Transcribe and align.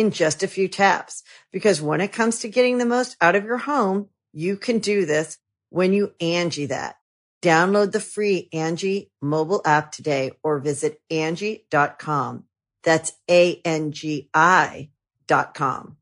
in 0.00 0.10
just 0.10 0.42
a 0.42 0.48
few 0.48 0.66
taps. 0.66 1.22
Because 1.52 1.82
when 1.82 2.00
it 2.00 2.12
comes 2.12 2.40
to 2.40 2.48
getting 2.48 2.78
the 2.78 2.86
most 2.86 3.16
out 3.20 3.36
of 3.36 3.44
your 3.44 3.58
home, 3.58 4.08
you 4.32 4.56
can 4.56 4.78
do 4.78 5.04
this 5.04 5.38
when 5.68 5.92
you 5.92 6.14
Angi 6.20 6.68
that. 6.68 6.96
Download 7.42 7.92
the 7.92 8.00
free 8.00 8.48
Angi 8.52 9.10
mobile 9.20 9.62
app 9.64 9.92
today 9.92 10.32
or 10.42 10.58
visit 10.58 11.00
Angi.com. 11.10 12.44
That's 12.82 13.12
A-N-G-I 13.30 14.90
dot 15.26 15.54
com. 15.54 15.96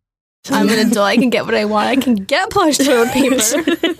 I'm 0.50 0.68
an 0.68 0.78
adult. 0.78 1.06
I 1.06 1.16
can 1.16 1.30
get 1.30 1.44
what 1.44 1.54
I 1.54 1.64
want. 1.64 1.88
I 1.88 1.96
can 1.96 2.14
get 2.14 2.50
plush 2.52 2.78
toilet 2.78 3.10
paper. 3.12 3.36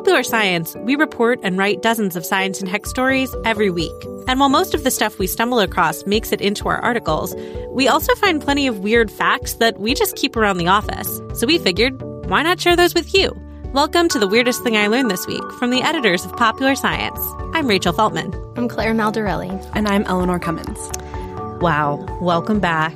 Popular 0.00 0.22
Science, 0.22 0.74
we 0.76 0.96
report 0.96 1.38
and 1.42 1.58
write 1.58 1.82
dozens 1.82 2.16
of 2.16 2.24
science 2.24 2.58
and 2.58 2.70
tech 2.70 2.86
stories 2.86 3.36
every 3.44 3.68
week. 3.68 3.92
And 4.26 4.40
while 4.40 4.48
most 4.48 4.72
of 4.72 4.82
the 4.82 4.90
stuff 4.90 5.18
we 5.18 5.26
stumble 5.26 5.60
across 5.60 6.06
makes 6.06 6.32
it 6.32 6.40
into 6.40 6.70
our 6.70 6.78
articles, 6.78 7.36
we 7.72 7.86
also 7.86 8.14
find 8.14 8.40
plenty 8.40 8.66
of 8.66 8.78
weird 8.78 9.10
facts 9.10 9.52
that 9.56 9.78
we 9.78 9.92
just 9.92 10.16
keep 10.16 10.36
around 10.36 10.56
the 10.56 10.68
office. 10.68 11.20
So 11.34 11.46
we 11.46 11.58
figured, 11.58 12.00
why 12.30 12.42
not 12.42 12.58
share 12.58 12.76
those 12.76 12.94
with 12.94 13.12
you? 13.12 13.30
Welcome 13.74 14.08
to 14.08 14.18
the 14.18 14.26
weirdest 14.26 14.62
thing 14.62 14.74
I 14.74 14.86
learned 14.86 15.10
this 15.10 15.26
week 15.26 15.44
from 15.58 15.68
the 15.68 15.82
editors 15.82 16.24
of 16.24 16.34
Popular 16.34 16.76
Science. 16.76 17.20
I'm 17.52 17.66
Rachel 17.66 17.92
Feltman. 17.92 18.32
I'm 18.56 18.68
Claire 18.68 18.94
Maldarelli. 18.94 19.70
And 19.74 19.86
I'm 19.86 20.04
Eleanor 20.04 20.38
Cummins. 20.38 20.90
Wow, 21.60 22.06
welcome 22.22 22.58
back. 22.58 22.94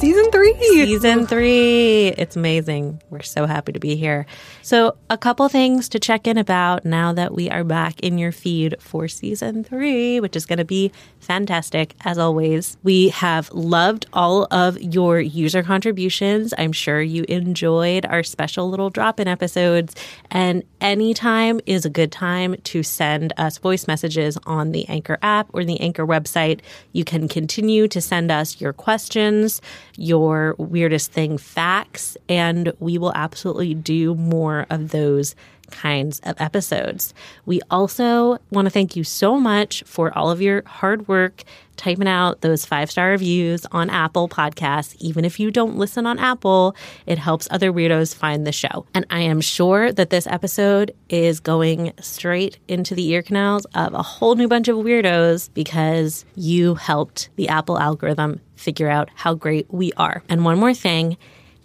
Season 0.00 0.30
three. 0.32 0.54
Season 0.60 1.26
three. 1.26 2.08
It's 2.08 2.34
amazing. 2.34 3.02
We're 3.10 3.20
so 3.20 3.44
happy 3.44 3.72
to 3.72 3.78
be 3.78 3.96
here. 3.96 4.24
So, 4.62 4.96
a 5.10 5.18
couple 5.18 5.46
things 5.50 5.90
to 5.90 5.98
check 5.98 6.26
in 6.26 6.38
about 6.38 6.86
now 6.86 7.12
that 7.12 7.34
we 7.34 7.50
are 7.50 7.64
back 7.64 8.00
in 8.00 8.16
your 8.16 8.32
feed 8.32 8.76
for 8.80 9.08
season 9.08 9.62
three, 9.62 10.18
which 10.18 10.36
is 10.36 10.46
going 10.46 10.58
to 10.58 10.64
be 10.64 10.90
fantastic 11.18 11.96
as 12.02 12.16
always. 12.16 12.78
We 12.82 13.10
have 13.10 13.52
loved 13.52 14.06
all 14.14 14.48
of 14.50 14.80
your 14.80 15.20
user 15.20 15.62
contributions. 15.62 16.54
I'm 16.56 16.72
sure 16.72 17.02
you 17.02 17.26
enjoyed 17.28 18.06
our 18.06 18.22
special 18.22 18.70
little 18.70 18.88
drop 18.88 19.20
in 19.20 19.28
episodes. 19.28 19.94
And 20.30 20.62
anytime 20.80 21.60
is 21.66 21.84
a 21.84 21.90
good 21.90 22.10
time 22.10 22.56
to 22.64 22.82
send 22.82 23.34
us 23.36 23.58
voice 23.58 23.86
messages 23.86 24.38
on 24.46 24.72
the 24.72 24.88
Anchor 24.88 25.18
app 25.20 25.50
or 25.52 25.62
the 25.62 25.78
Anchor 25.78 26.06
website. 26.06 26.60
You 26.92 27.04
can 27.04 27.28
continue 27.28 27.86
to 27.88 28.00
send 28.00 28.30
us 28.30 28.62
your 28.62 28.72
questions 28.72 29.60
your 29.96 30.54
weirdest 30.58 31.12
thing 31.12 31.38
facts, 31.38 32.16
and 32.28 32.72
we 32.80 32.98
will 32.98 33.12
absolutely 33.14 33.74
do 33.74 34.14
more 34.14 34.66
of 34.70 34.90
those 34.90 35.34
kinds 35.70 36.20
of 36.24 36.40
episodes. 36.40 37.14
We 37.46 37.60
also 37.70 38.38
want 38.50 38.66
to 38.66 38.70
thank 38.70 38.96
you 38.96 39.04
so 39.04 39.38
much 39.38 39.82
for 39.86 40.16
all 40.16 40.30
of 40.30 40.42
your 40.42 40.62
hard 40.66 41.08
work 41.08 41.44
typing 41.80 42.06
out 42.06 42.42
those 42.42 42.66
five 42.66 42.90
star 42.90 43.08
reviews 43.08 43.64
on 43.72 43.88
Apple 43.88 44.28
Podcasts. 44.28 44.94
Even 44.98 45.24
if 45.24 45.40
you 45.40 45.50
don't 45.50 45.76
listen 45.76 46.06
on 46.06 46.18
Apple, 46.18 46.76
it 47.06 47.18
helps 47.18 47.48
other 47.50 47.72
weirdos 47.72 48.14
find 48.14 48.46
the 48.46 48.52
show. 48.52 48.86
And 48.92 49.06
I 49.08 49.20
am 49.20 49.40
sure 49.40 49.90
that 49.90 50.10
this 50.10 50.26
episode 50.26 50.94
is 51.08 51.40
going 51.40 51.92
straight 51.98 52.58
into 52.68 52.94
the 52.94 53.08
ear 53.08 53.22
canals 53.22 53.64
of 53.74 53.94
a 53.94 54.02
whole 54.02 54.34
new 54.34 54.46
bunch 54.46 54.68
of 54.68 54.76
weirdos 54.76 55.48
because 55.54 56.26
you 56.36 56.74
helped 56.74 57.30
the 57.36 57.48
Apple 57.48 57.78
algorithm 57.78 58.40
figure 58.56 58.90
out 58.90 59.08
how 59.14 59.32
great 59.32 59.66
we 59.72 59.90
are. 59.94 60.22
And 60.28 60.44
one 60.44 60.58
more 60.58 60.74
thing 60.74 61.16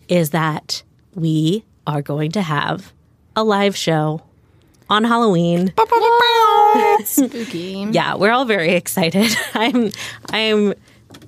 is 0.07 0.29
that 0.29 0.81
we 1.13 1.65
are 1.85 2.01
going 2.01 2.31
to 2.31 2.41
have 2.41 2.93
a 3.35 3.43
live 3.43 3.75
show 3.75 4.21
on 4.90 5.03
Halloween. 5.03 5.73
Spooky. 7.03 7.88
Yeah, 7.91 8.16
we're 8.16 8.31
all 8.31 8.46
very 8.46 8.73
excited. 8.73 9.35
I'm 9.53 9.91
I'm 10.29 10.73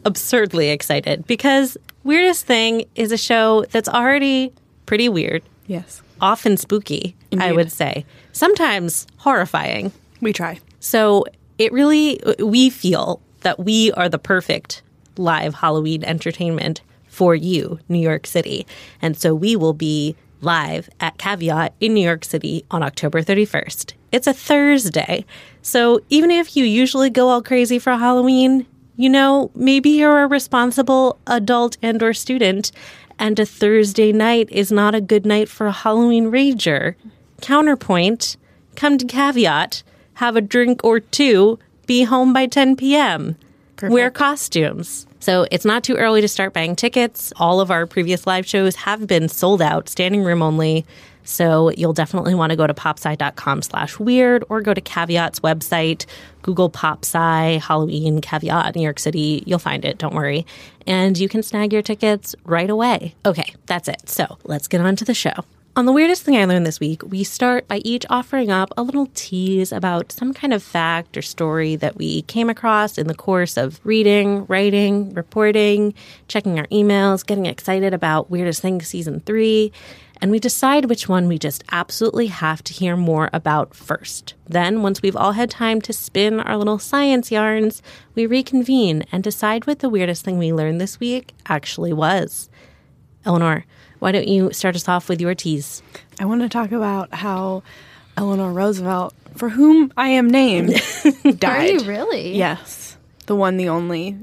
absurdly 0.05 0.69
excited 0.69 1.25
because 1.27 1.77
Weirdest 2.03 2.45
Thing 2.45 2.85
is 2.95 3.11
a 3.11 3.17
show 3.17 3.65
that's 3.71 3.89
already 3.89 4.53
pretty 4.85 5.09
weird, 5.09 5.43
Yes. 5.67 6.01
often 6.21 6.55
spooky, 6.57 7.15
I 7.37 7.51
would 7.51 7.71
say. 7.71 8.05
Sometimes 8.31 9.05
horrifying. 9.17 9.91
We 10.21 10.31
try. 10.33 10.59
So, 10.79 11.25
it 11.57 11.71
really 11.73 12.19
we 12.39 12.69
feel 12.69 13.21
that 13.41 13.59
we 13.59 13.91
are 13.93 14.07
the 14.09 14.19
perfect 14.19 14.81
live 15.17 15.55
Halloween 15.55 16.03
entertainment 16.03 16.81
for 17.07 17.33
you, 17.35 17.79
New 17.89 17.99
York 17.99 18.27
City. 18.27 18.65
And 19.01 19.17
so 19.17 19.33
we 19.33 19.55
will 19.55 19.73
be 19.73 20.15
live 20.41 20.89
at 20.99 21.17
Caveat 21.17 21.73
in 21.79 21.93
New 21.93 22.03
York 22.03 22.25
City 22.25 22.65
on 22.71 22.83
October 22.83 23.21
31st. 23.21 23.93
It's 24.11 24.27
a 24.27 24.33
Thursday. 24.33 25.25
So 25.61 26.01
even 26.09 26.31
if 26.31 26.55
you 26.55 26.63
usually 26.63 27.09
go 27.09 27.29
all 27.29 27.41
crazy 27.41 27.79
for 27.79 27.95
Halloween, 27.95 28.65
you 28.95 29.09
know, 29.09 29.51
maybe 29.55 29.89
you're 29.89 30.23
a 30.23 30.27
responsible 30.27 31.19
adult 31.27 31.77
and 31.81 32.01
or 32.01 32.13
student 32.13 32.71
and 33.19 33.39
a 33.39 33.45
Thursday 33.45 34.11
night 34.11 34.49
is 34.51 34.71
not 34.71 34.95
a 34.95 35.01
good 35.01 35.25
night 35.25 35.49
for 35.49 35.67
a 35.67 35.71
Halloween 35.71 36.31
rager. 36.31 36.95
Counterpoint, 37.41 38.37
come 38.75 38.97
to 38.97 39.05
Caveat, 39.05 39.83
have 40.15 40.35
a 40.35 40.41
drink 40.41 40.83
or 40.83 40.99
two, 40.99 41.57
be 41.85 42.03
home 42.03 42.33
by 42.33 42.45
10 42.45 42.75
p.m. 42.75 43.35
Wear 43.81 44.11
costumes. 44.11 45.06
So 45.19 45.47
it's 45.51 45.65
not 45.65 45.83
too 45.83 45.95
early 45.95 46.21
to 46.21 46.27
start 46.27 46.53
buying 46.53 46.75
tickets. 46.75 47.33
All 47.37 47.59
of 47.59 47.71
our 47.71 47.85
previous 47.85 48.27
live 48.27 48.45
shows 48.45 48.75
have 48.75 49.07
been 49.07 49.29
sold 49.29 49.61
out, 49.61 49.89
standing 49.89 50.23
room 50.23 50.41
only. 50.41 50.85
So 51.23 51.71
you'll 51.71 51.93
definitely 51.93 52.35
want 52.35 52.51
to 52.51 52.55
go 52.55 52.65
to 52.65 52.73
popsci.com 52.73 53.61
slash 53.61 53.99
weird 53.99 54.45
or 54.47 54.61
go 54.61 54.73
to 54.73 54.79
Caveat's 54.79 55.41
website, 55.41 56.05
Google 56.41 56.69
PopSci, 56.69 57.59
Halloween, 57.59 58.21
Caveat, 58.21 58.75
New 58.75 58.81
York 58.81 58.99
City. 58.99 59.43
You'll 59.45 59.59
find 59.59 59.83
it, 59.83 59.97
don't 59.97 60.15
worry. 60.15 60.45
And 60.85 61.17
you 61.17 61.27
can 61.27 61.43
snag 61.43 61.73
your 61.73 61.81
tickets 61.81 62.33
right 62.45 62.69
away. 62.69 63.13
Okay, 63.25 63.53
that's 63.65 63.89
it. 63.89 64.07
So 64.07 64.37
let's 64.45 64.69
get 64.69 64.79
on 64.79 64.95
to 64.95 65.05
the 65.05 65.13
show. 65.13 65.43
On 65.77 65.85
the 65.85 65.91
weirdest 65.91 66.23
thing 66.23 66.35
I 66.35 66.45
learned 66.45 66.65
this 66.65 66.79
week, 66.79 67.03
we 67.03 67.23
start 67.23 67.67
by 67.67 67.81
each 67.85 68.03
offering 68.09 68.49
up 68.49 68.73
a 68.75 68.81
little 68.81 69.11
tease 69.13 69.71
about 69.71 70.11
some 70.11 70.33
kind 70.33 70.51
of 70.51 70.63
fact 70.63 71.15
or 71.15 71.21
story 71.21 71.75
that 71.75 71.97
we 71.97 72.23
came 72.23 72.49
across 72.49 72.97
in 72.97 73.05
the 73.05 73.13
course 73.13 73.57
of 73.57 73.79
reading, 73.83 74.47
writing, 74.47 75.13
reporting, 75.13 75.93
checking 76.27 76.57
our 76.57 76.65
emails, 76.71 77.23
getting 77.23 77.45
excited 77.45 77.93
about 77.93 78.31
Weirdest 78.31 78.59
Thing 78.59 78.81
season 78.81 79.19
three, 79.19 79.71
and 80.19 80.31
we 80.31 80.39
decide 80.39 80.85
which 80.85 81.07
one 81.07 81.27
we 81.27 81.37
just 81.37 81.63
absolutely 81.71 82.25
have 82.25 82.63
to 82.63 82.73
hear 82.73 82.97
more 82.97 83.29
about 83.31 83.75
first. 83.75 84.33
Then, 84.47 84.81
once 84.81 85.03
we've 85.03 85.15
all 85.15 85.33
had 85.33 85.51
time 85.51 85.79
to 85.81 85.93
spin 85.93 86.39
our 86.39 86.57
little 86.57 86.79
science 86.79 87.31
yarns, 87.31 87.83
we 88.15 88.25
reconvene 88.25 89.03
and 89.11 89.23
decide 89.23 89.67
what 89.67 89.77
the 89.77 89.89
weirdest 89.89 90.25
thing 90.25 90.39
we 90.39 90.51
learned 90.51 90.81
this 90.81 90.99
week 90.99 91.35
actually 91.45 91.93
was. 91.93 92.49
Eleanor, 93.27 93.65
why 93.99 94.11
don't 94.11 94.27
you 94.27 94.51
start 94.53 94.75
us 94.75 94.87
off 94.87 95.09
with 95.09 95.19
your 95.21 95.33
tease? 95.35 95.81
I 96.19 96.25
want 96.25 96.41
to 96.41 96.49
talk 96.49 96.71
about 96.71 97.13
how 97.13 97.63
Eleanor 98.15 98.51
Roosevelt, 98.51 99.13
for 99.35 99.49
whom 99.49 99.91
I 99.97 100.09
am 100.09 100.29
named, 100.29 100.73
died. 101.39 101.43
Are 101.43 101.65
you 101.65 101.79
really? 101.81 102.35
Yes. 102.35 102.97
The 103.27 103.35
one, 103.35 103.57
the 103.57 103.69
only, 103.69 104.17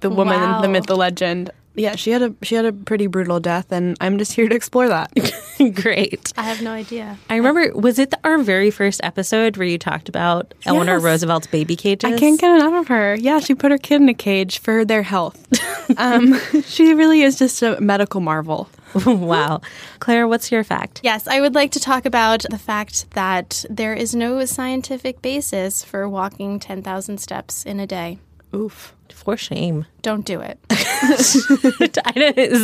the 0.00 0.10
woman, 0.10 0.38
Wow. 0.40 0.60
the 0.60 0.68
myth, 0.68 0.86
the 0.86 0.96
legend. 0.96 1.50
Yeah, 1.76 1.96
she 1.96 2.12
had 2.12 2.22
a 2.22 2.34
she 2.42 2.54
had 2.54 2.64
a 2.64 2.72
pretty 2.72 3.08
brutal 3.08 3.40
death, 3.40 3.72
and 3.72 3.96
I'm 4.00 4.18
just 4.18 4.32
here 4.32 4.48
to 4.48 4.54
explore 4.54 4.88
that. 4.88 5.10
Great. 5.74 6.32
I 6.36 6.42
have 6.42 6.62
no 6.62 6.70
idea. 6.72 7.18
I 7.28 7.36
remember, 7.36 7.72
was 7.74 7.98
it 7.98 8.14
our 8.22 8.38
very 8.38 8.70
first 8.70 9.00
episode 9.02 9.56
where 9.56 9.66
you 9.66 9.78
talked 9.78 10.08
about 10.08 10.54
Eleanor 10.66 11.00
Roosevelt's 11.00 11.46
baby 11.48 11.74
cages? 11.74 12.12
I 12.12 12.18
can't 12.18 12.40
get 12.40 12.54
enough 12.54 12.82
of 12.82 12.88
her. 12.88 13.16
Yeah, 13.16 13.40
she 13.40 13.54
put 13.54 13.72
her 13.72 13.78
kid 13.78 14.00
in 14.00 14.08
a 14.08 14.14
cage 14.14 14.58
for 14.58 14.84
their 14.84 15.02
health. 15.02 15.46
um, 15.98 16.38
she 16.64 16.94
really 16.94 17.22
is 17.22 17.38
just 17.38 17.62
a 17.62 17.80
medical 17.80 18.20
marvel. 18.20 18.68
wow. 19.04 19.60
Claire, 19.98 20.28
what's 20.28 20.52
your 20.52 20.62
fact? 20.62 21.00
Yes, 21.02 21.26
I 21.26 21.40
would 21.40 21.54
like 21.54 21.72
to 21.72 21.80
talk 21.80 22.04
about 22.04 22.44
the 22.50 22.58
fact 22.58 23.10
that 23.12 23.64
there 23.68 23.94
is 23.94 24.14
no 24.14 24.44
scientific 24.44 25.20
basis 25.22 25.82
for 25.82 26.08
walking 26.08 26.60
10,000 26.60 27.18
steps 27.18 27.64
in 27.64 27.80
a 27.80 27.86
day. 27.86 28.18
Oof. 28.54 28.94
For 29.12 29.36
shame. 29.36 29.86
Don't 30.02 30.26
do 30.26 30.40
it. 30.40 30.58
Is, 30.70 31.36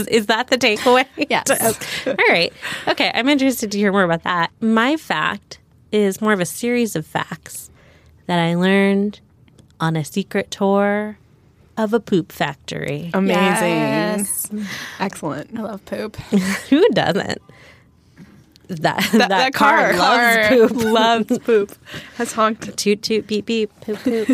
is 0.09 0.27
that 0.27 0.49
the 0.49 0.59
takeaway? 0.59 1.07
Yes. 1.17 1.51
All 2.07 2.15
right. 2.29 2.53
Okay. 2.89 3.11
I'm 3.15 3.29
interested 3.29 3.71
to 3.73 3.79
hear 3.79 3.93
more 3.93 4.03
about 4.03 4.25
that. 4.25 4.51
My 4.61 4.97
fact 4.97 5.59
is 5.93 6.21
more 6.21 6.33
of 6.33 6.41
a 6.41 6.47
series 6.47 6.97
of 6.97 7.07
facts 7.07 7.71
that 8.27 8.39
I 8.39 8.57
learned 8.57 9.21
on 9.81 9.97
a 9.97 10.05
secret 10.05 10.51
tour 10.51 11.19
of 11.77 11.95
a 11.95 12.01
poop 12.01 12.31
factory. 12.31 13.11
Amazing. 13.15 13.39
Yes. 13.39 14.51
Excellent. 14.99 15.59
I 15.59 15.63
love 15.63 15.85
poop. 15.87 16.17
Who 16.17 16.87
doesn't? 16.91 17.41
That, 18.69 19.09
that, 19.13 19.29
that 19.31 19.53
car, 19.53 19.93
car. 19.93 19.97
loves 19.97 20.49
Car 20.49 20.49
poop. 20.49 20.85
Loves 20.85 21.39
poop. 21.41 21.73
Has 22.17 22.33
honked. 22.33 22.77
toot 22.77 23.03
toot 23.03 23.27
beep 23.27 23.47
beep 23.47 23.71
poop 23.81 23.99
poop. 23.99 24.29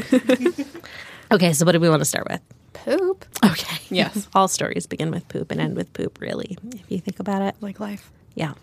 Okay, 1.32 1.52
so 1.52 1.64
what 1.64 1.72
do 1.72 1.80
we 1.80 1.88
want 1.88 2.00
to 2.00 2.04
start 2.04 2.26
with? 2.28 2.40
Poop? 2.72 3.24
Okay. 3.44 3.76
Yes. 3.88 4.26
All 4.34 4.48
stories 4.48 4.84
begin 4.88 5.12
with 5.12 5.28
poop 5.28 5.52
and 5.52 5.60
end 5.60 5.76
with 5.76 5.92
poop, 5.92 6.20
really, 6.20 6.58
if 6.74 6.90
you 6.90 6.98
think 6.98 7.20
about 7.20 7.40
it. 7.42 7.54
Like 7.60 7.78
life. 7.78 8.10
Yeah. 8.34 8.54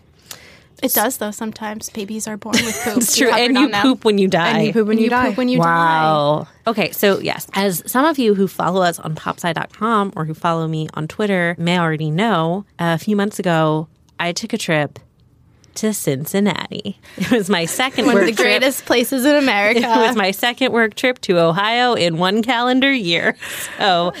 It 0.82 0.92
does, 0.92 1.16
though. 1.16 1.30
Sometimes 1.30 1.88
babies 1.88 2.28
are 2.28 2.36
born 2.36 2.56
with 2.56 2.78
poop. 2.84 2.96
It's 2.98 3.16
true. 3.16 3.30
covered 3.30 3.42
And 3.42 3.56
on 3.56 3.62
you 3.64 3.70
them. 3.70 3.82
poop 3.82 4.04
when 4.04 4.18
you 4.18 4.28
die. 4.28 4.50
And 4.58 4.66
you 4.66 4.72
poop 4.74 4.86
when 4.88 4.98
And 4.98 5.00
you, 5.00 5.04
you 5.04 5.10
die. 5.10 5.28
poop 5.28 5.38
when 5.38 5.48
you 5.48 5.58
die. 5.58 5.64
Wow. 5.64 6.46
Okay, 6.66 6.90
so 6.90 7.20
yes, 7.20 7.46
as 7.54 7.82
some 7.90 8.04
of 8.04 8.18
you 8.18 8.34
who 8.34 8.46
follow 8.46 8.82
us 8.82 8.98
on 9.00 9.14
popsci.com 9.14 10.12
or 10.14 10.26
who 10.26 10.34
follow 10.34 10.68
me 10.68 10.88
on 10.92 11.08
Twitter 11.08 11.54
may 11.58 11.78
already 11.78 12.10
know, 12.10 12.66
a 12.78 12.98
few 12.98 13.16
months 13.16 13.38
ago, 13.38 13.88
I 14.20 14.32
took 14.32 14.52
a 14.52 14.58
trip 14.58 14.98
to 15.76 15.92
Cincinnati. 15.92 16.98
It 17.16 17.30
was 17.30 17.48
my 17.50 17.64
second 17.64 18.06
One 18.06 18.16
of 18.16 18.26
the 18.26 18.32
trip. 18.32 18.36
greatest 18.60 18.84
places 18.86 19.24
in 19.24 19.34
America. 19.42 19.80
It 19.80 20.06
was 20.06 20.16
my 20.16 20.30
second 20.30 20.72
work 20.72 20.94
trip 20.94 21.20
to 21.22 21.38
Ohio 21.38 21.94
in 21.94 22.18
one 22.18 22.42
calendar 22.42 22.92
year. 22.92 23.36
So, 23.78 24.12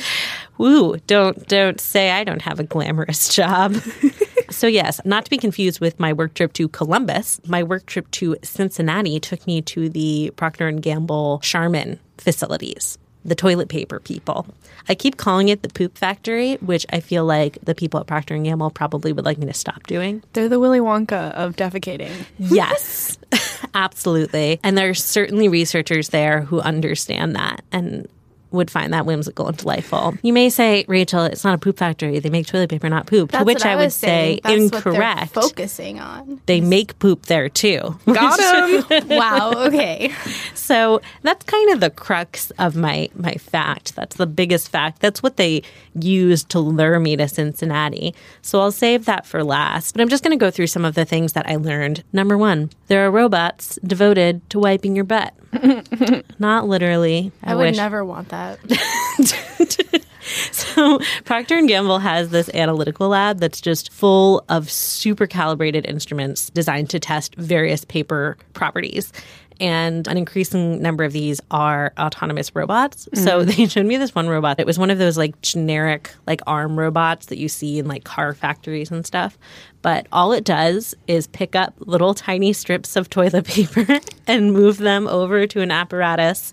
woo, 0.58 0.96
don't 1.06 1.46
don't 1.48 1.80
say 1.80 2.10
I 2.10 2.24
don't 2.24 2.42
have 2.42 2.60
a 2.60 2.64
glamorous 2.64 3.28
job. 3.34 3.74
so 4.50 4.66
yes, 4.66 5.00
not 5.04 5.24
to 5.24 5.30
be 5.30 5.38
confused 5.38 5.80
with 5.80 5.98
my 5.98 6.12
work 6.12 6.34
trip 6.34 6.52
to 6.54 6.68
Columbus. 6.68 7.40
My 7.46 7.62
work 7.62 7.86
trip 7.86 8.10
to 8.12 8.36
Cincinnati 8.42 9.20
took 9.20 9.46
me 9.46 9.62
to 9.62 9.88
the 9.88 10.32
Procter 10.36 10.68
and 10.68 10.82
Gamble 10.82 11.40
Charmin 11.42 11.98
facilities. 12.18 12.98
The 13.24 13.34
toilet 13.34 13.68
paper 13.68 14.00
people. 14.00 14.46
I 14.88 14.94
keep 14.94 15.16
calling 15.16 15.48
it 15.48 15.62
the 15.62 15.68
poop 15.70 15.96
factory, 15.96 16.56
which 16.56 16.84
I 16.92 17.00
feel 17.00 17.24
like 17.24 17.58
the 17.62 17.74
people 17.74 18.00
at 18.00 18.06
Procter 18.06 18.34
and 18.34 18.44
Gamble 18.44 18.70
probably 18.70 19.12
would 19.12 19.24
like 19.24 19.38
me 19.38 19.46
to 19.46 19.54
stop 19.54 19.86
doing. 19.86 20.22
They're 20.34 20.48
the 20.48 20.60
Willy 20.60 20.80
Wonka 20.80 21.32
of 21.32 21.56
defecating. 21.56 22.12
Yes, 22.38 23.18
absolutely. 23.74 24.60
And 24.62 24.76
there 24.76 24.90
are 24.90 24.94
certainly 24.94 25.48
researchers 25.48 26.10
there 26.10 26.42
who 26.42 26.60
understand 26.60 27.34
that 27.36 27.64
and 27.72 28.06
would 28.54 28.70
find 28.70 28.92
that 28.92 29.06
whimsical 29.06 29.48
and 29.48 29.56
delightful. 29.56 30.14
You 30.22 30.32
may 30.32 30.48
say, 30.48 30.84
Rachel, 30.88 31.24
it's 31.24 31.44
not 31.44 31.54
a 31.54 31.58
poop 31.58 31.78
factory. 31.78 32.18
They 32.18 32.30
make 32.30 32.46
toilet 32.46 32.70
paper, 32.70 32.88
not 32.88 33.06
poop. 33.06 33.32
That's 33.32 33.42
to 33.42 33.44
which 33.44 33.56
what 33.56 33.66
I, 33.66 33.76
would 33.76 33.92
say. 33.92 34.40
That's 34.42 34.54
incorrect. 34.54 35.36
What 35.36 35.44
focusing 35.44 36.00
on. 36.00 36.40
they 36.46 36.60
make 36.60 36.98
poop 36.98 37.26
there 37.26 37.48
too. 37.48 37.98
Got 38.06 38.88
him. 38.90 39.08
wow. 39.08 39.52
Okay. 39.66 40.12
So 40.54 41.02
that's 41.20 41.44
kind 41.44 41.72
of 41.74 41.80
the 41.80 41.90
crux 41.90 42.50
of 42.52 42.74
my 42.74 43.10
my 43.14 43.34
fact. 43.34 43.94
That's 43.96 44.16
the 44.16 44.26
biggest 44.26 44.70
fact. 44.70 45.00
That's 45.00 45.22
what 45.22 45.36
they 45.36 45.62
used 45.94 46.48
to 46.50 46.58
lure 46.58 46.98
me 46.98 47.16
to 47.16 47.28
Cincinnati. 47.28 48.14
So 48.40 48.60
I'll 48.60 48.72
save 48.72 49.04
that 49.04 49.26
for 49.26 49.44
last. 49.44 49.92
But 49.92 50.00
I'm 50.00 50.08
just 50.08 50.24
going 50.24 50.36
to 50.36 50.42
go 50.42 50.50
through 50.50 50.68
some 50.68 50.86
of 50.86 50.94
the 50.94 51.04
things 51.04 51.34
that 51.34 51.46
I 51.46 51.56
learned. 51.56 52.02
Number 52.14 52.38
one, 52.38 52.70
there 52.86 53.06
are 53.06 53.10
robots 53.10 53.78
devoted 53.84 54.48
to 54.50 54.58
wiping 54.58 54.96
your 54.96 55.04
butt. 55.04 55.34
Not 56.38 56.68
literally. 56.68 57.32
I, 57.42 57.52
I 57.52 57.54
would 57.54 57.64
wish. 57.64 57.76
never 57.76 58.04
want 58.04 58.28
that. 58.30 58.58
So 60.52 60.98
Procter 61.24 61.56
and 61.56 61.68
Gamble 61.68 61.98
has 61.98 62.30
this 62.30 62.48
analytical 62.54 63.08
lab 63.08 63.38
that's 63.38 63.60
just 63.60 63.92
full 63.92 64.44
of 64.48 64.70
super 64.70 65.26
calibrated 65.26 65.86
instruments 65.86 66.50
designed 66.50 66.90
to 66.90 67.00
test 67.00 67.34
various 67.36 67.84
paper 67.84 68.36
properties. 68.54 69.12
And 69.60 70.08
an 70.08 70.16
increasing 70.16 70.82
number 70.82 71.04
of 71.04 71.12
these 71.12 71.40
are 71.50 71.92
autonomous 71.98 72.54
robots. 72.54 73.08
So 73.14 73.44
mm. 73.44 73.56
they 73.56 73.66
showed 73.68 73.86
me 73.86 73.96
this 73.96 74.14
one 74.14 74.28
robot. 74.28 74.58
It 74.58 74.66
was 74.66 74.78
one 74.78 74.90
of 74.90 74.98
those 74.98 75.16
like 75.16 75.40
generic 75.42 76.10
like 76.26 76.40
arm 76.46 76.78
robots 76.78 77.26
that 77.26 77.38
you 77.38 77.48
see 77.48 77.78
in 77.78 77.86
like 77.86 78.04
car 78.04 78.34
factories 78.34 78.90
and 78.90 79.06
stuff. 79.06 79.38
But 79.82 80.06
all 80.10 80.32
it 80.32 80.44
does 80.44 80.94
is 81.06 81.26
pick 81.28 81.54
up 81.54 81.74
little 81.78 82.14
tiny 82.14 82.52
strips 82.52 82.96
of 82.96 83.10
toilet 83.10 83.44
paper 83.46 84.00
and 84.26 84.52
move 84.52 84.78
them 84.78 85.06
over 85.06 85.46
to 85.46 85.60
an 85.60 85.70
apparatus 85.70 86.52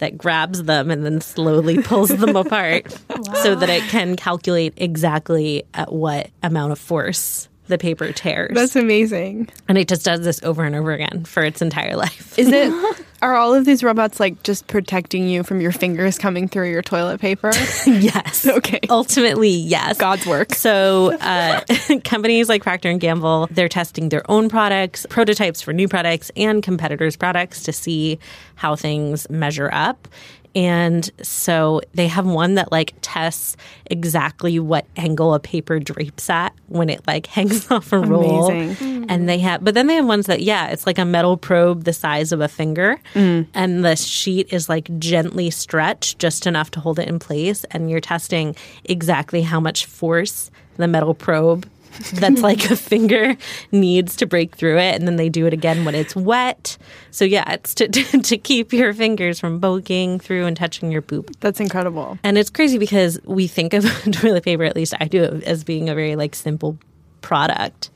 that 0.00 0.18
grabs 0.18 0.64
them 0.64 0.90
and 0.90 1.04
then 1.04 1.20
slowly 1.20 1.82
pulls 1.82 2.10
them 2.10 2.36
apart 2.36 2.90
so 3.42 3.54
that 3.54 3.70
it 3.70 3.82
can 3.84 4.16
calculate 4.16 4.74
exactly 4.76 5.64
at 5.72 5.92
what 5.92 6.30
amount 6.42 6.72
of 6.72 6.78
force 6.78 7.48
the 7.70 7.78
paper 7.78 8.12
tears. 8.12 8.52
That's 8.54 8.76
amazing. 8.76 9.48
and 9.68 9.78
it 9.78 9.88
just 9.88 10.04
does 10.04 10.20
this 10.20 10.42
over 10.42 10.64
and 10.64 10.74
over 10.76 10.92
again 10.92 11.24
for 11.24 11.42
its 11.42 11.62
entire 11.62 11.96
life. 11.96 12.38
Is 12.38 12.48
it? 12.48 12.72
Are 13.22 13.34
all 13.34 13.52
of 13.54 13.66
these 13.66 13.84
robots 13.84 14.18
like 14.18 14.42
just 14.44 14.66
protecting 14.66 15.28
you 15.28 15.42
from 15.42 15.60
your 15.60 15.72
fingers 15.72 16.16
coming 16.16 16.48
through 16.48 16.70
your 16.70 16.80
toilet 16.80 17.20
paper? 17.20 17.50
yes. 17.86 18.46
Okay. 18.46 18.80
Ultimately, 18.88 19.50
yes. 19.50 19.98
God's 19.98 20.24
work. 20.24 20.54
So, 20.54 21.12
uh, 21.20 21.60
companies 22.04 22.48
like 22.48 22.62
Procter 22.62 22.88
and 22.88 22.98
Gamble, 22.98 23.46
they're 23.50 23.68
testing 23.68 24.08
their 24.08 24.28
own 24.30 24.48
products, 24.48 25.04
prototypes 25.10 25.60
for 25.60 25.74
new 25.74 25.86
products, 25.86 26.30
and 26.34 26.62
competitors' 26.62 27.16
products 27.16 27.62
to 27.64 27.72
see 27.74 28.18
how 28.54 28.74
things 28.74 29.28
measure 29.28 29.68
up. 29.70 30.08
And 30.54 31.08
so 31.22 31.80
they 31.94 32.08
have 32.08 32.26
one 32.26 32.54
that 32.54 32.72
like 32.72 32.94
tests 33.02 33.56
exactly 33.86 34.58
what 34.58 34.86
angle 34.96 35.34
a 35.34 35.40
paper 35.40 35.78
drapes 35.78 36.28
at 36.28 36.52
when 36.66 36.88
it 36.88 37.06
like 37.06 37.26
hangs 37.28 37.70
off 37.70 37.92
a 37.92 37.98
roll. 37.98 38.50
Amazing. 38.50 39.06
And 39.08 39.28
they 39.28 39.38
have, 39.38 39.64
but 39.64 39.74
then 39.74 39.86
they 39.86 39.94
have 39.94 40.06
ones 40.06 40.26
that, 40.26 40.42
yeah, 40.42 40.68
it's 40.68 40.86
like 40.86 40.98
a 40.98 41.04
metal 41.04 41.36
probe 41.36 41.84
the 41.84 41.92
size 41.92 42.32
of 42.32 42.40
a 42.40 42.48
finger. 42.48 43.00
Mm. 43.14 43.46
And 43.54 43.84
the 43.84 43.96
sheet 43.96 44.52
is 44.52 44.68
like 44.68 44.98
gently 44.98 45.50
stretched 45.50 46.18
just 46.18 46.46
enough 46.46 46.70
to 46.72 46.80
hold 46.80 46.98
it 46.98 47.08
in 47.08 47.18
place. 47.18 47.64
And 47.70 47.90
you're 47.90 48.00
testing 48.00 48.56
exactly 48.84 49.42
how 49.42 49.60
much 49.60 49.86
force 49.86 50.50
the 50.76 50.88
metal 50.88 51.14
probe 51.14 51.68
that's 52.14 52.42
like 52.42 52.70
a 52.70 52.76
finger 52.76 53.36
needs 53.72 54.16
to 54.16 54.26
break 54.26 54.56
through 54.56 54.78
it. 54.78 54.94
And 54.94 55.06
then 55.06 55.16
they 55.16 55.28
do 55.28 55.46
it 55.46 55.52
again 55.52 55.84
when 55.84 55.94
it's 55.94 56.14
wet. 56.14 56.78
So, 57.10 57.24
yeah, 57.24 57.50
it's 57.52 57.74
to, 57.74 57.88
to, 58.22 58.38
keep 58.38 58.72
your 58.72 58.92
fingers 58.94 59.38
from 59.38 59.60
poking 59.60 60.18
through 60.18 60.46
and 60.46 60.56
touching 60.56 60.90
your 60.90 61.02
poop. 61.02 61.30
That's 61.40 61.60
incredible. 61.60 62.18
And 62.22 62.38
it's 62.38 62.50
crazy 62.50 62.78
because 62.78 63.20
we 63.24 63.46
think 63.46 63.74
of 63.74 63.84
toilet 64.12 64.44
paper, 64.44 64.64
at 64.64 64.76
least 64.76 64.94
I 65.00 65.06
do, 65.06 65.42
as 65.44 65.64
being 65.64 65.88
a 65.88 65.94
very 65.94 66.16
like 66.16 66.34
simple 66.34 66.78
product, 67.20 67.90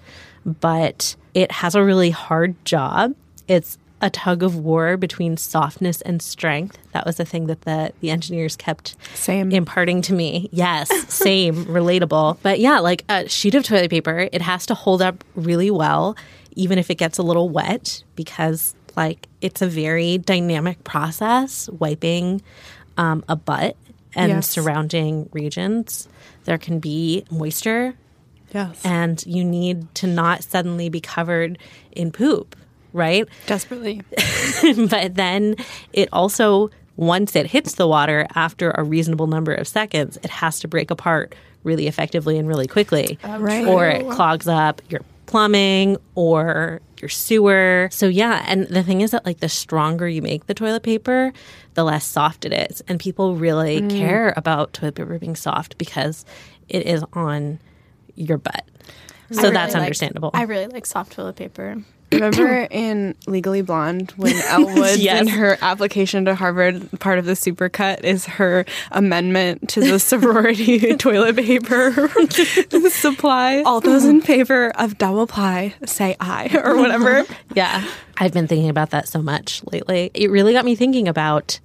but 0.45 1.17
it 1.35 1.51
has 1.51 1.75
a 1.75 1.83
really 1.83 2.11
hard 2.11 2.63
job. 2.65 3.15
It's 3.49 3.79
a 4.05 4.11
tug 4.11 4.43
of 4.43 4.55
war 4.57 4.97
between 4.99 5.37
softness 5.37 6.01
and 6.03 6.21
strength. 6.21 6.77
That 6.93 7.07
was 7.07 7.17
the 7.17 7.25
thing 7.25 7.47
that 7.47 7.63
the, 7.63 7.91
the 8.01 8.11
engineers 8.11 8.55
kept 8.55 8.95
Same. 9.15 9.51
imparting 9.51 10.03
to 10.03 10.13
me. 10.13 10.51
Yes, 10.53 10.91
same, 11.09 11.65
relatable. 11.65 12.37
But 12.43 12.61
yeah, 12.61 12.81
like 12.81 13.05
a 13.09 13.27
sheet 13.29 13.55
of 13.55 13.65
toilet 13.65 13.91
paper, 13.91 14.29
it 14.31 14.43
has 14.43 14.67
to 14.67 14.75
hold 14.75 15.01
up 15.01 15.25
really 15.35 15.71
well, 15.71 16.17
even 16.55 16.79
if 16.79 16.91
it 16.91 16.97
gets 16.97 17.17
a 17.17 17.23
little 17.23 17.49
wet, 17.49 18.05
because 18.15 18.75
like 18.95 19.27
it's 19.41 19.63
a 19.63 19.67
very 19.67 20.19
dynamic 20.19 20.85
process 20.85 21.69
wiping 21.71 22.43
um, 22.99 23.25
a 23.29 23.35
butt 23.37 23.75
and 24.15 24.31
Yes. 24.31 24.49
surrounding 24.51 25.29
regions. 25.33 26.09
There 26.45 26.59
can 26.59 26.79
be 26.79 27.25
moisture, 27.31 27.95
Yes. 28.53 28.81
and 28.85 29.25
you 29.27 29.43
need 29.43 29.93
to 29.97 30.07
not 30.07 30.45
suddenly 30.45 30.89
be 30.91 31.01
covered 31.01 31.59
in 31.91 32.13
poop, 32.13 32.55
right? 32.95 33.29
Desperately. 33.47 34.01
but 34.89 35.15
then 35.15 35.57
it 35.93 36.09
also 36.13 36.71
once 36.97 37.37
it 37.37 37.47
hits 37.47 37.75
the 37.75 37.87
water 37.87 38.27
after 38.35 38.71
a 38.77 38.83
reasonable 38.83 39.27
number 39.27 39.53
of 39.53 39.67
seconds 39.67 40.17
it 40.23 40.31
has 40.31 40.61
to 40.61 40.69
break 40.69 40.93
apart 40.93 41.35
really 41.65 41.89
effectively 41.89 42.39
and 42.39 42.47
really 42.47 42.69
quickly 42.69 43.19
right. 43.25 43.67
or 43.67 43.89
it 43.89 44.09
clogs 44.11 44.47
up 44.47 44.81
your 44.89 45.01
plumbing 45.27 45.97
or 46.15 46.81
your 47.01 47.09
sewer 47.09 47.89
so 47.91 48.07
yeah 48.07 48.45
and 48.47 48.69
the 48.69 48.85
thing 48.85 49.01
is 49.01 49.11
that 49.11 49.27
like 49.27 49.41
the 49.41 49.49
stronger 49.49 50.07
you 50.07 50.23
make 50.23 50.47
the 50.47 50.55
toilet 50.55 50.85
paper 50.85 51.33
the 51.73 51.83
less 51.83 52.07
soft 52.07 52.45
it 52.45 52.71
is 52.71 52.81
and 52.87 53.01
people 53.01 53.35
really 53.35 53.81
mm. 53.81 53.91
care 53.91 54.33
about 54.37 54.73
toilet 54.73 54.95
paper 54.95 55.19
being 55.19 55.35
soft 55.35 55.77
because 55.79 56.25
it 56.69 56.87
is 56.87 57.05
on 57.13 57.59
your 58.15 58.39
butt. 58.39 58.65
So 59.31 59.43
really 59.43 59.55
that's 59.55 59.75
like- 59.75 59.83
understandable. 59.83 60.31
I 60.35 60.43
really 60.43 60.67
like 60.67 60.87
soft 60.87 61.13
toilet 61.13 61.37
paper. 61.37 61.83
Remember 62.15 62.67
in 62.71 63.15
Legally 63.27 63.63
Blonde 63.63 64.13
when 64.17 64.35
Elle 64.35 64.67
Woods 64.75 64.99
Yes. 64.99 65.21
in 65.23 65.29
her 65.29 65.59
application 65.61 66.25
to 66.27 66.35
Harvard, 66.35 66.89
part 67.01 67.19
of 67.19 67.25
the 67.25 67.33
supercut 67.33 68.03
is 68.05 68.25
her 68.27 68.65
amendment 68.93 69.69
to 69.71 69.81
the 69.81 69.99
sorority 70.11 70.95
toilet 70.97 71.37
paper 71.37 71.93
supply. 72.91 73.63
All 73.63 73.81
those 73.81 74.05
in 74.05 74.21
favor 74.21 74.71
of 74.79 74.99
double 74.99 75.27
ply, 75.27 75.75
say 75.85 76.17
aye 76.21 76.51
or 76.65 76.77
whatever. 76.77 77.25
Yeah. 77.55 77.87
I've 78.17 78.33
been 78.33 78.47
thinking 78.47 78.69
about 78.71 78.91
that 78.91 79.09
so 79.09 79.21
much 79.21 79.63
lately. 79.73 80.11
It 80.15 80.31
really 80.31 80.53
got 80.53 80.65
me 80.65 80.75
thinking 80.77 81.09
about 81.09 81.59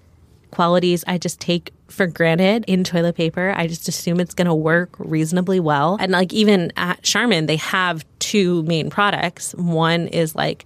qualities 0.51 1.03
I 1.05 1.17
just 1.19 1.39
take 1.39 1.71
for 1.89 2.07
granted 2.07 2.65
in 2.67 2.83
toilet 2.83 3.15
paper. 3.15 3.53
I 3.55 3.67
just 3.67 3.87
assume 3.87 4.19
it's 4.19 4.33
going 4.33 4.47
to 4.47 4.53
work 4.55 4.89
reasonably 4.97 5.59
well. 5.59 5.97
And 5.99 6.11
like 6.11 6.33
even 6.33 6.71
at 6.75 7.01
Charmin, 7.03 7.45
they 7.45 7.57
have 7.57 8.03
two 8.29 8.61
main 8.63 8.91
products. 8.91 9.55
One 9.55 10.07
is 10.07 10.35
like 10.35 10.63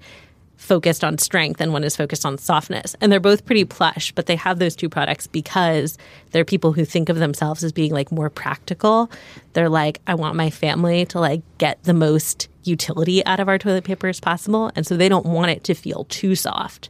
focused 0.57 1.01
on 1.01 1.17
strength 1.17 1.61
and 1.61 1.71
one 1.71 1.85
is 1.85 1.95
focused 1.95 2.25
on 2.25 2.37
softness. 2.37 2.93
And 2.99 3.09
they're 3.09 3.21
both 3.21 3.45
pretty 3.45 3.63
plush, 3.63 4.11
but 4.11 4.25
they 4.25 4.35
have 4.35 4.59
those 4.59 4.75
two 4.75 4.89
products 4.89 5.27
because 5.27 5.97
they're 6.31 6.43
people 6.43 6.73
who 6.73 6.83
think 6.83 7.07
of 7.07 7.17
themselves 7.17 7.63
as 7.63 7.71
being 7.71 7.93
like 7.93 8.11
more 8.11 8.29
practical. 8.29 9.09
They're 9.53 9.69
like, 9.69 10.01
I 10.07 10.15
want 10.15 10.35
my 10.35 10.49
family 10.49 11.05
to 11.07 11.21
like 11.21 11.41
get 11.57 11.81
the 11.83 11.93
most 11.93 12.49
utility 12.65 13.25
out 13.25 13.39
of 13.39 13.47
our 13.47 13.57
toilet 13.57 13.85
paper 13.85 14.09
as 14.09 14.19
possible. 14.19 14.69
And 14.75 14.85
so 14.85 14.97
they 14.97 15.07
don't 15.07 15.25
want 15.25 15.51
it 15.51 15.63
to 15.65 15.73
feel 15.73 16.05
too 16.09 16.35
soft. 16.35 16.89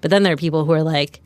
But 0.00 0.10
then 0.10 0.22
there 0.22 0.32
are 0.32 0.38
people 0.38 0.64
who 0.64 0.72
are 0.72 0.82
like, 0.82 1.20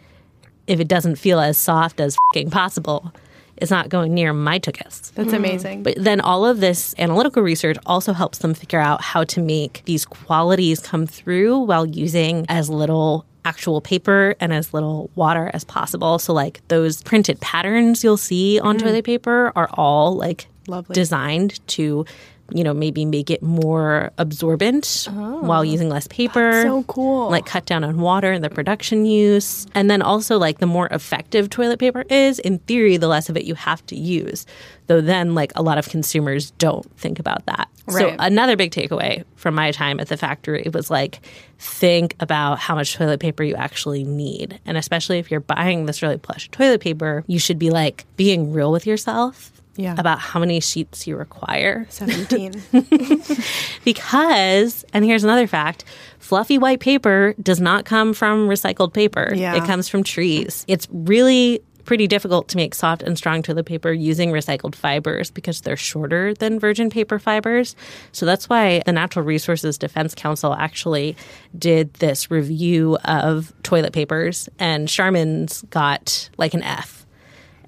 if 0.66 0.80
it 0.80 0.88
doesn't 0.88 1.16
feel 1.16 1.38
as 1.38 1.56
soft 1.56 2.00
as 2.00 2.16
possible, 2.50 3.12
it's 3.60 3.70
not 3.70 3.88
going 3.88 4.14
near 4.14 4.32
my 4.32 4.58
tuchus. 4.58 5.12
That's 5.14 5.30
hmm. 5.30 5.36
amazing. 5.36 5.82
But 5.82 5.94
then 5.98 6.20
all 6.20 6.44
of 6.44 6.60
this 6.60 6.94
analytical 6.98 7.42
research 7.42 7.76
also 7.86 8.12
helps 8.12 8.38
them 8.38 8.54
figure 8.54 8.80
out 8.80 9.02
how 9.02 9.24
to 9.24 9.40
make 9.40 9.82
these 9.84 10.04
qualities 10.04 10.80
come 10.80 11.06
through 11.06 11.58
while 11.60 11.86
using 11.86 12.46
as 12.48 12.70
little 12.70 13.24
actual 13.44 13.80
paper 13.80 14.34
and 14.40 14.52
as 14.52 14.74
little 14.74 15.10
water 15.14 15.50
as 15.54 15.64
possible. 15.64 16.18
So 16.18 16.32
like 16.32 16.60
those 16.68 17.02
printed 17.02 17.40
patterns 17.40 18.04
you'll 18.04 18.16
see 18.16 18.60
on 18.60 18.76
hmm. 18.76 18.84
toilet 18.84 19.04
paper 19.04 19.52
are 19.56 19.70
all 19.74 20.14
like 20.14 20.48
Lovely. 20.66 20.94
designed 20.94 21.66
to 21.68 22.04
you 22.50 22.64
know 22.64 22.72
maybe 22.72 23.04
make 23.04 23.30
it 23.30 23.42
more 23.42 24.10
absorbent 24.18 25.06
oh. 25.10 25.40
while 25.40 25.64
using 25.64 25.88
less 25.88 26.06
paper 26.08 26.62
so 26.62 26.82
cool. 26.84 27.30
like 27.30 27.46
cut 27.46 27.66
down 27.66 27.84
on 27.84 27.98
water 27.98 28.32
and 28.32 28.42
the 28.42 28.50
production 28.50 29.04
use. 29.04 29.66
And 29.74 29.90
then 29.90 30.02
also 30.02 30.38
like 30.38 30.58
the 30.58 30.66
more 30.66 30.88
effective 30.90 31.50
toilet 31.50 31.78
paper 31.78 32.04
is, 32.08 32.38
in 32.38 32.58
theory, 32.60 32.96
the 32.96 33.08
less 33.08 33.28
of 33.28 33.36
it 33.36 33.44
you 33.44 33.54
have 33.54 33.84
to 33.86 33.96
use. 33.96 34.46
Though 34.86 35.00
then 35.00 35.34
like 35.34 35.52
a 35.56 35.62
lot 35.62 35.78
of 35.78 35.88
consumers 35.88 36.50
don't 36.52 36.90
think 36.96 37.18
about 37.18 37.46
that. 37.46 37.68
So 37.88 38.14
another 38.18 38.54
big 38.54 38.70
takeaway 38.70 39.24
from 39.36 39.54
my 39.54 39.70
time 39.70 39.98
at 39.98 40.08
the 40.08 40.18
factory 40.18 40.68
was 40.74 40.90
like 40.90 41.20
think 41.58 42.14
about 42.20 42.58
how 42.58 42.74
much 42.74 42.94
toilet 42.94 43.18
paper 43.18 43.42
you 43.42 43.54
actually 43.54 44.04
need. 44.04 44.60
And 44.66 44.76
especially 44.76 45.18
if 45.18 45.30
you're 45.30 45.40
buying 45.40 45.86
this 45.86 46.02
really 46.02 46.18
plush 46.18 46.50
toilet 46.50 46.82
paper, 46.82 47.24
you 47.26 47.38
should 47.38 47.58
be 47.58 47.70
like 47.70 48.04
being 48.16 48.52
real 48.52 48.70
with 48.72 48.86
yourself 48.86 49.57
Yeah. 49.78 49.94
about 49.96 50.18
how 50.18 50.40
many 50.40 50.58
sheets 50.58 51.06
you 51.06 51.16
require 51.16 51.86
17. 51.88 52.62
because, 53.84 54.84
and 54.92 55.04
here's 55.04 55.22
another 55.22 55.46
fact 55.46 55.84
fluffy 56.18 56.58
white 56.58 56.80
paper 56.80 57.34
does 57.40 57.60
not 57.60 57.84
come 57.84 58.12
from 58.12 58.48
recycled 58.48 58.92
paper. 58.92 59.32
Yeah. 59.34 59.54
It 59.54 59.64
comes 59.64 59.88
from 59.88 60.02
trees. 60.02 60.64
It's 60.68 60.88
really 60.90 61.62
pretty 61.88 62.06
difficult 62.06 62.48
to 62.48 62.58
make 62.58 62.74
soft 62.74 63.02
and 63.02 63.16
strong 63.16 63.42
toilet 63.42 63.64
paper 63.64 63.90
using 63.90 64.30
recycled 64.30 64.74
fibers 64.74 65.30
because 65.30 65.62
they're 65.62 65.74
shorter 65.74 66.34
than 66.34 66.60
virgin 66.60 66.90
paper 66.90 67.18
fibers. 67.18 67.74
So 68.12 68.26
that's 68.26 68.46
why 68.46 68.82
the 68.84 68.92
Natural 68.92 69.24
Resources 69.24 69.78
Defense 69.78 70.14
Council 70.14 70.52
actually 70.52 71.16
did 71.58 71.94
this 71.94 72.30
review 72.30 72.98
of 73.06 73.54
toilet 73.62 73.94
papers, 73.94 74.50
and 74.58 74.86
Charmin's 74.86 75.62
got 75.70 76.28
like 76.36 76.52
an 76.52 76.62
F 76.62 76.97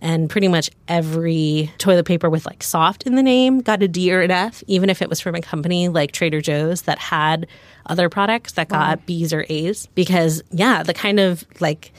and 0.01 0.31
pretty 0.31 0.49
much 0.49 0.71
every 0.89 1.71
toilet 1.79 2.07
paper 2.07 2.31
with 2.31 2.47
like 2.47 2.63
soft 2.63 3.03
in 3.05 3.17
the 3.17 3.23
name 3.23 3.61
got 3.61 3.83
a 3.83 3.89
D 3.89 4.13
or 4.13 4.21
an 4.23 4.31
F, 4.31 4.63
even 4.67 4.89
if 4.89 5.03
it 5.03 5.09
was 5.09 5.21
from 5.21 5.35
a 5.35 5.41
company 5.41 5.89
like 5.89 6.13
Trader 6.13 6.41
Joe's 6.41 6.83
that 6.83 6.99
had 6.99 7.47
other 7.87 8.09
products 8.09 8.53
that 8.53 8.69
got 8.69 9.05
B's 9.07 9.33
or 9.33 9.45
A's. 9.49 9.87
Because, 9.95 10.43
yeah, 10.51 10.83
the 10.83 10.95
kind 10.95 11.21
of 11.21 11.45
like 11.61 11.93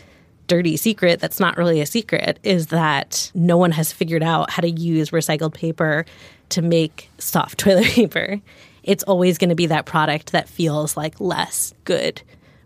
dirty 0.48 0.78
secret 0.78 1.20
that's 1.20 1.40
not 1.40 1.58
really 1.58 1.80
a 1.80 1.86
secret 1.86 2.40
is 2.44 2.68
that 2.68 3.32
no 3.34 3.58
one 3.58 3.72
has 3.72 3.94
figured 3.94 4.24
out 4.24 4.50
how 4.50 4.62
to 4.62 4.70
use 4.70 5.12
recycled 5.12 5.54
paper 5.54 6.06
to 6.50 6.62
make 6.62 7.10
soft 7.20 7.58
toilet 7.60 7.86
paper. 7.86 8.42
It's 8.84 9.04
always 9.04 9.38
going 9.38 9.50
to 9.50 9.56
be 9.56 9.68
that 9.68 9.86
product 9.86 10.32
that 10.32 10.50
feels 10.50 10.98
like 10.98 11.20
less 11.20 11.74
good 11.86 12.22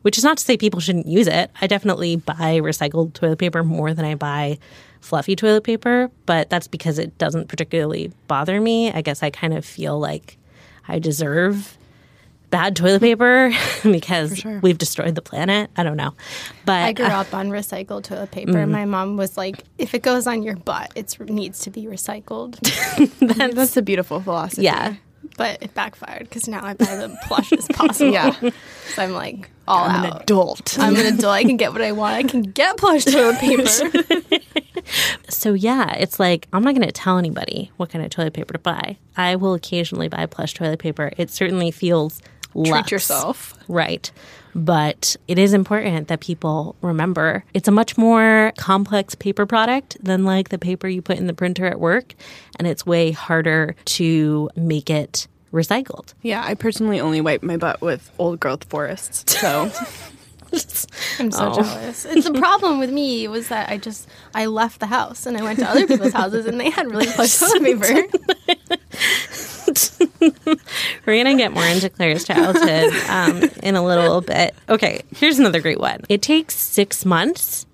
which 0.05 0.19
is 0.19 0.23
not 0.23 0.37
to 0.37 0.43
say 0.43 0.55
people 0.55 0.79
shouldn't 0.79 1.07
use 1.07 1.25
it. 1.25 1.49
I 1.59 1.65
definitely 1.65 2.17
buy 2.17 2.59
recycled 2.61 3.13
toilet 3.13 3.39
paper 3.39 3.63
more 3.63 3.91
than 3.91 4.05
I 4.05 4.13
buy 4.13 4.59
fluffy 5.05 5.35
toilet 5.35 5.63
paper, 5.63 6.09
but 6.25 6.49
that's 6.49 6.67
because 6.67 6.97
it 6.99 7.17
doesn't 7.17 7.47
particularly 7.47 8.11
bother 8.27 8.59
me. 8.59 8.91
I 8.91 9.01
guess 9.01 9.21
I 9.23 9.29
kind 9.29 9.53
of 9.53 9.63
feel 9.63 9.99
like 9.99 10.37
I 10.87 10.99
deserve 10.99 11.77
bad 12.49 12.75
toilet 12.75 13.01
paper 13.01 13.51
because 13.83 14.43
we've 14.61 14.77
destroyed 14.77 15.15
the 15.15 15.21
planet. 15.21 15.69
I 15.75 15.83
don't 15.83 15.97
know. 15.97 16.13
But 16.65 16.83
I 16.83 16.93
grew 16.93 17.05
uh, 17.05 17.21
up 17.21 17.33
on 17.33 17.49
recycled 17.49 18.03
toilet 18.03 18.31
paper. 18.31 18.65
My 18.65 18.85
mom 18.85 19.17
was 19.17 19.35
like, 19.37 19.63
if 19.77 19.93
it 19.93 20.01
goes 20.03 20.25
on 20.27 20.41
your 20.43 20.55
butt, 20.55 20.91
it 20.95 21.19
needs 21.29 21.59
to 21.61 21.69
be 21.69 21.85
recycled. 21.85 22.59
That's 23.55 23.75
a 23.77 23.81
beautiful 23.81 24.21
philosophy. 24.21 24.63
yeah. 24.63 24.95
but 25.37 25.61
it 25.63 25.73
backfired 25.73 26.29
because 26.29 26.47
now 26.47 26.63
I 26.63 26.75
buy 26.75 26.95
the 26.95 27.15
plush 27.27 27.51
as 27.51 27.67
possible. 27.67 28.11
Yeah. 28.13 28.31
So 28.93 29.03
I'm 29.03 29.11
like, 29.11 29.49
all 29.67 29.83
I'm 29.83 30.05
an 30.05 30.11
out. 30.13 30.21
adult. 30.23 30.77
I'm 30.79 30.95
an 30.95 31.07
adult. 31.07 31.33
I 31.33 31.43
can 31.43 31.57
get 31.57 31.73
what 31.73 31.81
I 31.81 31.91
want. 31.91 32.15
I 32.15 32.23
can 32.23 32.43
get 32.43 32.77
plush 32.77 33.03
toilet 33.03 33.39
paper. 33.39 33.67
So 35.29 35.53
yeah, 35.53 35.93
it's 35.93 36.19
like 36.19 36.47
I'm 36.53 36.63
not 36.63 36.75
going 36.75 36.85
to 36.87 36.91
tell 36.91 37.17
anybody 37.17 37.71
what 37.77 37.89
kind 37.89 38.03
of 38.03 38.11
toilet 38.11 38.33
paper 38.33 38.53
to 38.53 38.59
buy. 38.59 38.97
I 39.17 39.35
will 39.35 39.53
occasionally 39.53 40.07
buy 40.07 40.25
plush 40.25 40.53
toilet 40.53 40.79
paper. 40.79 41.11
It 41.17 41.29
certainly 41.31 41.71
feels 41.71 42.21
Treat 42.51 42.71
luxe. 42.71 42.91
yourself. 42.91 43.53
Right. 43.67 44.11
But 44.53 45.17
it 45.27 45.37
is 45.37 45.53
important 45.53 46.07
that 46.07 46.21
people 46.21 46.75
remember 46.81 47.43
it's 47.53 47.67
a 47.67 47.71
much 47.71 47.97
more 47.97 48.53
complex 48.57 49.13
paper 49.13 49.45
product 49.45 49.97
than 50.01 50.23
like 50.23 50.49
the 50.49 50.57
paper 50.57 50.87
you 50.87 51.01
put 51.01 51.17
in 51.17 51.27
the 51.27 51.33
printer 51.33 51.65
at 51.65 51.79
work. 51.79 52.15
And 52.57 52.67
it's 52.67 52.85
way 52.85 53.11
harder 53.11 53.75
to 53.85 54.49
make 54.55 54.89
it 54.89 55.27
recycled. 55.51 56.13
Yeah, 56.21 56.43
I 56.45 56.53
personally 56.53 56.99
only 57.01 57.19
wipe 57.21 57.43
my 57.43 57.57
butt 57.57 57.81
with 57.81 58.09
old 58.17 58.39
growth 58.39 58.63
forests. 58.65 59.39
So 59.39 59.69
I'm 61.19 61.31
so 61.31 61.53
jealous. 61.53 62.05
It's 62.05 62.27
the 62.27 62.33
problem 62.33 62.79
with 62.79 62.91
me 62.91 63.27
was 63.27 63.47
that 63.49 63.69
I 63.69 63.77
just 63.77 64.07
I 64.33 64.45
left 64.45 64.79
the 64.79 64.87
house 64.87 65.25
and 65.25 65.37
I 65.37 65.43
went 65.43 65.59
to 65.59 65.69
other 65.69 65.87
people's 65.87 66.13
houses 66.13 66.45
and 66.45 66.59
they 66.59 66.69
had 66.69 66.89
really 66.89 67.07
plush 67.07 67.37
toilet 67.37 67.63
paper. 67.63 68.07
We're 71.05 71.23
going 71.23 71.37
to 71.37 71.43
get 71.43 71.51
more 71.53 71.65
into 71.65 71.89
Claire's 71.89 72.23
childhood 72.23 72.93
um, 73.09 73.43
in 73.63 73.75
a 73.75 73.83
little 73.83 74.21
bit. 74.21 74.55
Okay, 74.69 75.01
here's 75.15 75.39
another 75.39 75.61
great 75.61 75.79
one. 75.79 76.01
It 76.09 76.21
takes 76.21 76.55
six 76.55 77.05
months 77.05 77.65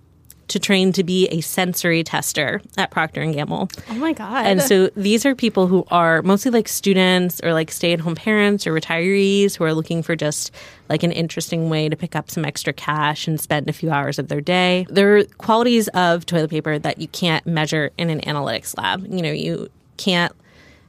to 0.51 0.59
train 0.59 0.91
to 0.93 1.03
be 1.03 1.27
a 1.27 1.41
sensory 1.41 2.03
tester 2.03 2.61
at 2.77 2.91
Procter 2.91 3.21
and 3.21 3.33
Gamble. 3.33 3.69
Oh 3.89 3.95
my 3.95 4.13
god! 4.13 4.45
And 4.45 4.61
so 4.61 4.87
these 4.95 5.25
are 5.25 5.35
people 5.35 5.67
who 5.67 5.85
are 5.89 6.21
mostly 6.21 6.51
like 6.51 6.67
students 6.67 7.41
or 7.43 7.53
like 7.53 7.71
stay 7.71 7.93
at 7.93 7.99
home 7.99 8.15
parents 8.15 8.67
or 8.67 8.73
retirees 8.73 9.55
who 9.55 9.63
are 9.63 9.73
looking 9.73 10.03
for 10.03 10.15
just 10.15 10.51
like 10.89 11.03
an 11.03 11.11
interesting 11.11 11.69
way 11.69 11.89
to 11.89 11.95
pick 11.95 12.15
up 12.15 12.29
some 12.29 12.43
extra 12.45 12.73
cash 12.73 13.27
and 13.27 13.39
spend 13.39 13.69
a 13.69 13.73
few 13.73 13.91
hours 13.91 14.19
of 14.19 14.27
their 14.27 14.41
day. 14.41 14.85
There 14.89 15.17
are 15.17 15.23
qualities 15.37 15.87
of 15.89 16.25
toilet 16.25 16.49
paper 16.49 16.77
that 16.79 16.99
you 16.99 17.07
can't 17.07 17.45
measure 17.45 17.91
in 17.97 18.09
an 18.09 18.21
analytics 18.21 18.77
lab. 18.77 19.07
You 19.07 19.21
know, 19.21 19.31
you 19.31 19.69
can't 19.97 20.33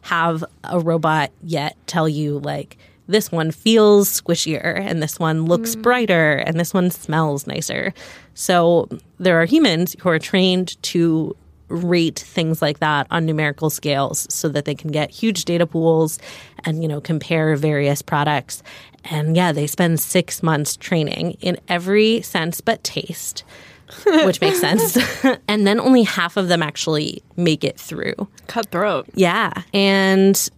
have 0.03 0.45
a 0.65 0.81
robot 0.81 1.31
yet 1.43 1.77
tell 1.87 2.09
you 2.09 2.39
like 2.41 2.77
this 3.13 3.31
one 3.31 3.51
feels 3.51 4.21
squishier 4.21 4.79
and 4.81 5.03
this 5.03 5.19
one 5.19 5.45
looks 5.45 5.77
mm. 5.77 5.83
brighter 5.83 6.37
and 6.39 6.59
this 6.59 6.75
one 6.75 6.91
smells 6.91 7.47
nicer. 7.47 7.95
So 8.35 8.89
there 9.19 9.41
are 9.41 9.45
humans 9.45 9.95
who 10.01 10.09
are 10.09 10.19
trained 10.19 10.83
to 10.83 11.37
rate 11.69 12.19
things 12.19 12.61
like 12.61 12.81
that 12.81 13.07
on 13.11 13.25
numerical 13.25 13.71
scales 13.71 14.27
so 14.29 14.49
that 14.49 14.67
they 14.67 14.75
can 14.75 14.91
get 14.91 15.11
huge 15.11 15.45
data 15.47 15.67
pools 15.67 16.19
and 16.65 16.83
you 16.83 16.89
know 16.89 17.01
compare 17.01 17.57
various 17.57 18.03
products 18.03 18.63
and 19.05 19.35
yeah 19.35 19.53
they 19.53 19.67
spend 19.67 19.99
6 19.99 20.43
months 20.43 20.77
training 20.77 21.39
in 21.41 21.59
every 21.69 22.21
sense 22.21 22.61
but 22.61 22.85
taste 22.85 23.43
which 24.05 24.41
makes 24.43 24.61
sense 24.61 24.99
and 25.49 25.67
then 25.67 25.81
only 25.81 26.03
half 26.03 26.37
of 26.37 26.49
them 26.49 26.63
actually 26.63 27.23
make 27.37 27.65
it 27.65 27.81
through 27.81 28.15
cutthroat. 28.49 29.07
yeah. 29.15 29.53
And 29.73 30.51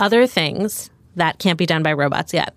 other 0.00 0.26
things 0.26 0.90
that 1.16 1.38
can't 1.38 1.58
be 1.58 1.66
done 1.66 1.82
by 1.82 1.92
robots 1.92 2.32
yet. 2.34 2.54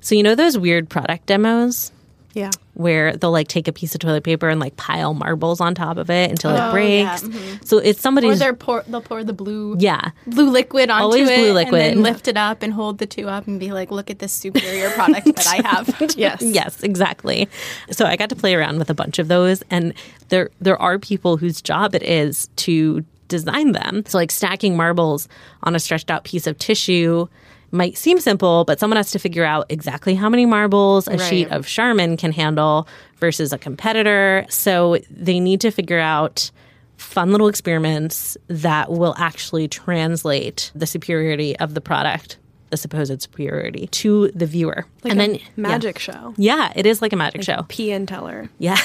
So, 0.00 0.14
you 0.14 0.22
know 0.22 0.34
those 0.34 0.58
weird 0.58 0.88
product 0.88 1.26
demos? 1.26 1.92
Yeah. 2.34 2.50
where 2.72 3.14
they'll 3.14 3.30
like 3.30 3.48
take 3.48 3.68
a 3.68 3.72
piece 3.72 3.94
of 3.94 4.00
toilet 4.00 4.24
paper 4.24 4.48
and 4.48 4.58
like 4.58 4.74
pile 4.78 5.12
marbles 5.12 5.60
on 5.60 5.74
top 5.74 5.98
of 5.98 6.08
it 6.08 6.30
until 6.30 6.50
it 6.52 6.60
Oh, 6.60 6.72
breaks. 6.72 7.22
yeah, 7.22 7.28
mhm. 7.28 7.62
So 7.66 7.76
it's 7.76 7.98
Or 7.98 8.00
somebody's 8.00 8.38
they're 8.38 8.54
pour, 8.54 8.82
they'll 8.88 9.02
pour 9.02 9.22
the 9.22 9.34
blue 9.34 9.76
yeah. 9.78 10.12
blue 10.26 10.48
liquid 10.48 10.88
onto 10.88 11.02
Always 11.02 11.28
it 11.28 11.36
blue 11.36 11.44
and 11.48 11.54
liquid. 11.54 11.80
then 11.82 12.02
lift 12.02 12.28
it 12.28 12.38
up 12.38 12.62
and 12.62 12.72
hold 12.72 12.96
the 12.96 13.04
two 13.06 13.28
up 13.28 13.46
and 13.46 13.60
be 13.60 13.70
like, 13.72 13.90
look 13.90 14.08
at 14.08 14.18
this 14.18 14.32
superior 14.32 14.88
product 14.92 15.26
that 15.26 15.46
I 15.46 15.68
have. 15.68 16.14
Yes. 16.16 16.40
Yes, 16.40 16.82
exactly. 16.82 17.50
So 17.90 18.06
I 18.06 18.16
got 18.16 18.30
to 18.30 18.36
play 18.36 18.54
around 18.54 18.78
with 18.78 18.88
a 18.88 18.94
bunch 18.94 19.18
of 19.18 19.28
those 19.28 19.62
and 19.70 19.92
there 20.30 20.48
there 20.58 20.80
are 20.80 20.98
people 20.98 21.36
whose 21.36 21.60
job 21.60 21.94
it 21.94 22.02
is 22.02 22.48
to 22.56 23.04
design 23.28 23.72
them. 23.72 24.04
So 24.06 24.16
like 24.16 24.30
stacking 24.30 24.74
marbles 24.74 25.28
on 25.64 25.74
a 25.76 25.78
stretched 25.78 26.10
out 26.10 26.24
piece 26.24 26.46
of 26.46 26.56
tissue 26.56 27.26
might 27.72 27.96
seem 27.96 28.20
simple, 28.20 28.64
but 28.64 28.78
someone 28.78 28.98
has 28.98 29.10
to 29.12 29.18
figure 29.18 29.44
out 29.44 29.66
exactly 29.70 30.14
how 30.14 30.28
many 30.28 30.46
marbles 30.46 31.08
a 31.08 31.18
sheet 31.18 31.50
of 31.50 31.66
Charmin 31.66 32.16
can 32.16 32.30
handle 32.30 32.86
versus 33.16 33.52
a 33.52 33.58
competitor. 33.58 34.44
So 34.48 34.98
they 35.10 35.40
need 35.40 35.60
to 35.62 35.70
figure 35.70 35.98
out 35.98 36.50
fun 36.98 37.32
little 37.32 37.48
experiments 37.48 38.36
that 38.48 38.90
will 38.90 39.14
actually 39.18 39.68
translate 39.68 40.70
the 40.74 40.86
superiority 40.86 41.58
of 41.58 41.74
the 41.74 41.80
product, 41.80 42.38
the 42.70 42.76
supposed 42.76 43.20
superiority, 43.22 43.86
to 43.88 44.30
the 44.34 44.46
viewer. 44.46 44.86
and 45.04 45.18
then 45.18 45.34
yeah. 45.36 45.42
Magic 45.56 45.98
show. 45.98 46.34
Yeah, 46.36 46.72
it 46.76 46.86
is 46.86 47.02
like 47.02 47.12
a 47.12 47.16
magic 47.16 47.42
show. 47.42 47.62
Penn 47.68 47.88
and 47.90 48.08
Teller. 48.08 48.50
Yeah. 48.58 48.78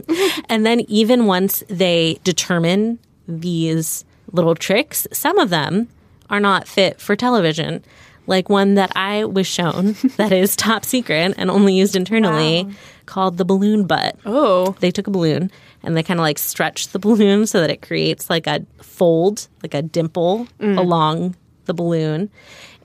and 0.48 0.64
then 0.64 0.80
even 0.88 1.26
once 1.26 1.64
they 1.68 2.20
determine 2.22 2.98
these 3.26 4.04
little 4.32 4.54
tricks, 4.54 5.06
some 5.12 5.38
of 5.38 5.50
them 5.50 5.88
are 6.30 6.40
not 6.40 6.66
fit 6.66 7.00
for 7.00 7.16
television. 7.16 7.84
Like 8.26 8.48
one 8.48 8.74
that 8.74 8.92
I 8.96 9.24
was 9.24 9.46
shown 9.46 9.92
that 10.16 10.32
is 10.32 10.56
top 10.56 10.84
secret 10.84 11.34
and 11.36 11.50
only 11.50 11.74
used 11.74 11.96
internally 11.96 12.68
called 13.06 13.38
the 13.38 13.44
balloon 13.44 13.86
butt. 13.86 14.16
Oh. 14.26 14.74
They 14.80 14.90
took 14.90 15.06
a 15.06 15.10
balloon 15.10 15.50
and 15.82 15.96
they 15.96 16.02
kind 16.02 16.18
of 16.18 16.22
like 16.22 16.38
stretched 16.38 16.92
the 16.92 16.98
balloon 16.98 17.46
so 17.46 17.60
that 17.60 17.70
it 17.70 17.82
creates 17.82 18.28
like 18.28 18.46
a 18.46 18.64
fold, 18.82 19.48
like 19.62 19.74
a 19.74 19.82
dimple 19.82 20.48
mm. 20.58 20.76
along 20.76 21.36
the 21.66 21.74
balloon. 21.74 22.30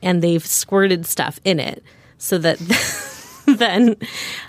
And 0.04 0.22
they've 0.22 0.46
squirted 0.46 1.06
stuff 1.06 1.40
in 1.44 1.60
it 1.60 1.84
so 2.18 2.38
that 2.38 2.58
then 3.48 3.96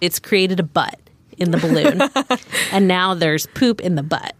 it's 0.01 0.19
created 0.19 0.61
a 0.61 0.65
butt 0.65 0.99
in 1.39 1.51
the 1.51 1.59
balloon. 1.59 2.03
and 2.73 2.87
now 2.87 3.15
there's 3.15 3.47
poop 3.47 3.81
in 3.81 3.95
the 3.95 4.03
butt. 4.03 4.35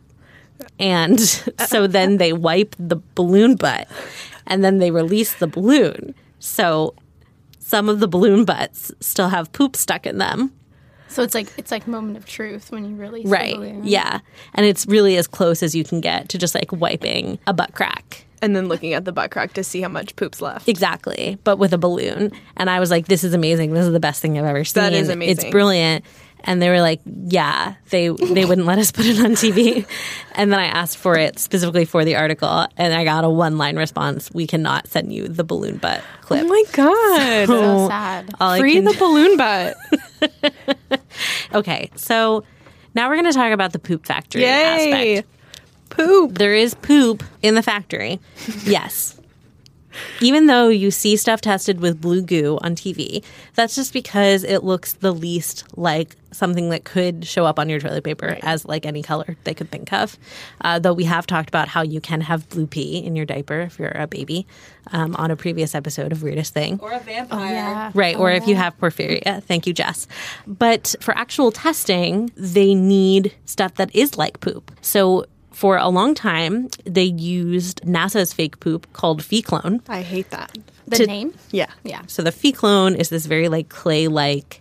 And 0.79 1.21
so 1.21 1.87
then 1.87 2.19
they 2.19 2.33
wipe 2.33 2.77
the 2.79 2.97
balloon 3.15 3.57
butt 3.57 3.89
and 4.47 4.63
then 4.63 4.79
they 4.79 4.91
release 4.91 5.35
the 5.35 5.47
balloon. 5.47 6.15
So 6.43 6.95
some 7.61 7.89
of 7.89 8.01
the 8.01 8.09
balloon 8.09 8.45
butts 8.45 8.91
still 9.01 9.29
have 9.29 9.53
poop 9.53 9.77
stuck 9.77 10.07
in 10.07 10.19
them. 10.19 10.53
So 11.09 11.23
it's 11.23 11.35
like 11.35 11.47
it's 11.57 11.71
like 11.71 11.87
moment 11.87 12.17
of 12.17 12.27
truth 12.27 12.71
when 12.73 12.85
you 12.85 12.97
release 12.97 13.27
Right. 13.27 13.53
the 13.53 13.59
balloon. 13.59 13.83
Yeah. 13.85 14.21
And 14.55 14.67
it's 14.67 14.85
really 14.87 15.17
as 15.17 15.27
close 15.29 15.63
as 15.63 15.75
you 15.75 15.85
can 15.85 16.01
get 16.01 16.29
to 16.31 16.39
just 16.39 16.55
like 16.55 16.73
wiping 16.73 17.39
a 17.47 17.53
butt 17.55 17.75
crack. 17.75 18.27
And 18.41 18.57
then 18.57 18.67
looking 18.67 18.93
at 18.93 19.05
the 19.05 19.13
butt 19.13 19.31
crack 19.31 19.53
to 19.53 19.63
see 19.63 19.81
how 19.83 19.89
much 19.89 20.17
poop's 20.17 20.41
left. 20.41 20.69
Exactly. 20.69 21.39
But 21.45 21.59
with 21.59 21.73
a 21.73 21.79
balloon. 21.79 22.33
And 22.57 22.69
I 22.69 22.81
was 22.81 22.91
like, 22.91 23.07
this 23.07 23.23
is 23.23 23.35
amazing. 23.35 23.73
This 23.73 23.87
is 23.87 23.93
the 23.93 24.01
best 24.01 24.21
thing 24.21 24.37
I've 24.37 24.45
ever 24.45 24.65
seen. 24.65 24.83
That 24.83 24.93
is 24.95 25.09
It's 25.09 25.45
brilliant. 25.45 26.05
And 26.45 26.61
they 26.61 26.69
were 26.71 26.81
like, 26.81 27.01
yeah, 27.05 27.75
they 27.91 28.09
they 28.09 28.45
wouldn't 28.45 28.67
let 28.67 28.79
us 28.79 28.91
put 28.93 29.07
it 29.07 29.19
on 29.21 29.33
TV. 29.33 29.87
And 30.35 30.53
then 30.53 30.59
I 30.59 30.67
asked 30.67 30.99
for 30.99 31.17
it 31.17 31.39
specifically 31.39 31.85
for 31.85 32.05
the 32.05 32.17
article, 32.17 32.67
and 32.77 32.93
I 32.93 33.05
got 33.05 33.25
a 33.25 33.31
one 33.31 33.59
line 33.59 33.77
response: 33.77 34.31
"We 34.33 34.47
cannot 34.47 34.89
send 34.89 35.13
you 35.13 35.29
the 35.29 35.45
balloon 35.45 35.77
butt 35.77 36.03
oh 36.03 36.27
clip." 36.27 36.45
Oh 36.45 36.49
my 36.49 36.65
god. 36.73 37.47
So 37.47 37.89
sad. 37.89 38.59
Free 38.59 38.75
can- 38.75 38.85
the 38.85 38.95
balloon 38.99 39.37
butt. 39.37 41.01
okay, 41.55 41.91
so 41.97 42.45
now 42.95 43.09
we're 43.09 43.17
going 43.17 43.33
to 43.33 43.33
talk 43.33 43.53
about 43.53 43.73
the 43.73 43.79
poop 43.79 44.07
factory 44.07 44.43
Yay. 44.43 45.19
aspect. 45.19 45.29
Poop. 45.91 46.39
There 46.39 46.55
is 46.55 46.75
poop 46.75 47.23
in 47.43 47.55
the 47.55 47.63
factory. 47.63 48.21
Yes. 48.65 49.19
Even 50.21 50.47
though 50.47 50.69
you 50.69 50.91
see 50.91 51.17
stuff 51.17 51.41
tested 51.41 51.81
with 51.81 52.01
blue 52.01 52.23
goo 52.23 52.59
on 52.63 52.75
TV, 52.75 53.25
that's 53.55 53.75
just 53.75 53.93
because 53.93 54.45
it 54.45 54.65
looks 54.65 54.95
the 54.95 55.13
least 55.13 55.65
like 55.77 56.17
something 56.33 56.71
that 56.71 56.85
could 56.85 57.27
show 57.27 57.45
up 57.45 57.59
on 57.59 57.69
your 57.69 57.79
toilet 57.79 58.03
paper 58.05 58.39
as 58.43 58.65
like 58.65 58.87
any 58.87 59.03
color 59.03 59.37
they 59.45 59.55
could 59.55 59.71
think 59.71 59.93
of. 59.93 60.19
Uh, 60.63 60.79
though 60.79 60.93
we 60.93 61.05
have 61.05 61.27
talked 61.27 61.49
about 61.49 61.69
how 61.69 61.83
you 61.83 62.01
can 62.01 62.21
have 62.23 62.49
blue 62.49 62.67
pee 62.67 62.99
in 62.99 63.15
your 63.15 63.27
diaper 63.27 63.61
if 63.61 63.79
you're 63.79 63.91
a 63.91 64.07
baby 64.07 64.47
um, 64.93 65.15
on 65.17 65.31
a 65.31 65.37
previous 65.37 65.75
episode 65.75 66.11
of 66.13 66.23
Weirdest 66.23 66.55
Thing. 66.55 66.79
Or 66.83 66.93
a 66.93 67.01
vampire. 67.01 67.53
Yeah. 67.53 67.91
Right, 67.95 68.17
or 68.17 68.31
if 68.31 68.47
you 68.47 68.57
have 68.57 68.77
porphyria. 68.79 69.43
Thank 69.43 69.67
you, 69.67 69.73
Jess. 69.73 70.09
But 70.47 70.95
for 71.01 71.17
actual 71.17 71.53
testing, 71.53 72.33
they 72.37 72.75
need 72.75 73.35
stuff 73.45 73.75
that 73.75 73.95
is 73.95 74.17
like 74.17 74.41
poop. 74.41 74.73
So 74.81 75.27
for 75.53 75.77
a 75.77 75.89
long 75.89 76.15
time, 76.15 76.69
they 76.85 77.05
used 77.05 77.83
NASA's 77.83 78.33
fake 78.33 78.61
poop 78.61 78.93
called 78.93 79.23
Feclone. 79.23 79.81
I 79.89 80.03
hate 80.03 80.31
that. 80.31 80.57
The 80.89 80.97
To- 80.99 81.07
name? 81.07 81.35
Yeah. 81.51 81.71
Yeah. 81.85 82.03
So 82.07 82.23
the 82.23 82.33
Feclone 82.33 82.97
is 82.97 83.09
this 83.09 83.27
very 83.27 83.49
like 83.49 83.69
clay-like 83.69 84.61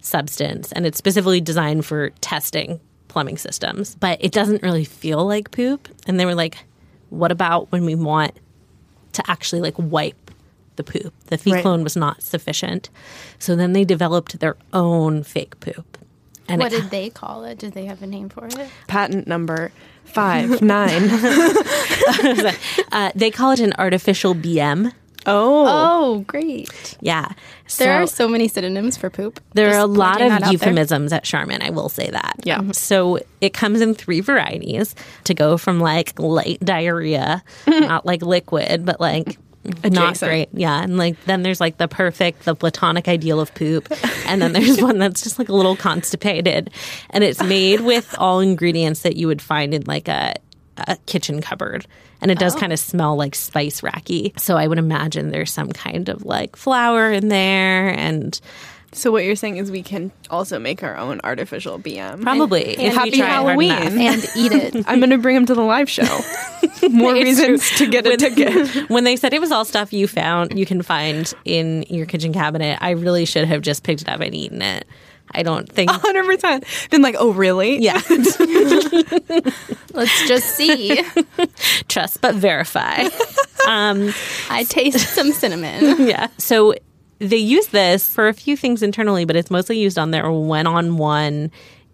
substance, 0.00 0.72
and 0.72 0.84
it's 0.86 0.98
specifically 0.98 1.40
designed 1.40 1.84
for 1.86 2.10
testing 2.20 2.80
plumbing 3.08 3.38
systems. 3.38 3.94
But 3.96 4.18
it 4.22 4.32
doesn't 4.32 4.62
really 4.62 4.84
feel 4.84 5.24
like 5.26 5.50
poop. 5.50 5.88
And 6.06 6.18
they 6.18 6.26
were 6.26 6.34
like, 6.34 6.64
"What 7.10 7.30
about 7.30 7.70
when 7.70 7.84
we 7.84 7.94
want 7.94 8.32
to 9.12 9.30
actually 9.30 9.60
like 9.60 9.74
wipe 9.78 10.30
the 10.76 10.82
poop?" 10.84 11.12
The 11.26 11.36
Right. 11.36 11.62
Feclone 11.64 11.84
was 11.84 11.96
not 11.96 12.22
sufficient, 12.22 12.90
so 13.38 13.54
then 13.54 13.72
they 13.74 13.84
developed 13.84 14.40
their 14.40 14.56
own 14.72 15.22
fake 15.22 15.60
poop. 15.60 15.98
And 16.48 16.60
What 16.60 16.72
it, 16.72 16.82
did 16.82 16.90
they 16.90 17.08
call 17.08 17.44
it? 17.44 17.58
Did 17.58 17.72
they 17.72 17.84
have 17.86 18.02
a 18.02 18.06
name 18.06 18.28
for 18.28 18.46
it? 18.46 18.68
Patent 18.88 19.26
number 19.28 19.70
five 20.04 20.60
nine. 20.74 21.08
uh, 22.92 23.10
they 23.14 23.30
call 23.30 23.52
it 23.52 23.60
an 23.60 23.72
artificial 23.78 24.34
BM. 24.34 24.92
Oh. 25.24 25.66
Oh, 25.68 26.18
great. 26.26 26.96
Yeah, 27.00 27.28
There 27.78 27.92
are 27.92 28.06
So- 28.08 28.24
so 28.24 28.28
many 28.28 28.48
synonyms 28.48 28.96
for 28.96 29.08
poop. 29.08 29.38
There 29.54 29.68
Just 29.68 29.76
are 29.78 29.82
a 29.82 29.86
lot 29.86 30.20
of 30.20 30.32
out 30.32 30.40
there. 30.42 30.50
euphemisms 30.50 31.12
at 31.12 31.22
Charmin, 31.22 31.62
I 31.62 31.70
will 31.70 31.88
say 31.88 32.10
that. 32.10 32.34
Yeah. 32.42 32.58
Mhm. 32.58 32.74
So 32.74 33.20
it 33.40 33.54
comes 33.54 33.80
in 33.80 33.94
three 33.94 34.20
varieties 34.20 34.96
to 35.24 35.32
go 35.34 35.56
from 35.56 35.78
like 35.78 36.18
light 36.18 36.58
diarrhea, 36.60 37.44
not 37.68 38.04
like 38.04 38.22
liquid, 38.22 38.84
but 38.84 39.00
like 39.00 39.38
not 39.64 39.84
Adjacent. 39.84 40.28
great. 40.28 40.48
Yeah. 40.52 40.82
And 40.82 40.96
like 40.96 41.22
then 41.24 41.42
there's 41.42 41.60
like 41.60 41.78
the 41.78 41.88
perfect, 41.88 42.44
the 42.44 42.54
platonic 42.54 43.08
ideal 43.08 43.40
of 43.40 43.54
poop. 43.54 43.92
And 44.24 44.40
then 44.40 44.52
there's 44.52 44.80
one 44.80 44.98
that's 44.98 45.22
just 45.22 45.38
like 45.38 45.50
a 45.50 45.52
little 45.52 45.76
constipated. 45.76 46.70
And 47.10 47.22
it's 47.22 47.42
made 47.42 47.82
with 47.82 48.14
all 48.18 48.40
ingredients 48.40 49.02
that 49.02 49.16
you 49.16 49.26
would 49.26 49.42
find 49.42 49.74
in 49.74 49.82
like 49.84 50.08
a, 50.08 50.36
a 50.78 50.96
kitchen 51.04 51.42
cupboard. 51.42 51.86
And 52.22 52.30
it 52.30 52.38
does 52.38 52.56
oh. 52.56 52.58
kind 52.58 52.72
of 52.72 52.78
smell 52.78 53.14
like 53.14 53.34
spice 53.34 53.82
racky. 53.82 54.38
So 54.40 54.56
I 54.56 54.66
would 54.66 54.78
imagine 54.78 55.30
there's 55.30 55.52
some 55.52 55.70
kind 55.70 56.08
of 56.08 56.24
like 56.24 56.56
flour 56.56 57.12
in 57.12 57.28
there 57.28 57.90
and 57.90 58.40
So 58.94 59.10
what 59.10 59.24
you're 59.24 59.36
saying 59.36 59.56
is 59.56 59.70
we 59.70 59.82
can 59.82 60.12
also 60.28 60.58
make 60.58 60.82
our 60.82 60.96
own 60.98 61.20
artificial 61.24 61.78
BM. 61.78 62.20
Probably. 62.22 62.62
if 62.62 62.78
we 62.78 62.84
Happy 62.88 63.18
Halloween. 63.18 63.72
and 63.72 64.22
eat 64.36 64.52
it. 64.52 64.84
I'm 64.86 65.00
going 65.00 65.10
to 65.10 65.18
bring 65.18 65.34
him 65.34 65.46
to 65.46 65.54
the 65.54 65.62
live 65.62 65.88
show. 65.88 66.20
More 66.90 67.14
reasons 67.14 67.66
true. 67.70 67.86
to 67.86 67.90
get 67.92 68.06
a 68.06 68.16
ticket. 68.18 68.90
when 68.90 69.04
they 69.04 69.16
said 69.16 69.32
it 69.32 69.40
was 69.40 69.50
all 69.50 69.64
stuff 69.64 69.94
you 69.94 70.06
found, 70.06 70.58
you 70.58 70.66
can 70.66 70.82
find 70.82 71.32
in 71.46 71.84
your 71.88 72.04
kitchen 72.04 72.34
cabinet, 72.34 72.78
I 72.82 72.90
really 72.90 73.24
should 73.24 73.46
have 73.46 73.62
just 73.62 73.82
picked 73.82 74.02
it 74.02 74.08
up 74.10 74.20
and 74.20 74.34
eaten 74.34 74.60
it. 74.60 74.86
I 75.30 75.42
don't 75.42 75.66
think. 75.66 75.90
100%. 75.90 76.90
Been 76.90 77.00
like, 77.00 77.16
oh, 77.18 77.32
really? 77.32 77.78
Yeah, 77.78 78.02
Let's 79.94 80.28
just 80.28 80.54
see. 80.54 81.02
trust 81.88 82.20
but 82.20 82.34
verify. 82.34 83.08
Um, 83.66 84.12
I 84.50 84.64
taste 84.64 84.98
some 85.14 85.32
cinnamon. 85.32 86.06
yeah. 86.06 86.26
So 86.36 86.74
they 87.22 87.36
use 87.36 87.68
this 87.68 88.12
for 88.12 88.28
a 88.28 88.34
few 88.34 88.56
things 88.56 88.82
internally, 88.82 89.24
but 89.24 89.36
it's 89.36 89.50
mostly 89.50 89.78
used 89.78 89.96
on 89.96 90.10
their 90.10 90.30
one 90.30 90.66
on 90.66 90.96
one 90.96 91.52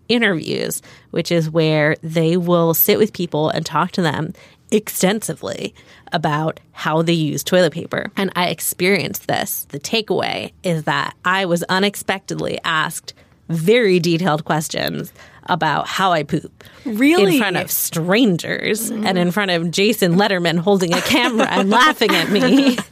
interviews, 0.08 0.80
which 1.10 1.30
is 1.30 1.50
where 1.50 1.96
they 2.02 2.36
will 2.36 2.72
sit 2.72 2.98
with 2.98 3.12
people 3.12 3.50
and 3.50 3.66
talk 3.66 3.92
to 3.92 4.02
them 4.02 4.32
extensively 4.70 5.74
about 6.12 6.60
how 6.72 7.02
they 7.02 7.12
use 7.12 7.44
toilet 7.44 7.74
paper. 7.74 8.10
And 8.16 8.32
I 8.34 8.48
experienced 8.48 9.26
this. 9.26 9.66
The 9.68 9.78
takeaway 9.78 10.52
is 10.62 10.84
that 10.84 11.14
I 11.26 11.44
was 11.44 11.62
unexpectedly 11.64 12.58
asked 12.64 13.12
very 13.50 14.00
detailed 14.00 14.46
questions 14.46 15.12
about 15.44 15.86
how 15.86 16.12
I 16.12 16.22
poop. 16.22 16.64
Really? 16.84 17.34
In 17.34 17.38
front 17.38 17.56
of 17.56 17.70
strangers 17.70 18.90
and 18.90 19.18
in 19.18 19.30
front 19.30 19.50
of 19.50 19.70
Jason 19.70 20.16
Letterman 20.16 20.58
holding 20.58 20.94
a 20.94 21.00
camera 21.00 21.46
and 21.50 21.68
laughing 21.68 22.14
at 22.14 22.30
me. 22.30 22.78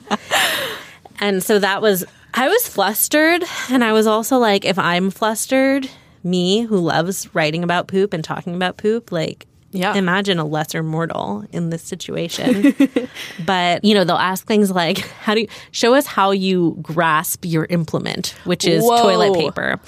And 1.21 1.43
so 1.43 1.59
that 1.59 1.83
was, 1.83 2.05
I 2.37 2.49
was 2.49 2.69
flustered. 2.69 3.43
And 3.71 3.83
I 3.83 3.93
was 3.93 4.07
also 4.07 4.39
like, 4.39 4.65
if 4.65 4.79
I'm 4.79 5.11
flustered, 5.11 5.89
me 6.23 6.63
who 6.63 6.79
loves 6.79 7.35
writing 7.35 7.65
about 7.65 7.89
poop 7.89 8.13
and 8.13 8.23
talking 8.23 8.55
about 8.55 8.77
poop, 8.77 9.11
like, 9.11 9.47
Yeah. 9.73 9.95
imagine 9.95 10.39
a 10.39 10.45
lesser 10.45 10.83
mortal 10.83 11.45
in 11.53 11.71
this 11.71 11.83
situation. 11.83 12.75
but, 13.47 13.85
you 13.85 13.95
know, 13.95 14.05
they'll 14.05 14.17
ask 14.17 14.47
things 14.47 14.71
like, 14.71 14.99
how 14.99 15.35
do 15.35 15.41
you 15.43 15.49
show 15.71 15.95
us 15.95 16.07
how 16.07 16.31
you 16.33 16.77
grasp 16.83 17.45
your 17.45 17.65
implement, 17.71 18.35
which 18.45 18.67
is 18.67 18.83
Whoa. 18.85 19.03
toilet 19.03 19.35
paper? 19.35 19.81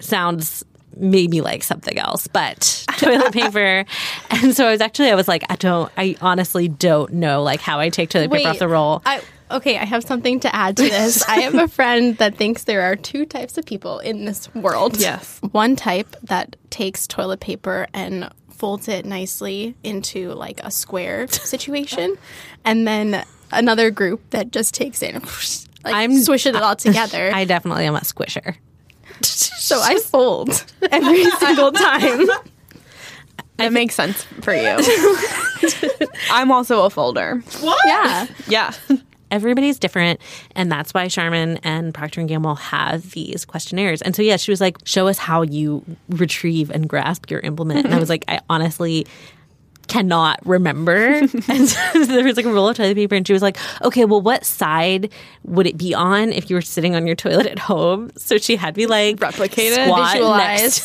Sounds 0.00 0.64
maybe 0.96 1.40
like 1.40 1.62
something 1.62 1.96
else, 1.98 2.26
but 2.26 2.84
toilet 2.98 3.32
paper. 3.32 3.84
and 4.30 4.54
so 4.54 4.66
I 4.66 4.72
was 4.72 4.80
actually, 4.80 5.10
I 5.10 5.14
was 5.14 5.28
like, 5.28 5.44
I 5.48 5.56
don't, 5.56 5.90
I 5.96 6.16
honestly 6.20 6.68
don't 6.68 7.12
know 7.14 7.42
like 7.42 7.60
how 7.60 7.78
I 7.78 7.88
take 7.88 8.10
toilet 8.10 8.30
paper 8.30 8.48
off 8.48 8.58
the 8.58 8.68
roll. 8.68 9.00
I, 9.06 9.22
okay, 9.50 9.78
I 9.78 9.84
have 9.84 10.04
something 10.04 10.40
to 10.40 10.54
add 10.54 10.76
to 10.76 10.82
this. 10.84 11.22
I 11.28 11.40
have 11.40 11.54
a 11.54 11.68
friend 11.68 12.16
that 12.18 12.36
thinks 12.36 12.64
there 12.64 12.82
are 12.82 12.96
two 12.96 13.24
types 13.26 13.58
of 13.58 13.64
people 13.66 13.98
in 13.98 14.24
this 14.24 14.52
world. 14.54 14.98
Yes. 14.98 15.38
One 15.52 15.76
type 15.76 16.16
that 16.24 16.56
takes 16.70 17.06
toilet 17.06 17.40
paper 17.40 17.86
and 17.94 18.30
folds 18.50 18.88
it 18.88 19.04
nicely 19.06 19.74
into 19.84 20.32
like 20.34 20.60
a 20.64 20.70
square 20.70 21.26
situation, 21.28 22.16
and 22.64 22.86
then 22.86 23.24
another 23.52 23.90
group 23.90 24.20
that 24.30 24.50
just 24.50 24.74
takes 24.74 25.02
it 25.02 25.14
and 25.14 25.24
like 25.84 25.94
I'm- 25.94 26.18
swishes 26.18 26.54
it 26.54 26.62
all 26.62 26.76
together. 26.76 27.30
I 27.32 27.44
definitely 27.44 27.86
am 27.86 27.96
a 27.96 28.00
squisher. 28.00 28.56
so 29.22 29.80
I 29.80 29.98
fold 30.00 30.64
every 30.90 31.24
single 31.30 31.72
time. 31.72 32.26
That 33.56 33.72
makes 33.72 33.96
sense 33.96 34.22
for 34.42 34.54
you. 34.54 34.76
I'm 36.30 36.52
also 36.52 36.84
a 36.84 36.90
folder. 36.90 37.42
What? 37.60 37.78
Yeah. 37.86 38.26
Yeah. 38.46 38.72
Everybody's 39.30 39.78
different 39.78 40.20
and 40.54 40.70
that's 40.70 40.92
why 40.94 41.08
charmin 41.08 41.58
and 41.58 41.94
procter 41.94 42.20
and 42.20 42.28
gamble 42.28 42.54
have 42.54 43.10
these 43.12 43.44
questionnaires. 43.44 44.02
And 44.02 44.14
so 44.14 44.22
yeah 44.22 44.36
she 44.36 44.50
was 44.50 44.60
like 44.60 44.78
show 44.84 45.08
us 45.08 45.18
how 45.18 45.42
you 45.42 45.84
retrieve 46.08 46.70
and 46.70 46.88
grasp 46.88 47.30
your 47.30 47.40
implement. 47.40 47.84
And 47.84 47.94
i 47.94 47.98
was 47.98 48.08
like 48.14 48.24
i 48.28 48.40
honestly 48.48 49.06
cannot 49.88 50.38
remember. 50.44 51.22
And 51.48 51.68
so 51.68 52.04
there 52.04 52.24
was 52.24 52.36
like 52.36 52.46
a 52.46 52.52
roll 52.52 52.68
of 52.68 52.76
toilet 52.76 52.94
paper 52.94 53.14
and 53.14 53.26
she 53.26 53.32
was 53.32 53.42
like 53.42 53.56
okay 53.82 54.04
well 54.04 54.20
what 54.20 54.44
side 54.44 55.10
would 55.44 55.66
it 55.66 55.78
be 55.78 55.94
on 55.94 56.30
if 56.32 56.50
you 56.50 56.56
were 56.56 56.62
sitting 56.62 56.94
on 56.94 57.06
your 57.06 57.16
toilet 57.16 57.46
at 57.46 57.58
home? 57.58 58.10
So 58.16 58.38
she 58.38 58.56
had 58.56 58.76
me 58.76 58.86
like 58.86 59.20
Replicate 59.20 59.72
it, 59.72 59.88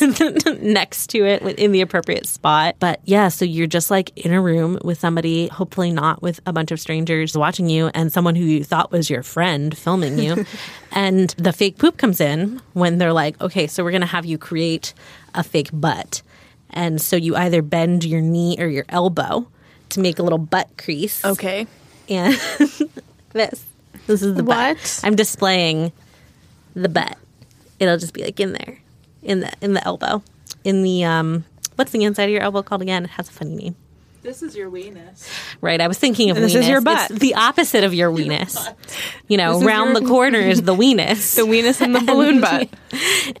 next 0.62 1.08
to 1.10 1.24
it 1.24 1.42
in 1.58 1.72
the 1.72 1.82
appropriate 1.82 2.26
spot. 2.26 2.76
But 2.78 3.00
yeah 3.04 3.28
so 3.28 3.44
you're 3.44 3.66
just 3.66 3.90
like 3.90 4.16
in 4.16 4.32
a 4.32 4.40
room 4.40 4.78
with 4.82 4.98
somebody 4.98 5.48
hopefully 5.48 5.92
not 5.92 6.22
with 6.22 6.40
a 6.46 6.52
bunch 6.52 6.70
of 6.70 6.80
strangers 6.80 7.36
watching 7.36 7.68
you 7.68 7.90
and 7.94 8.12
someone 8.12 8.34
who 8.34 8.44
you 8.44 8.64
thought 8.64 8.90
was 8.90 9.10
your 9.10 9.22
friend 9.22 9.76
filming 9.76 10.18
you. 10.18 10.44
And 10.96 11.30
the 11.30 11.52
fake 11.52 11.78
poop 11.78 11.96
comes 11.96 12.20
in 12.20 12.62
when 12.72 12.98
they're 12.98 13.12
like 13.12 13.40
okay 13.40 13.66
so 13.66 13.82
we're 13.82 13.90
going 13.90 14.00
to 14.00 14.06
have 14.06 14.24
you 14.24 14.38
create 14.38 14.94
a 15.34 15.42
fake 15.42 15.70
butt 15.72 16.22
and 16.74 17.00
so 17.00 17.16
you 17.16 17.36
either 17.36 17.62
bend 17.62 18.04
your 18.04 18.20
knee 18.20 18.56
or 18.58 18.66
your 18.66 18.84
elbow 18.88 19.46
to 19.90 20.00
make 20.00 20.18
a 20.18 20.22
little 20.22 20.38
butt 20.38 20.68
crease. 20.76 21.24
Okay. 21.24 21.66
And 22.08 22.34
this. 23.32 23.64
This 24.06 24.22
is 24.22 24.34
the 24.34 24.42
butt. 24.42 24.76
What? 24.76 25.00
I'm 25.02 25.14
displaying 25.14 25.92
the 26.74 26.88
butt. 26.88 27.16
It'll 27.78 27.96
just 27.96 28.12
be 28.12 28.24
like 28.24 28.38
in 28.38 28.52
there. 28.52 28.78
In 29.22 29.40
the 29.40 29.52
in 29.62 29.72
the 29.72 29.84
elbow. 29.84 30.22
In 30.64 30.82
the 30.82 31.04
um 31.04 31.44
what's 31.76 31.92
the 31.92 32.04
inside 32.04 32.24
of 32.24 32.30
your 32.30 32.42
elbow 32.42 32.62
called 32.62 32.82
again? 32.82 33.04
It 33.04 33.10
has 33.10 33.28
a 33.28 33.32
funny 33.32 33.54
name. 33.54 33.76
This 34.24 34.42
is 34.42 34.56
your 34.56 34.70
weenus. 34.70 35.28
Right. 35.60 35.80
I 35.80 35.86
was 35.86 35.98
thinking 35.98 36.30
of 36.30 36.36
This 36.36 36.54
weenus. 36.54 36.60
is 36.60 36.68
your 36.68 36.80
butt. 36.80 37.10
It's 37.10 37.20
the 37.20 37.34
opposite 37.34 37.84
of 37.84 37.92
your 37.92 38.10
weenus. 38.10 38.56
You 39.28 39.36
know, 39.36 39.58
This 39.58 39.66
round 39.68 39.90
your- 39.92 40.00
the 40.00 40.06
corner 40.08 40.38
is 40.38 40.62
the 40.62 40.74
weenus. 40.74 41.36
The 41.36 41.42
weenus 41.42 41.80
and 41.82 41.94
the 41.94 42.00
balloon 42.00 42.40
butt. 42.46 42.68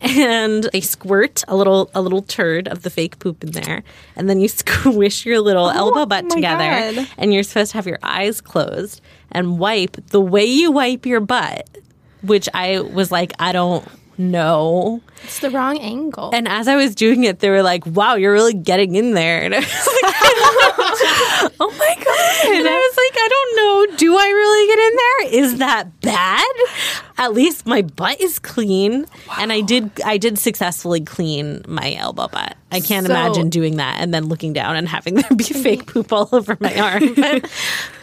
and 0.02 0.64
they 0.72 0.80
squirt 0.82 1.42
a 1.48 1.56
little 1.56 1.90
a 1.94 2.02
little 2.02 2.20
turd 2.22 2.68
of 2.68 2.82
the 2.82 2.90
fake 2.90 3.18
poop 3.18 3.42
in 3.42 3.52
there 3.52 3.82
and 4.16 4.28
then 4.28 4.40
you 4.40 4.48
squish 4.62 5.24
your 5.24 5.40
little 5.40 5.66
oh 5.66 5.70
elbow 5.70 6.04
butt 6.06 6.26
Oh 6.26 6.34
together 6.34 6.68
God. 6.96 7.08
and 7.18 7.32
you're 7.32 7.42
supposed 7.44 7.72
to 7.72 7.78
have 7.78 7.86
your 7.86 7.98
eyes 8.02 8.40
closed 8.40 9.00
and 9.32 9.58
wipe 9.58 9.96
the 10.08 10.20
way 10.20 10.44
you 10.44 10.70
wipe 10.70 11.06
your 11.06 11.20
butt 11.20 11.68
which 12.22 12.48
i 12.54 12.80
was 12.80 13.10
like 13.12 13.32
i 13.38 13.52
don't 13.52 13.86
know 14.18 15.00
It's 15.24 15.40
the 15.40 15.50
wrong 15.50 15.78
angle. 15.78 16.30
and 16.32 16.46
as 16.48 16.68
i 16.68 16.76
was 16.76 16.94
doing 16.94 17.24
it 17.24 17.40
they 17.40 17.50
were 17.50 17.62
like 17.62 17.84
wow 17.86 18.14
you're 18.14 18.32
really 18.32 18.54
getting 18.54 18.94
in 18.94 19.12
there. 19.14 19.42
And 19.44 19.54
i 19.54 19.58
was 19.58 19.88
like 20.02 20.14
oh 21.60 21.70
my 21.70 21.94
god. 21.96 22.56
And 22.56 22.68
i 22.68 22.74
was 22.74 22.96
like 22.96 23.16
i 23.22 23.28
don't 23.28 23.56
know. 23.56 23.96
Do 23.96 24.16
i 24.16 24.26
really 24.26 24.66
get 24.66 24.78
in 24.78 24.96
there? 24.96 25.44
Is 25.44 25.58
that 25.58 26.00
bad? 26.00 26.54
At 27.16 27.32
least 27.32 27.64
my 27.66 27.82
butt 27.82 28.20
is 28.20 28.38
clean. 28.38 29.06
And 29.38 29.52
i 29.52 29.60
did 29.60 29.90
i 30.04 30.16
did 30.18 30.38
successfully 30.38 31.00
clean 31.00 31.62
my 31.68 31.94
elbow 31.94 32.28
butt. 32.28 32.56
I 32.72 32.80
can't 32.80 33.06
So- 33.06 33.12
imagine 33.12 33.50
doing 33.50 33.76
that 33.76 34.00
and 34.00 34.12
then 34.12 34.24
looking 34.26 34.52
down 34.52 34.74
and 34.76 34.88
having 34.88 35.14
there 35.14 35.30
be 35.36 35.44
fake 35.64 35.86
poop 35.86 36.12
all 36.12 36.28
over 36.32 36.56
my 36.60 36.74
arm. 36.74 37.14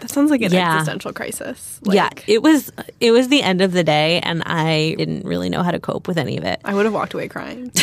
That 0.01 0.10
sounds 0.10 0.32
like 0.32 0.41
an 0.41 0.51
Yeah. 0.51 0.73
existential 0.77 1.13
crisis. 1.13 1.80
yeah. 1.84 2.06
Like, 2.06 2.23
it 2.27 2.41
was 2.41 2.71
it 2.99 3.12
was 3.12 3.27
the 3.27 3.43
end 3.43 3.62
of 3.62 3.71
the 3.71 3.84
day 3.84 4.19
and 4.23 4.41
i 4.47 4.95
didn't 4.97 5.25
really 5.25 5.47
know 5.49 5.62
how 5.62 5.69
to 5.69 5.80
cope 5.80 6.08
with 6.08 6.17
any 6.17 6.38
of 6.38 6.43
it. 6.43 6.60
I 6.65 6.73
would 6.73 6.86
have 6.86 6.93
walked 6.93 7.13
away 7.13 7.27
crying. 7.27 7.71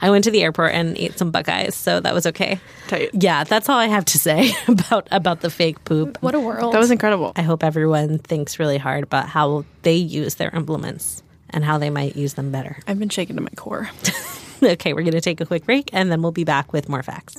i 0.00 0.10
went 0.10 0.24
to 0.24 0.30
the 0.30 0.42
airport 0.42 0.74
and 0.74 0.96
ate 0.96 1.18
some 1.18 1.30
buckeyes 1.30 1.74
so 1.74 2.00
that 2.00 2.14
was 2.14 2.26
okay. 2.26 2.60
Tight. 2.88 3.10
yeah 3.14 3.44
that's 3.44 3.67
all 3.68 3.78
i 3.78 3.86
have 3.86 4.04
to 4.04 4.18
say 4.18 4.52
about 4.68 5.06
about 5.10 5.40
the 5.40 5.50
fake 5.50 5.84
poop 5.84 6.18
what 6.20 6.34
a 6.34 6.40
world. 6.40 6.74
That 6.74 6.78
was 6.78 6.90
incredible. 6.90 7.32
I 7.36 7.42
hope 7.42 7.62
everyone 7.62 8.18
thinks 8.18 8.58
really 8.58 8.78
hard 8.78 9.04
about 9.04 9.28
how 9.28 9.64
they 9.82 9.94
use 9.94 10.36
their 10.36 10.50
implements 10.50 11.22
and 11.50 11.64
how 11.64 11.78
they 11.78 11.90
might 11.90 12.16
use 12.16 12.34
them 12.34 12.50
better. 12.50 12.78
I've 12.86 12.98
been 12.98 13.08
shaken 13.08 13.36
to 13.36 13.42
my 13.42 13.50
core. 13.56 13.90
okay, 14.62 14.92
we're 14.92 15.02
going 15.02 15.12
to 15.12 15.20
take 15.20 15.40
a 15.40 15.46
quick 15.46 15.64
break 15.64 15.90
and 15.92 16.10
then 16.10 16.22
we'll 16.22 16.32
be 16.32 16.44
back 16.44 16.72
with 16.72 16.88
more 16.88 17.02
facts. 17.02 17.36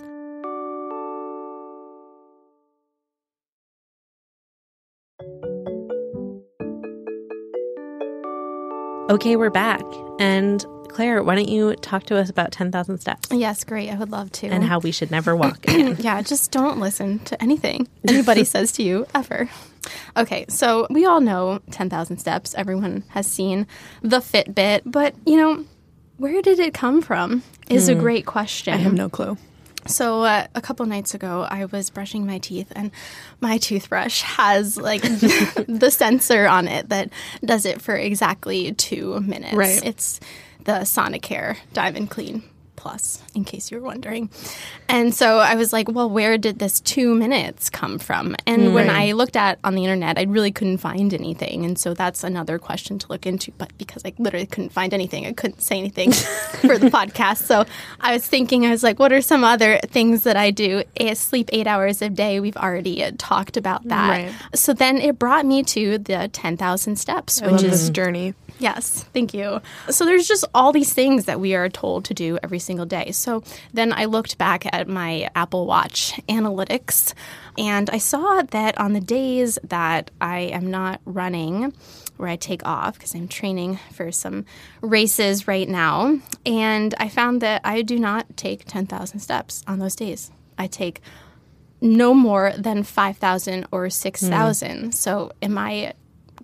Okay, 9.11 9.35
we're 9.35 9.49
back. 9.49 9.83
And 10.19 10.63
Claire, 10.89 11.23
why 11.23 11.35
don't 11.35 11.49
you 11.49 11.75
talk 11.75 12.03
to 12.05 12.17
us 12.17 12.29
about 12.29 12.51
10,000 12.51 12.99
steps 12.99 13.29
yes, 13.31 13.63
great. 13.63 13.89
I 13.89 13.95
would 13.95 14.11
love 14.11 14.31
to. 14.33 14.47
and 14.47 14.63
how 14.63 14.79
we 14.79 14.91
should 14.91 15.11
never 15.11 15.35
walk 15.35 15.65
again? 15.65 15.95
yeah, 15.99 16.21
just 16.21 16.51
don't 16.51 16.79
listen 16.79 17.19
to 17.19 17.41
anything 17.41 17.87
anybody 18.07 18.43
says 18.45 18.71
to 18.73 18.83
you 18.83 19.07
ever. 19.15 19.49
Okay, 20.17 20.45
so 20.49 20.87
we 20.89 21.05
all 21.05 21.21
know 21.21 21.61
10,000 21.71 22.17
steps. 22.17 22.53
Everyone 22.55 23.03
has 23.09 23.27
seen 23.27 23.65
the 24.01 24.19
Fitbit, 24.19 24.81
but 24.85 25.15
you 25.25 25.37
know, 25.37 25.65
where 26.17 26.41
did 26.41 26.59
it 26.59 26.73
come 26.73 27.01
from? 27.01 27.43
Is 27.69 27.87
a 27.87 27.95
great 27.95 28.25
question. 28.25 28.73
I 28.73 28.77
have 28.77 28.93
no 28.93 29.09
clue. 29.09 29.37
So 29.85 30.23
uh, 30.23 30.47
a 30.53 30.61
couple 30.61 30.85
nights 30.85 31.13
ago, 31.13 31.47
I 31.49 31.65
was 31.65 31.89
brushing 31.89 32.25
my 32.25 32.39
teeth, 32.39 32.71
and 32.75 32.91
my 33.39 33.57
toothbrush 33.57 34.21
has 34.21 34.75
like 34.75 35.01
the 35.01 35.89
sensor 35.89 36.47
on 36.47 36.67
it 36.67 36.89
that 36.89 37.11
does 37.43 37.65
it 37.65 37.81
for 37.81 37.95
exactly 37.95 38.73
two 38.73 39.19
minutes. 39.21 39.53
Right. 39.53 39.83
It's 39.83 40.19
the 40.69 40.85
Sonicare 40.85 41.57
Diamond 41.73 42.11
Clean 42.11 42.43
Plus, 42.75 43.23
in 43.33 43.43
case 43.43 43.71
you 43.71 43.79
were 43.79 43.85
wondering. 43.85 44.29
And 44.87 45.13
so 45.13 45.39
I 45.39 45.55
was 45.55 45.73
like, 45.73 45.89
well, 45.89 46.09
where 46.09 46.37
did 46.37 46.59
this 46.59 46.79
two 46.79 47.13
minutes 47.15 47.71
come 47.71 47.97
from? 47.97 48.35
And 48.45 48.75
when 48.75 48.89
I 48.89 49.13
looked 49.13 49.35
at 49.35 49.57
on 49.63 49.73
the 49.73 49.83
internet, 49.83 50.17
I 50.17 50.23
really 50.23 50.51
couldn't 50.51 50.77
find 50.77 51.13
anything. 51.13 51.65
And 51.65 51.77
so 51.77 51.93
that's 51.93 52.23
another 52.23 52.59
question 52.59 52.99
to 52.99 53.07
look 53.09 53.25
into. 53.25 53.51
But 53.57 53.75
because 53.77 54.03
I 54.05 54.13
literally 54.17 54.45
couldn't 54.45 54.69
find 54.69 54.93
anything, 54.93 55.25
I 55.25 55.33
couldn't 55.33 55.61
say 55.61 55.77
anything 55.77 56.11
for 56.61 56.77
the 56.77 56.89
podcast. 56.89 57.39
So 57.39 57.65
I 57.99 58.13
was 58.13 58.25
thinking, 58.25 58.65
I 58.65 58.69
was 58.69 58.83
like, 58.83 58.99
what 58.99 59.11
are 59.11 59.21
some 59.21 59.43
other 59.43 59.79
things 59.87 60.23
that 60.23 60.37
I 60.37 60.51
do? 60.51 60.83
I 60.99 61.15
sleep 61.15 61.49
eight 61.51 61.67
hours 61.67 62.01
a 62.01 62.09
day. 62.09 62.39
We've 62.39 62.55
already 62.55 63.03
uh, 63.03 63.11
talked 63.17 63.57
about 63.57 63.83
that. 63.89 64.09
Right. 64.09 64.33
So 64.53 64.73
then 64.73 64.97
it 64.97 65.17
brought 65.19 65.45
me 65.45 65.63
to 65.63 65.97
the 65.97 66.29
10,000 66.31 66.95
steps, 66.95 67.41
which 67.41 67.63
is 67.63 67.87
this 67.87 67.89
journey. 67.89 68.35
Yes, 68.59 69.05
thank 69.13 69.33
you. 69.33 69.61
So 69.89 70.05
there's 70.05 70.27
just 70.27 70.45
all 70.53 70.73
these 70.73 70.93
things 70.93 71.25
that 71.25 71.39
we 71.39 71.55
are 71.55 71.69
told 71.69 72.05
to 72.05 72.13
do 72.13 72.37
every 72.43 72.59
single 72.59 72.85
day. 72.85 73.11
So 73.11 73.41
then 73.73 73.93
I 73.93 74.05
looked 74.05 74.37
back 74.37 74.65
at 74.73 74.87
my 74.87 75.29
Apple 75.33 75.65
Watch 75.65 76.19
analytics 76.27 77.13
and 77.57 77.89
I 77.89 77.97
saw 77.97 78.41
that 78.41 78.77
on 78.77 78.93
the 78.93 78.99
days 78.99 79.57
that 79.63 80.11
I 80.19 80.39
am 80.39 80.69
not 80.69 80.99
running, 81.05 81.73
where 82.17 82.29
I 82.29 82.35
take 82.35 82.65
off 82.65 82.95
because 82.95 83.15
I'm 83.15 83.29
training 83.29 83.79
for 83.93 84.11
some 84.11 84.45
races 84.81 85.47
right 85.47 85.67
now, 85.67 86.19
and 86.45 86.93
I 86.97 87.07
found 87.07 87.41
that 87.41 87.61
I 87.63 87.81
do 87.81 87.97
not 87.97 88.35
take 88.35 88.65
10,000 88.65 89.19
steps 89.19 89.63
on 89.67 89.79
those 89.79 89.95
days. 89.95 90.31
I 90.57 90.67
take 90.67 91.01
no 91.81 92.13
more 92.13 92.53
than 92.57 92.83
5,000 92.83 93.67
or 93.71 93.89
6,000. 93.89 94.79
Hmm. 94.79 94.89
So 94.91 95.31
am 95.41 95.57
I 95.57 95.93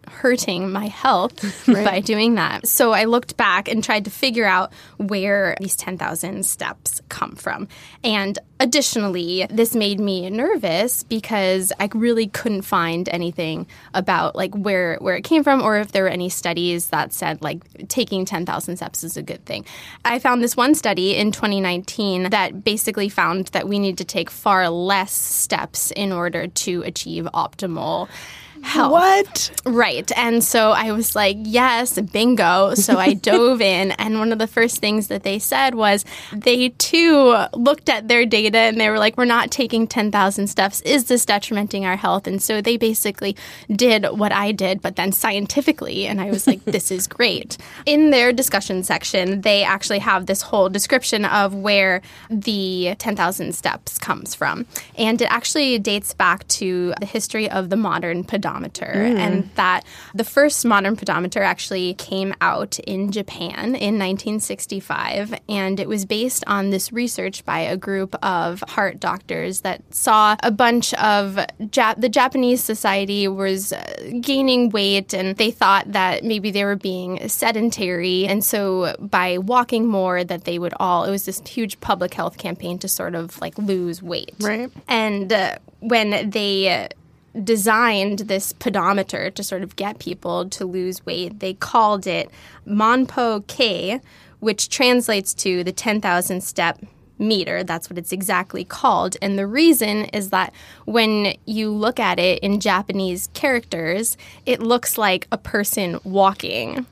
hurting 0.08 0.72
my 0.72 0.88
health 0.88 1.66
by 1.68 2.00
doing 2.00 2.36
that. 2.36 2.68
So 2.68 2.92
I 2.92 3.06
looked 3.06 3.38
back 3.38 3.68
and 3.68 3.84
tried 3.84 4.06
to 4.06 4.12
figure 4.12 4.46
out 4.46 4.72
where 4.98 5.56
these 5.60 5.76
10,000 5.76 6.46
steps 6.46 7.02
come 7.10 7.36
from. 7.36 7.68
And 8.04 8.38
additionally, 8.60 9.46
this 9.50 9.76
made 9.76 10.00
me 10.00 10.30
nervous 10.30 11.04
because 11.04 11.74
I 11.80 11.90
really 11.94 12.28
couldn't 12.28 12.64
find 12.64 13.08
anything 13.10 13.68
about 13.94 14.36
like 14.36 14.54
where 14.56 14.98
where 15.02 15.16
it 15.16 15.24
came 15.24 15.44
from 15.44 15.62
or 15.62 15.78
if 15.78 15.92
there 15.92 16.04
were 16.04 16.10
any 16.10 16.30
studies 16.30 16.90
that 16.90 17.14
said 17.14 17.42
like 17.42 17.88
taking 17.88 18.26
10,000 18.26 18.78
steps 18.78 19.04
is 19.04 19.18
a 19.18 19.24
good 19.24 19.46
thing. 19.46 19.66
I 20.04 20.20
found 20.20 20.44
this 20.44 20.56
one 20.56 20.76
study 20.76 21.16
in 21.16 21.32
2019 21.32 22.30
that 22.30 22.64
basically 22.64 23.10
found 23.10 23.48
that 23.48 23.68
we 23.68 23.80
need 23.80 23.98
to 23.98 24.06
take 24.06 24.30
far 24.30 24.70
less 24.70 25.12
steps 25.12 25.92
in 25.92 26.12
order 26.12 26.48
to 26.48 26.82
achieve 26.84 27.26
optimal 27.34 28.08
health. 28.66 28.92
What? 28.92 29.52
Right. 29.66 30.12
And 30.18 30.44
so 30.44 30.72
I 30.72 30.92
was 30.92 31.16
like, 31.16 31.38
yes, 31.40 32.00
bingo. 32.00 32.74
So 32.76 32.98
I 32.98 33.14
dove 33.30 33.62
in. 33.62 33.92
And 33.92 34.20
one 34.20 34.32
of 34.32 34.40
the 34.40 34.48
first 34.48 34.78
things 34.78 35.08
that 35.08 35.24
they 35.24 35.40
said 35.40 35.76
was 35.76 36.04
they 36.34 36.70
too 36.70 37.46
looked 37.54 37.90
at 37.90 38.08
their 38.08 38.26
data 38.26 38.58
and 38.58 38.80
they 38.80 38.90
were 38.90 39.00
like, 39.00 39.18
we're 39.18 39.26
not 39.26 39.52
taking 39.52 39.88
10,000 39.88 40.48
steps. 40.48 40.82
Is 40.82 41.06
this 41.06 41.26
detrimenting 41.26 41.86
our 41.86 41.96
health? 41.96 42.28
And 42.28 42.42
so 42.42 42.62
they 42.62 42.78
basically 42.78 43.36
did 43.72 44.06
what 44.06 44.32
I 44.32 44.52
did, 44.52 44.82
but 44.82 44.96
then 44.96 45.12
scientifically. 45.12 46.08
And 46.08 46.20
I 46.20 46.30
was 46.30 46.48
like, 46.48 46.64
this 46.66 46.92
is 46.92 47.08
great. 47.08 47.58
In 47.86 48.10
their 48.10 48.34
discussion 48.34 48.84
section, 48.84 49.42
they 49.42 49.64
actually 49.64 50.00
have 50.00 50.26
this 50.26 50.42
whole 50.42 50.70
description 50.70 51.26
of 51.26 51.54
where 51.54 52.02
the 52.30 52.96
10,000 52.98 53.54
steps 53.54 53.98
comes 53.98 54.36
from. 54.36 54.66
And 54.98 55.22
it 55.22 55.32
actually 55.32 55.80
dates 55.80 56.14
back 56.14 56.48
to 56.48 56.94
the 57.00 57.06
history 57.06 57.50
of 57.50 57.70
the 57.70 57.78
modern 57.78 58.24
pedometer, 58.24 58.55
and 59.18 59.50
that 59.56 59.84
the 60.14 60.24
first 60.24 60.66
modern 60.66 60.96
pedometer 60.96 61.42
actually 61.42 61.94
came 61.96 62.34
out 62.42 62.80
in 62.80 63.12
Japan 63.12 63.76
in 63.76 64.00
1965. 64.00 65.40
And 65.50 65.80
it 65.80 65.88
was 65.88 66.06
based 66.06 66.44
on 66.48 66.70
this 66.70 66.92
research 66.92 67.46
by 67.46 67.60
a 67.60 67.78
group 67.78 68.16
of 68.24 68.62
heart 68.68 69.00
doctors 69.00 69.62
that 69.62 69.82
saw 69.94 70.36
a 70.44 70.52
bunch 70.52 70.94
of 70.96 71.40
Jap- 71.62 72.00
the 72.00 72.10
Japanese 72.10 72.64
society 72.64 73.28
was 73.28 73.74
uh, 73.74 74.12
gaining 74.22 74.70
weight, 74.70 75.14
and 75.14 75.36
they 75.38 75.52
thought 75.52 75.92
that 75.92 76.24
maybe 76.24 76.52
they 76.52 76.64
were 76.64 76.76
being 76.76 77.28
sedentary. 77.28 78.26
And 78.26 78.44
so 78.44 78.96
by 79.00 79.38
walking 79.38 79.88
more, 79.88 80.24
that 80.24 80.46
they 80.46 80.60
would 80.60 80.74
all, 80.80 81.06
it 81.06 81.12
was 81.12 81.26
this 81.26 81.42
huge 81.48 81.80
public 81.80 82.14
health 82.14 82.38
campaign 82.38 82.80
to 82.80 82.88
sort 82.88 83.16
of 83.16 83.40
like 83.42 83.58
lose 83.58 84.02
weight. 84.02 84.36
Right. 84.40 84.72
And 84.88 85.32
uh, 85.32 85.58
when 85.80 86.30
they 86.30 86.70
uh, 86.70 86.88
designed 87.44 88.20
this 88.20 88.54
pedometer 88.54 89.30
to 89.32 89.44
sort 89.44 89.62
of 89.62 89.76
get 89.76 90.00
people 90.00 90.50
to 90.50 90.66
lose 90.66 91.06
weight, 91.06 91.40
they 91.40 91.54
called 91.54 92.08
it 92.08 92.30
Manpo-kei, 92.68 94.00
which 94.40 94.70
translates 94.70 95.34
to 95.34 95.64
the 95.64 95.72
10,000 95.72 96.42
step 96.42 96.80
meter. 97.18 97.64
That's 97.64 97.90
what 97.90 97.98
it's 97.98 98.12
exactly 98.12 98.64
called. 98.64 99.18
And 99.22 99.38
the 99.38 99.48
reason 99.48 100.06
is 100.06 100.30
that 100.30 100.54
when 100.86 101.36
you 101.46 101.70
look 101.72 102.00
at 102.00 102.20
it 102.20 102.40
in 102.40 102.60
Japanese 102.60 103.30
characters, 103.34 104.18
it 104.46 104.62
looks 104.62 104.98
like 104.98 105.28
a 105.32 105.38
person 105.38 106.00
walking. 106.04 106.86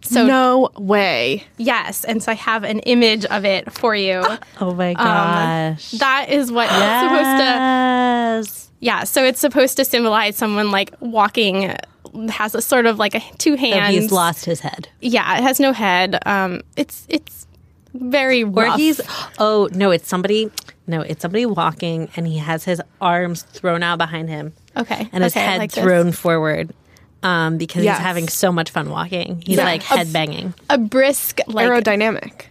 So 0.00 0.26
no 0.26 0.70
way. 0.76 1.44
yes, 1.58 2.04
and 2.04 2.22
so 2.22 2.32
I 2.32 2.34
have 2.36 2.64
an 2.64 2.78
image 2.80 3.24
of 3.26 3.44
it 3.44 3.70
for 3.72 3.94
you. 3.94 4.24
Oh 4.60 4.74
my 4.74 4.94
um, 4.94 4.94
gosh. 4.94 5.92
That 5.92 6.30
is 6.30 6.50
what 6.50 6.64
it's 6.64 6.74
supposed 6.74 7.38
to 7.38 7.44
yes. 7.44 8.67
Yeah, 8.80 9.04
so 9.04 9.24
it's 9.24 9.40
supposed 9.40 9.76
to 9.78 9.84
symbolize 9.84 10.36
someone 10.36 10.70
like 10.70 10.94
walking 11.00 11.74
has 12.30 12.54
a 12.54 12.62
sort 12.62 12.86
of 12.86 12.98
like 12.98 13.14
a 13.14 13.20
two 13.38 13.56
So 13.56 13.60
hands. 13.60 13.94
he's 13.94 14.12
lost 14.12 14.44
his 14.44 14.60
head. 14.60 14.88
Yeah, 15.00 15.36
it 15.38 15.42
has 15.42 15.60
no 15.60 15.72
head. 15.72 16.18
Um, 16.26 16.62
it's 16.76 17.04
it's 17.08 17.46
very 17.94 18.44
Or 18.44 18.76
he's 18.76 19.00
oh 19.38 19.68
no, 19.72 19.90
it's 19.90 20.08
somebody 20.08 20.50
no, 20.86 21.00
it's 21.02 21.22
somebody 21.22 21.44
walking 21.44 22.08
and 22.16 22.26
he 22.26 22.38
has 22.38 22.64
his 22.64 22.80
arms 23.00 23.42
thrown 23.42 23.82
out 23.82 23.98
behind 23.98 24.28
him 24.30 24.52
okay, 24.76 25.08
and 25.12 25.22
his 25.24 25.34
okay, 25.34 25.44
head 25.44 25.58
like 25.58 25.72
this. 25.72 25.84
thrown 25.84 26.12
forward. 26.12 26.72
Um, 27.22 27.58
because 27.58 27.82
Yes. 27.82 27.96
he's 27.98 28.06
having 28.06 28.28
so 28.28 28.52
much 28.52 28.70
fun 28.70 28.90
walking. 28.90 29.42
He's 29.44 29.56
Yeah. 29.58 29.64
like 29.64 29.82
head 29.82 30.12
banging. 30.12 30.54
a 30.70 30.78
brisk 30.78 31.40
like 31.48 31.66
Aerodynamic. 31.68 32.44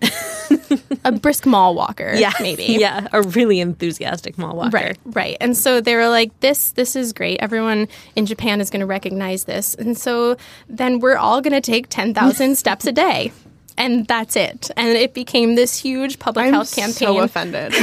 a 1.06 1.13
brisk 1.13 1.45
mall 1.45 1.73
walker. 1.73 2.13
Yeah. 2.15 2.34
maybe. 2.41 2.63
Yeah. 2.80 3.08
A 3.13 3.21
really 3.21 3.62
enthusiastic 3.62 4.38
mall 4.38 4.58
walker. 4.58 4.71
Right, 4.75 4.97
right. 5.06 5.38
And 5.39 5.56
so 5.56 5.80
they 5.80 5.95
were 5.95 6.10
like, 6.10 6.38
this 6.41 6.71
this 6.71 6.97
is 6.97 7.13
great. 7.13 7.39
Everyone 7.41 7.88
in 8.17 8.25
Japan 8.25 8.60
is 8.60 8.69
going 8.69 8.82
to 8.82 8.86
recognize 8.86 9.45
this. 9.45 9.73
And 9.75 9.97
so 9.97 10.36
then 10.67 10.99
we're 10.99 11.15
all 11.17 11.39
going 11.41 11.53
to 11.53 11.62
take 11.62 11.88
10,000 11.88 12.56
steps 12.63 12.86
a 12.86 12.91
day. 12.91 13.32
And 13.77 14.06
that's 14.08 14.36
it. 14.36 14.69
And 14.75 14.89
it 14.89 15.13
became 15.13 15.56
this 15.56 15.77
huge 15.80 16.19
public 16.19 16.47
I'm 16.47 16.53
health 16.53 16.75
campaign. 16.75 16.93
so 16.93 17.19
offended. 17.19 17.73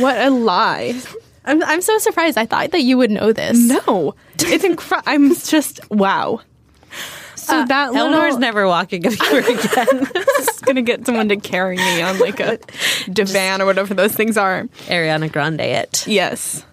what 0.00 0.18
a 0.18 0.30
lie. 0.30 1.00
I'm, 1.46 1.62
I'm 1.62 1.80
so 1.80 1.98
surprised. 1.98 2.36
I 2.36 2.46
thought 2.46 2.72
that 2.72 2.82
you 2.82 2.98
would 2.98 3.10
know 3.10 3.32
this. 3.32 3.58
No. 3.58 4.14
It's 4.38 4.64
incredible. 4.64 5.10
I'm 5.10 5.34
just, 5.34 5.80
wow. 5.90 6.40
So 7.36 7.58
uh, 7.60 7.64
that 7.66 7.92
little, 7.92 8.08
Eleanor's 8.08 8.38
never 8.38 8.66
walking 8.66 9.06
ever 9.06 9.38
again. 9.38 10.08
just 10.38 10.64
going 10.64 10.76
to 10.76 10.82
get 10.82 11.06
someone 11.06 11.28
to 11.28 11.36
carry 11.36 11.76
me 11.76 12.02
on 12.02 12.18
like 12.18 12.40
a 12.40 12.58
divan 13.12 13.62
or 13.62 13.66
whatever 13.66 13.94
those 13.94 14.12
things 14.14 14.36
are. 14.36 14.64
Ariana 14.86 15.30
Grande 15.30 15.60
it. 15.60 16.06
Yes. 16.08 16.64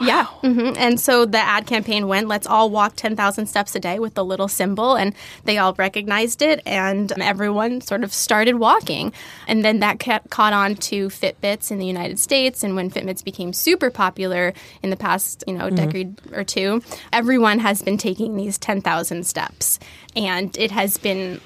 Yeah. 0.00 0.26
hmm 0.26 0.72
And 0.76 1.00
so 1.00 1.24
the 1.24 1.38
ad 1.38 1.66
campaign 1.66 2.06
went, 2.08 2.28
let's 2.28 2.46
all 2.46 2.70
walk 2.70 2.94
10,000 2.96 3.46
steps 3.46 3.74
a 3.74 3.80
day 3.80 3.98
with 3.98 4.14
the 4.14 4.24
little 4.24 4.48
symbol. 4.48 4.94
And 4.94 5.14
they 5.44 5.58
all 5.58 5.74
recognized 5.74 6.42
it, 6.42 6.60
and 6.66 7.12
everyone 7.20 7.80
sort 7.80 8.04
of 8.04 8.12
started 8.12 8.56
walking. 8.56 9.12
And 9.46 9.64
then 9.64 9.80
that 9.80 9.98
kept, 9.98 10.30
caught 10.30 10.52
on 10.52 10.76
to 10.76 11.08
Fitbits 11.08 11.70
in 11.70 11.78
the 11.78 11.86
United 11.86 12.18
States. 12.18 12.62
And 12.62 12.76
when 12.76 12.90
Fitbits 12.90 13.24
became 13.24 13.52
super 13.52 13.90
popular 13.90 14.52
in 14.82 14.90
the 14.90 14.96
past, 14.96 15.42
you 15.46 15.54
know, 15.54 15.68
decade 15.70 16.20
or 16.32 16.44
two, 16.44 16.82
everyone 17.12 17.58
has 17.58 17.82
been 17.82 17.98
taking 17.98 18.36
these 18.36 18.58
10,000 18.58 19.26
steps. 19.26 19.78
And 20.14 20.56
it 20.56 20.70
has 20.70 20.96
been 20.96 21.40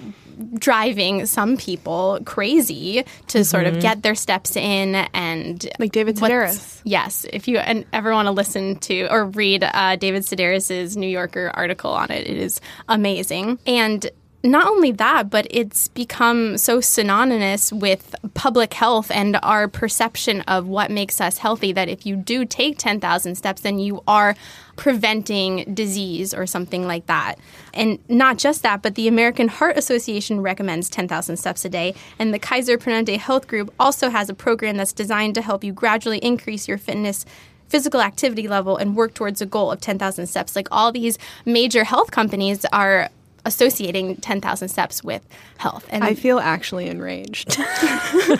driving 0.55 1.27
some 1.27 1.57
people 1.57 2.19
crazy 2.25 3.05
to 3.29 3.45
sort 3.45 3.67
of 3.67 3.81
get 3.81 4.03
their 4.03 4.15
steps 4.15 4.57
in 4.57 4.95
and 4.95 5.69
Like 5.79 5.93
David 5.93 6.17
Sedaris. 6.17 6.81
Yes, 6.85 7.27
if 7.33 7.49
you 7.49 7.59
and 7.59 7.85
ever 7.93 8.13
want 8.13 8.27
to 8.27 8.33
listen 8.33 8.77
to 8.81 9.07
or 9.13 9.27
read 9.27 9.65
uh, 9.65 9.97
David 9.97 10.23
Sedaris's 10.23 10.97
New 10.97 11.09
Yorker 11.09 11.51
article 11.55 11.93
on 11.93 12.11
it, 12.11 12.27
it 12.27 12.37
is 12.37 12.61
amazing. 12.89 13.59
And 13.67 14.11
not 14.45 14.67
only 14.67 14.91
that, 14.93 15.31
but 15.31 15.47
it's 15.51 15.89
become 15.89 16.59
so 16.59 16.81
synonymous 16.81 17.73
with 17.73 18.15
public 18.35 18.75
health 18.75 19.11
and 19.11 19.39
our 19.43 19.69
perception 19.69 20.41
of 20.43 20.67
what 20.67 20.91
makes 20.91 21.21
us 21.21 21.39
healthy 21.39 21.73
that 21.73 21.89
if 21.89 22.05
you 22.05 22.17
do 22.17 22.45
take 22.45 22.77
10,000 22.77 23.37
steps, 23.37 23.63
then 23.63 23.79
you 23.79 24.03
are 24.09 24.35
preventing 24.75 25.73
disease 25.75 26.35
or 26.35 26.47
something 26.47 26.87
like 26.87 27.07
that. 27.07 27.37
And 27.73 27.99
not 28.09 28.39
just 28.39 28.63
that, 28.65 28.83
but 28.83 28.97
the 28.97 29.07
American 29.07 29.47
Heart 29.47 29.79
Association 29.79 30.41
recommends 30.41 30.89
10,000 30.89 31.37
steps 31.37 31.65
a 31.65 31.69
day. 31.69 31.95
And 32.19 32.35
the 32.35 32.39
Kaiser 32.41 32.79
Permanente 32.79 33.19
Health 33.19 33.47
Group 33.47 33.73
also 33.79 34.11
has 34.11 34.29
a 34.29 34.35
program 34.35 34.77
that's 34.77 34.93
designed 34.93 35.37
to 35.37 35.43
help 35.43 35.63
you 35.63 35.73
gradually 35.73 36.19
increase 36.19 36.67
your 36.67 36.79
fitness 36.79 37.25
physical 37.69 38.03
activity 38.03 38.49
level 38.49 38.77
and 38.77 38.97
work 38.97 39.15
towards 39.15 39.41
a 39.41 39.47
goal 39.47 39.71
of 39.73 39.81
10,000 39.81 40.27
steps. 40.27 40.55
Like 40.55 40.69
all 40.71 40.93
these 40.93 41.17
major 41.47 41.85
health 41.85 42.11
companies 42.11 42.67
are 42.67 43.09
associating 43.45 44.17
10,000 44.17 44.69
steps 44.69 45.03
with 45.03 45.23
health. 45.59 45.87
And 45.91 46.05
I 46.05 46.15
feel 46.15 46.39
actually 46.39 46.89
enraged. 46.89 47.59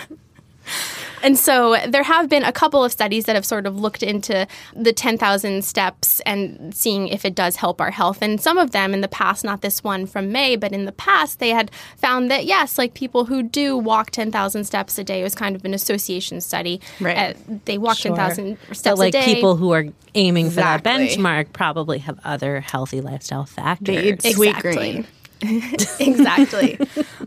and 1.23 1.39
so 1.39 1.77
there 1.89 2.03
have 2.03 2.29
been 2.29 2.43
a 2.45 2.53
couple 2.53 2.85
of 2.85 2.93
studies 2.93 3.25
that 3.27 3.35
have 3.37 3.45
sort 3.45 3.67
of 3.67 3.77
looked 3.79 4.03
into 4.03 4.47
the 4.75 4.93
10,000 4.93 5.65
steps 5.65 6.21
and 6.27 6.75
seeing 6.75 7.09
if 7.09 7.25
it 7.25 7.35
does 7.35 7.57
help 7.57 7.81
our 7.81 7.91
health. 7.91 8.19
And 8.23 8.41
some 8.41 8.59
of 8.59 8.73
them 8.73 8.93
in 8.95 9.01
the 9.01 9.09
past, 9.09 9.45
not 9.45 9.61
this 9.61 9.83
one 9.85 10.07
from 10.07 10.33
May, 10.33 10.57
but 10.57 10.73
in 10.73 10.85
the 10.85 10.93
past, 10.93 11.39
they 11.39 11.51
had 11.51 11.71
found 11.97 12.31
that 12.31 12.45
yes, 12.45 12.79
like 12.79 12.95
people 12.95 13.25
who 13.25 13.43
do 13.43 13.77
walk 13.77 14.11
10,000 14.11 14.65
steps 14.65 14.99
a 14.99 15.05
day, 15.05 15.21
it 15.21 15.25
was 15.25 15.35
kind 15.35 15.57
of 15.57 15.65
an 15.65 15.75
association 15.75 16.41
study. 16.41 16.81
Right. 17.01 17.37
Uh, 17.37 17.59
they 17.65 17.79
walk 17.79 17.97
Sure. 17.99 18.15
10,000 18.17 18.59
steps 18.73 18.81
So 18.83 18.95
like 18.95 19.15
a 19.15 19.21
day. 19.21 19.25
people 19.35 19.57
who 19.57 19.73
are 19.73 19.87
aiming 20.15 20.51
for 20.51 20.57
that 20.57 20.83
benchmark 20.85 21.53
probably 21.53 21.99
have 21.99 22.19
other 22.25 22.61
healthy 22.61 23.01
lifestyle 23.01 23.45
factors. 23.45 23.87
They 23.97 24.09
eat 24.11 24.23
sweet 24.35 24.49
Exactly. 24.57 24.73
green. 24.93 25.07
exactly. 26.01 26.79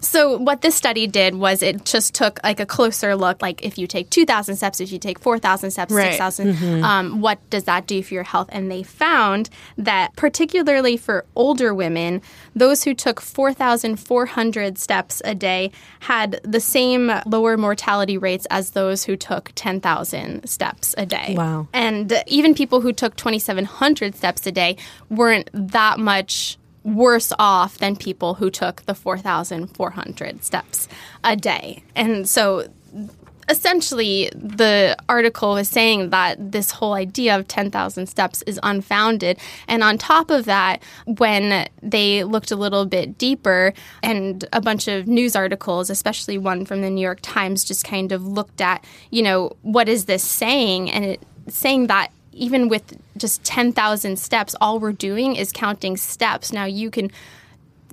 so 0.02 0.38
what 0.38 0.62
this 0.62 0.76
study 0.76 1.08
did 1.08 1.36
was 1.36 1.62
it 1.62 1.86
just 1.86 2.14
took 2.14 2.40
like 2.44 2.60
a 2.60 2.66
closer 2.66 3.16
look, 3.16 3.42
like 3.42 3.64
if 3.64 3.78
you 3.78 3.88
take 3.88 4.10
two 4.10 4.26
thousand 4.26 4.56
steps, 4.56 4.80
if 4.80 4.92
you 4.92 5.00
take 5.00 5.20
four 5.20 5.38
thousand 5.40 5.72
steps, 5.72 5.92
Right. 5.94 6.06
six 6.08 6.18
thousand, 6.18 6.84
um, 6.84 7.22
what 7.22 7.40
does 7.50 7.66
that 7.66 7.88
do 7.88 8.02
for 8.04 8.14
your 8.14 8.24
health? 8.24 8.50
And 8.52 8.72
they 8.72 8.84
found 8.84 9.50
that 9.78 10.16
particularly 10.16 10.98
for 10.98 11.26
older 11.36 11.74
women, 11.74 12.22
those 12.56 12.84
who 12.84 12.94
took 12.94 13.22
four 13.22 13.54
thousand 13.54 13.98
four 13.98 14.26
hundred 14.26 14.78
steps 14.78 15.22
a 15.26 15.36
day 15.36 15.72
had 16.00 16.40
the 16.44 16.60
same 16.60 17.12
lower 17.26 17.58
mortality 17.58 18.18
rates 18.18 18.46
as 18.50 18.72
those 18.72 19.04
who 19.04 19.16
took 19.16 19.52
ten 19.56 19.80
thousand 19.82 20.48
steps 20.48 20.96
a 20.98 21.06
day. 21.06 21.36
Wow. 21.38 21.68
And 21.74 22.14
even 22.28 22.54
people 22.54 22.82
who 22.82 22.94
took 22.94 23.16
2,700 23.16 24.16
steps 24.16 24.46
a 24.48 24.52
day 24.52 24.78
weren't 25.10 25.50
that 25.54 26.00
much 26.00 26.58
worse 26.86 27.34
off 27.40 27.80
than 27.80 27.96
people 27.96 28.36
who 28.36 28.50
took 28.50 28.84
the 28.84 28.94
4,400 28.94 30.44
steps 30.44 30.88
a 31.24 31.36
day. 31.36 31.84
And 31.96 32.30
so 32.30 32.68
essentially 33.50 34.30
the 34.34 34.96
article 35.08 35.54
was 35.54 35.70
saying 35.70 36.10
that 36.10 36.52
this 36.52 36.72
whole 36.72 36.94
idea 36.94 37.38
of 37.38 37.48
10,000 37.48 38.08
steps 38.08 38.42
is 38.44 38.60
unfounded 38.64 39.38
and 39.68 39.84
on 39.84 39.98
top 39.98 40.32
of 40.32 40.46
that 40.46 40.82
when 41.06 41.68
they 41.82 42.24
looked 42.24 42.50
a 42.50 42.56
little 42.56 42.86
bit 42.86 43.18
deeper 43.18 43.72
and 44.02 44.46
a 44.52 44.62
bunch 44.62 44.88
of 44.88 45.08
news 45.08 45.36
articles 45.36 45.92
especially 45.92 46.40
one 46.40 46.66
from 46.66 46.82
the 46.82 46.90
New 46.90 47.02
York 47.02 47.20
Times 47.22 47.64
just 47.64 47.86
kind 47.86 48.12
of 48.12 48.26
looked 48.26 48.62
at 48.62 48.84
you 49.12 49.22
know 49.22 49.56
what 49.62 49.88
is 49.88 50.06
this 50.06 50.24
saying 50.24 50.90
and 50.90 51.06
it 51.06 51.24
saying 51.48 51.86
that 51.88 52.12
even 52.36 52.68
with 52.68 52.98
just 53.18 53.44
10,000 53.44 54.20
steps, 54.20 54.56
all 54.60 54.80
we're 54.80 54.92
doing 54.92 55.36
is 55.36 55.52
counting 55.52 55.98
steps. 55.98 56.52
Now 56.52 56.66
you 56.66 56.92
can 56.92 57.12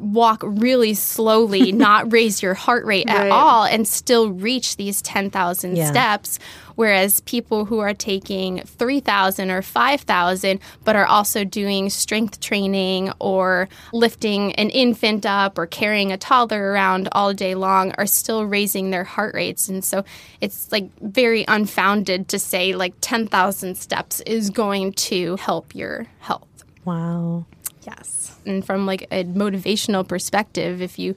walk 0.02 0.42
really 0.44 0.94
slowly, 0.94 1.72
not 1.86 2.12
raise 2.12 2.42
your 2.42 2.54
heart 2.54 2.84
rate 2.84 3.08
at 3.08 3.18
Right. 3.22 3.30
all, 3.32 3.64
and 3.64 3.86
still 3.86 4.30
reach 4.32 4.76
these 4.76 5.00
10,000 5.02 5.76
Yeah. 5.76 5.90
steps. 5.90 6.38
Whereas 6.74 7.20
people 7.20 7.66
who 7.66 7.80
are 7.80 7.92
taking 7.92 8.62
3,000 8.64 9.50
or 9.50 9.60
5,000, 9.60 10.58
but 10.84 10.96
are 10.96 11.04
also 11.04 11.44
doing 11.44 11.90
strength 11.90 12.40
training 12.40 13.12
or 13.18 13.68
lifting 13.92 14.54
an 14.54 14.70
infant 14.70 15.26
up 15.26 15.58
or 15.58 15.66
carrying 15.66 16.10
a 16.12 16.16
toddler 16.16 16.72
around 16.72 17.10
all 17.12 17.34
day 17.34 17.54
long, 17.54 17.92
are 17.98 18.06
still 18.06 18.46
raising 18.46 18.90
their 18.90 19.04
heart 19.04 19.34
rates. 19.34 19.68
And 19.68 19.84
so 19.84 20.02
it's 20.40 20.72
like 20.72 20.88
very 21.00 21.44
unfounded 21.46 22.28
to 22.28 22.38
say 22.38 22.74
like 22.74 22.94
10,000 23.02 23.76
steps 23.76 24.20
is 24.22 24.48
going 24.48 24.94
to 24.94 25.36
help 25.36 25.74
your 25.74 26.06
health. 26.20 26.48
Wow. 26.86 27.44
Yes. 27.86 28.31
And 28.46 28.64
from 28.64 28.86
like 28.86 29.02
a 29.10 29.24
motivational 29.24 30.06
perspective, 30.06 30.80
if 30.82 30.98
you 30.98 31.14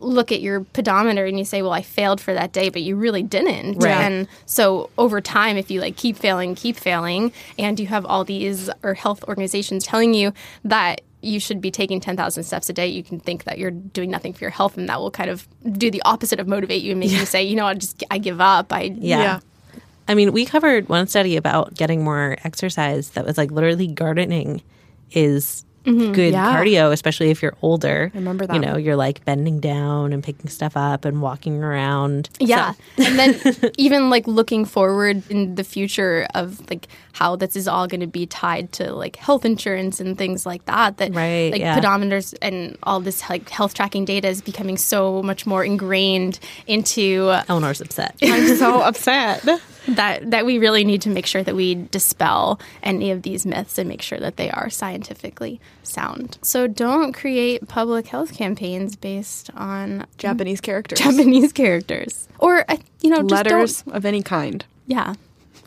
look 0.00 0.32
at 0.32 0.40
your 0.40 0.60
pedometer 0.60 1.26
and 1.26 1.38
you 1.38 1.44
say, 1.44 1.62
"Well, 1.62 1.72
I 1.72 1.82
failed 1.82 2.20
for 2.20 2.32
that 2.32 2.52
day," 2.52 2.70
but 2.70 2.82
you 2.82 2.96
really 2.96 3.22
didn't. 3.22 3.78
Right. 3.78 3.92
And 3.92 4.28
so 4.46 4.90
over 4.96 5.20
time, 5.20 5.56
if 5.56 5.70
you 5.70 5.80
like 5.80 5.96
keep 5.96 6.16
failing, 6.16 6.54
keep 6.54 6.76
failing, 6.76 7.32
and 7.58 7.78
you 7.78 7.86
have 7.86 8.06
all 8.06 8.24
these 8.24 8.70
or 8.82 8.94
health 8.94 9.22
organizations 9.28 9.84
telling 9.84 10.14
you 10.14 10.32
that 10.64 11.02
you 11.22 11.38
should 11.38 11.60
be 11.60 11.70
taking 11.70 12.00
10,000 12.00 12.44
steps 12.44 12.70
a 12.70 12.72
day, 12.72 12.86
you 12.86 13.02
can 13.02 13.20
think 13.20 13.44
that 13.44 13.58
you're 13.58 13.70
doing 13.70 14.10
nothing 14.10 14.32
for 14.32 14.42
your 14.42 14.50
health 14.50 14.78
and 14.78 14.88
that 14.88 14.98
will 15.00 15.10
kind 15.10 15.28
of 15.28 15.46
do 15.72 15.90
the 15.90 16.00
opposite 16.06 16.40
of 16.40 16.48
motivate 16.48 16.82
you 16.82 16.92
and 16.92 17.00
make 17.00 17.10
you 17.10 17.26
say, 17.26 17.42
"You 17.42 17.56
know 17.56 17.66
i 17.66 17.74
just 17.74 18.02
I 18.10 18.18
give 18.18 18.40
up." 18.40 18.72
I 18.72 18.94
Yeah. 18.98 19.22
Yeah. 19.22 19.40
I 20.08 20.14
mean, 20.14 20.32
we 20.32 20.44
covered 20.44 20.88
one 20.88 21.06
study 21.06 21.36
about 21.36 21.74
getting 21.74 22.02
more 22.02 22.36
exercise 22.42 23.10
that 23.10 23.24
was 23.24 23.38
like 23.38 23.52
literally 23.52 23.86
gardening 23.86 24.62
is 25.12 25.64
Mm-hmm. 25.84 26.12
good 26.12 26.32
Yeah. 26.34 26.54
cardio, 26.54 26.92
especially 26.92 27.30
if 27.30 27.42
you're 27.42 27.56
older. 27.62 28.10
I 28.14 28.18
remember 28.18 28.46
You 28.52 28.58
know, 28.58 28.76
you're 28.76 28.96
like 28.96 29.24
bending 29.24 29.60
down 29.60 30.12
and 30.12 30.22
picking 30.22 30.50
stuff 30.50 30.76
up 30.76 31.04
and 31.06 31.22
walking 31.22 31.62
around. 31.64 32.28
Yeah. 32.38 32.72
So- 32.98 33.04
and 33.04 33.18
then 33.18 33.72
even 33.78 34.10
like 34.10 34.26
looking 34.26 34.64
forward 34.66 35.22
in 35.30 35.54
the 35.54 35.64
future 35.64 36.26
of 36.34 36.60
like 36.68 36.86
how 37.12 37.34
this 37.36 37.56
is 37.56 37.66
all 37.66 37.86
going 37.86 38.00
to 38.02 38.06
be 38.06 38.26
tied 38.26 38.72
to 38.72 38.92
like 38.94 39.16
health 39.16 39.44
insurance 39.44 40.00
and 40.00 40.16
things 40.18 40.44
like 40.46 40.64
that 40.66 40.98
that 40.98 41.14
Right, 41.14 41.50
like 41.52 41.60
yeah. 41.60 41.78
pedometers 41.80 42.34
and 42.42 42.76
all 42.82 43.00
this 43.00 43.28
like 43.30 43.48
health 43.48 43.74
tracking 43.74 44.04
data 44.04 44.28
is 44.28 44.42
becoming 44.42 44.76
so 44.76 45.22
much 45.22 45.46
more 45.46 45.64
ingrained 45.64 46.38
into 46.66 47.30
Eleanor's 47.48 47.80
upset. 47.80 48.16
I'm 48.22 48.56
so 48.56 48.80
upset. 48.90 49.44
That 49.96 50.30
that 50.30 50.44
we 50.46 50.58
really 50.58 50.84
need 50.84 51.02
to 51.02 51.10
make 51.10 51.26
sure 51.26 51.42
that 51.42 51.54
we 51.54 51.74
dispel 51.74 52.60
any 52.82 53.10
of 53.10 53.22
these 53.22 53.44
myths 53.46 53.78
and 53.78 53.88
make 53.88 54.02
sure 54.02 54.18
that 54.18 54.36
they 54.36 54.50
are 54.50 54.70
scientifically 54.70 55.60
sound. 55.82 56.38
So 56.42 56.66
don't 56.66 57.12
create 57.12 57.66
public 57.68 58.06
health 58.08 58.34
campaigns 58.34 58.96
based 58.96 59.50
on 59.54 60.06
Japanese 60.18 60.60
characters. 60.60 60.98
Japanese 60.98 61.52
characters 61.52 62.28
or 62.38 62.64
uh, 62.70 62.76
you 63.00 63.10
know 63.10 63.22
just 63.22 63.44
don't- 63.44 63.52
Letters 63.52 63.84
of 63.88 64.04
any 64.04 64.22
kind. 64.22 64.64
yeah. 64.86 65.14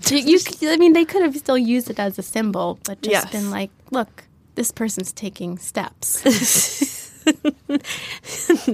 You, 0.09 0.17
you, 0.17 0.37
c- 0.37 0.67
I 0.69 0.75
mean, 0.75 0.91
they 0.91 1.05
could 1.05 1.21
have 1.21 1.33
still 1.37 1.57
used 1.57 1.89
it 1.89 1.97
as 1.97 2.19
a 2.19 2.23
symbol, 2.23 2.77
but 2.83 3.01
just 3.01 3.11
Yes. 3.13 3.31
been 3.31 3.49
like, 3.51 3.71
look, 3.89 4.25
this 4.55 4.69
person's 4.69 5.13
taking 5.13 5.57
steps. 5.57 6.19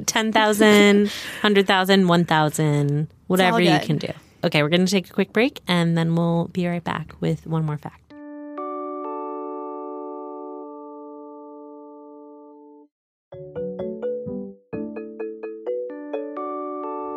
10,000, 0.08 0.98
100,000, 1.06 2.08
1,000, 2.08 3.08
whatever 3.28 3.62
you 3.62 3.80
can 3.80 3.98
do. 3.98 4.12
Okay, 4.43 4.63
we're 4.63 4.69
going 4.69 4.86
to 4.86 4.91
take 4.91 5.10
a 5.10 5.13
quick 5.13 5.34
break 5.34 5.60
and 5.67 5.97
then 5.97 6.15
we'll 6.15 6.47
be 6.47 6.65
right 6.67 6.84
back 6.84 7.13
with 7.19 7.45
one 7.45 7.65
more 7.65 7.78
fact. 7.78 8.13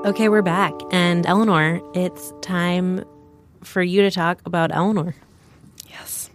Okay, 0.04 0.28
we're 0.28 0.42
back. 0.42 0.72
And 0.90 1.24
Eleanor, 1.26 1.80
it's 1.94 2.32
time 2.40 3.04
for 3.62 3.82
you 3.82 4.02
to 4.02 4.10
talk 4.10 4.40
about 4.44 4.74
Eleanor. 4.74 5.14
Yes. 5.88 6.28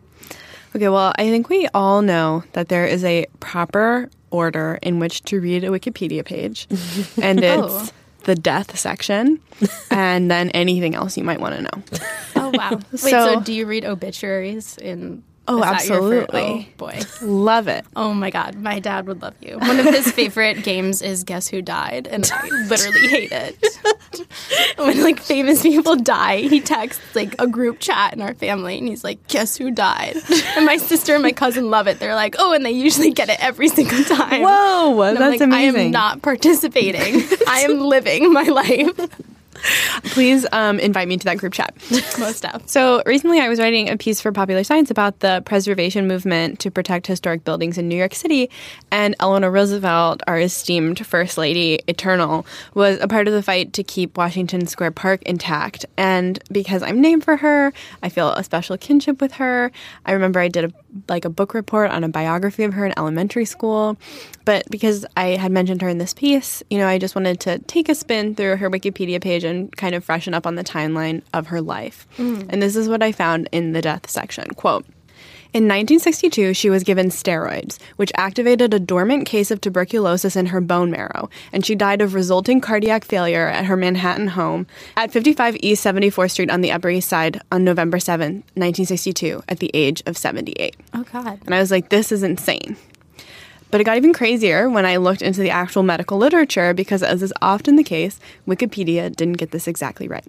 Okay, 0.73 0.87
well, 0.87 1.11
I 1.17 1.29
think 1.29 1.49
we 1.49 1.67
all 1.73 2.01
know 2.01 2.45
that 2.53 2.69
there 2.69 2.85
is 2.85 3.03
a 3.03 3.25
proper 3.41 4.09
order 4.31 4.79
in 4.81 4.99
which 4.99 5.21
to 5.23 5.41
read 5.41 5.65
a 5.65 5.67
Wikipedia 5.67 6.23
page, 6.23 6.67
and 7.21 7.43
it's 7.43 7.57
Oh. 7.73 7.89
The 8.27 8.35
death 8.35 8.77
section, 8.77 9.39
and 9.91 10.29
then 10.29 10.49
anything 10.51 10.93
else 10.93 11.17
you 11.17 11.23
might 11.23 11.39
want 11.39 11.55
to 11.55 11.61
know. 11.63 11.83
oh, 12.35 12.51
wow. 12.53 12.71
Wait, 12.91 12.99
so, 12.99 13.35
So- 13.35 13.39
do 13.41 13.51
you 13.53 13.65
read 13.65 13.83
obituaries 13.85 14.77
in. 14.77 15.23
Oh, 15.47 15.57
is 15.57 15.61
that 15.63 15.87
your 15.87 15.97
absolutely. 15.97 16.41
oh, 16.41 16.65
boy. 16.77 16.99
Love 17.21 17.67
it. 17.67 17.85
Oh, 17.95 18.13
my 18.13 18.29
God. 18.29 18.55
My 18.55 18.79
dad 18.79 19.07
would 19.07 19.21
love 19.21 19.35
you. 19.41 19.57
One 19.59 19.79
of 19.79 19.85
his 19.85 20.11
favorite 20.11 20.63
games 20.63 21.01
is 21.01 21.23
Guess 21.23 21.47
Who 21.47 21.61
Died, 21.61 22.07
and 22.07 22.29
I 22.33 22.47
literally 22.67 23.07
hate 23.07 23.31
it. 23.31 23.57
when, 24.77 25.03
like, 25.03 25.19
famous 25.19 25.61
people 25.61 25.95
die, 25.95 26.39
he 26.41 26.59
texts, 26.59 27.15
like, 27.15 27.35
a 27.39 27.47
group 27.47 27.79
chat 27.79 28.13
in 28.13 28.21
our 28.21 28.33
family, 28.33 28.77
and 28.77 28.87
he's 28.87 29.03
like, 29.03 29.25
Guess 29.27 29.57
who 29.57 29.71
died? 29.71 30.17
And 30.55 30.65
my 30.65 30.77
sister 30.77 31.13
and 31.13 31.23
my 31.23 31.31
cousin 31.31 31.69
love 31.69 31.87
it. 31.87 31.99
They're 31.99 32.15
like, 32.15 32.35
oh, 32.39 32.53
and 32.53 32.65
they 32.65 32.71
usually 32.71 33.11
get 33.11 33.29
it 33.29 33.43
every 33.43 33.69
single 33.69 34.03
time. 34.03 34.41
Whoa, 34.41 35.01
And 35.01 35.17
I'm 35.17 35.31
that's 35.31 35.41
like, 35.41 35.51
I 35.51 35.61
am 35.61 35.91
not 35.91 36.21
participating. 36.21 37.23
I 37.47 37.61
am 37.61 37.79
living 37.79 38.33
my 38.33 38.43
life. 38.43 39.09
Please 40.03 40.45
um, 40.51 40.79
invite 40.79 41.07
me 41.07 41.17
to 41.17 41.25
that 41.25 41.37
group 41.37 41.53
chat. 41.53 41.73
Most 42.19 42.45
of. 42.45 42.67
So 42.67 43.01
recently, 43.05 43.39
I 43.39 43.49
was 43.49 43.59
writing 43.59 43.89
a 43.89 43.97
piece 43.97 44.21
for 44.21 44.31
Popular 44.31 44.63
Science 44.63 44.91
about 44.91 45.19
the 45.19 45.41
preservation 45.45 46.07
movement 46.07 46.59
to 46.59 46.71
protect 46.71 47.07
historic 47.07 47.43
buildings 47.43 47.77
in 47.77 47.87
New 47.87 47.95
York 47.95 48.15
City, 48.15 48.49
and 48.91 49.15
Eleanor 49.19 49.51
Roosevelt, 49.51 50.21
our 50.27 50.39
esteemed 50.39 51.05
First 51.05 51.37
Lady, 51.37 51.79
eternal, 51.87 52.45
was 52.73 52.99
a 52.99 53.07
part 53.07 53.27
of 53.27 53.33
the 53.33 53.43
fight 53.43 53.73
to 53.73 53.83
keep 53.83 54.17
Washington 54.17 54.67
Square 54.67 54.91
Park 54.91 55.21
intact. 55.23 55.85
And 55.97 56.39
because 56.51 56.83
I'm 56.83 57.01
named 57.01 57.23
for 57.23 57.37
her, 57.37 57.73
I 58.03 58.09
feel 58.09 58.29
a 58.31 58.43
special 58.43 58.77
kinship 58.77 59.21
with 59.21 59.33
her. 59.33 59.71
I 60.05 60.11
remember 60.11 60.39
I 60.39 60.47
did 60.47 60.65
a 60.65 60.73
like 61.07 61.25
a 61.25 61.29
book 61.29 61.53
report 61.53 61.91
on 61.91 62.03
a 62.03 62.09
biography 62.09 62.63
of 62.63 62.73
her 62.73 62.85
in 62.85 62.93
elementary 62.97 63.45
school, 63.45 63.97
but 64.45 64.69
because 64.69 65.05
I 65.15 65.29
had 65.29 65.51
mentioned 65.51 65.81
her 65.81 65.89
in 65.89 65.97
this 65.97 66.13
piece, 66.13 66.63
you 66.69 66.77
know, 66.77 66.87
I 66.87 66.97
just 66.97 67.15
wanted 67.15 67.39
to 67.41 67.59
take 67.59 67.89
a 67.89 67.95
spin 67.95 68.35
through 68.35 68.57
her 68.57 68.69
Wikipedia 68.69 69.21
page 69.21 69.43
and 69.43 69.75
kind 69.75 69.95
of 69.95 70.03
freshen 70.03 70.33
up 70.33 70.47
on 70.47 70.55
the 70.55 70.63
timeline 70.63 71.21
of 71.33 71.47
her 71.47 71.61
life. 71.61 72.07
Mm. 72.17 72.47
And 72.49 72.61
this 72.61 72.75
is 72.75 72.89
what 72.89 73.03
I 73.03 73.11
found 73.11 73.49
in 73.51 73.73
the 73.73 73.81
death 73.81 74.09
section. 74.09 74.49
Quote, 74.51 74.85
in 75.53 75.63
1962, 75.63 76.53
she 76.53 76.69
was 76.69 76.83
given 76.83 77.07
steroids, 77.07 77.79
which 77.95 78.11
activated 78.15 78.73
a 78.73 78.79
dormant 78.79 79.25
case 79.25 79.51
of 79.51 79.61
tuberculosis 79.61 80.35
in 80.35 80.47
her 80.47 80.61
bone 80.61 80.91
marrow, 80.91 81.29
and 81.51 81.65
she 81.65 81.75
died 81.75 82.01
of 82.01 82.13
resulting 82.13 82.61
cardiac 82.61 83.05
failure 83.05 83.47
at 83.47 83.65
her 83.65 83.77
Manhattan 83.77 84.27
home 84.29 84.67
at 84.95 85.11
55 85.11 85.57
East 85.61 85.85
74th 85.85 86.31
Street 86.31 86.51
on 86.51 86.61
the 86.61 86.71
Upper 86.71 86.89
East 86.89 87.09
Side 87.09 87.41
on 87.51 87.63
November 87.63 87.99
7, 87.99 88.35
1962, 88.55 89.43
at 89.47 89.59
the 89.59 89.71
age 89.73 90.03
of 90.05 90.17
78. 90.17 90.75
Oh, 90.93 91.03
God. 91.11 91.39
And 91.45 91.55
I 91.55 91.59
was 91.59 91.71
like, 91.71 91.89
this 91.89 92.11
is 92.11 92.23
insane. 92.23 92.75
But 93.69 93.81
it 93.81 93.83
got 93.83 93.97
even 93.97 94.13
crazier 94.13 94.69
when 94.69 94.85
I 94.85 94.97
looked 94.97 95.21
into 95.21 95.41
the 95.41 95.49
actual 95.49 95.83
medical 95.83 96.17
literature 96.17 96.73
because, 96.73 97.03
as 97.03 97.21
is 97.21 97.33
often 97.41 97.75
the 97.75 97.83
case, 97.83 98.19
Wikipedia 98.47 99.13
didn't 99.13 99.37
get 99.37 99.51
this 99.51 99.67
exactly 99.67 100.07
right. 100.07 100.25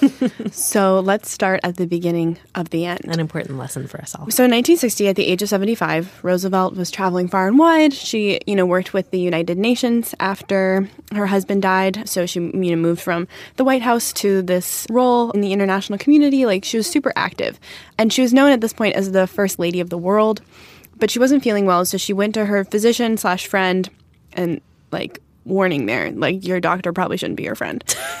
so 0.52 1.00
let's 1.00 1.30
start 1.30 1.60
at 1.62 1.76
the 1.76 1.86
beginning 1.86 2.38
of 2.54 2.70
the 2.70 2.84
end. 2.84 3.00
An 3.04 3.20
important 3.20 3.58
lesson 3.58 3.86
for 3.86 4.00
us 4.00 4.14
all. 4.14 4.30
So 4.30 4.44
in 4.44 4.50
1960, 4.50 5.08
at 5.08 5.16
the 5.16 5.26
age 5.26 5.42
of 5.42 5.48
75, 5.48 6.24
Roosevelt 6.24 6.74
was 6.74 6.90
traveling 6.90 7.28
far 7.28 7.46
and 7.46 7.58
wide. 7.58 7.92
She, 7.92 8.40
you 8.46 8.56
know, 8.56 8.66
worked 8.66 8.92
with 8.92 9.10
the 9.12 9.20
United 9.20 9.56
Nations 9.56 10.14
after 10.18 10.88
her 11.12 11.26
husband 11.26 11.62
died. 11.62 12.08
So 12.08 12.26
she, 12.26 12.40
you 12.40 12.70
know, 12.70 12.76
moved 12.76 13.00
from 13.00 13.28
the 13.56 13.64
White 13.64 13.82
House 13.82 14.12
to 14.14 14.42
this 14.42 14.86
role 14.90 15.30
in 15.30 15.40
the 15.40 15.52
international 15.52 15.98
community. 15.98 16.44
Like 16.44 16.64
she 16.64 16.76
was 16.76 16.88
super 16.88 17.12
active. 17.14 17.60
And 17.98 18.12
she 18.12 18.22
was 18.22 18.32
known 18.32 18.50
at 18.50 18.60
this 18.60 18.72
point 18.72 18.96
as 18.96 19.12
the 19.12 19.26
first 19.26 19.58
lady 19.58 19.80
of 19.80 19.90
the 19.90 19.98
world. 19.98 20.42
But 21.00 21.10
she 21.10 21.18
wasn't 21.18 21.42
feeling 21.42 21.66
well, 21.66 21.84
so 21.84 21.96
she 21.96 22.12
went 22.12 22.34
to 22.34 22.44
her 22.44 22.64
physician 22.64 23.16
slash 23.16 23.46
friend 23.46 23.88
and 24.34 24.60
like 24.92 25.20
warning 25.44 25.86
there, 25.86 26.12
like 26.12 26.44
your 26.44 26.60
doctor 26.60 26.92
probably 26.92 27.16
shouldn't 27.16 27.36
be 27.36 27.42
your 27.42 27.54
friend. 27.54 27.82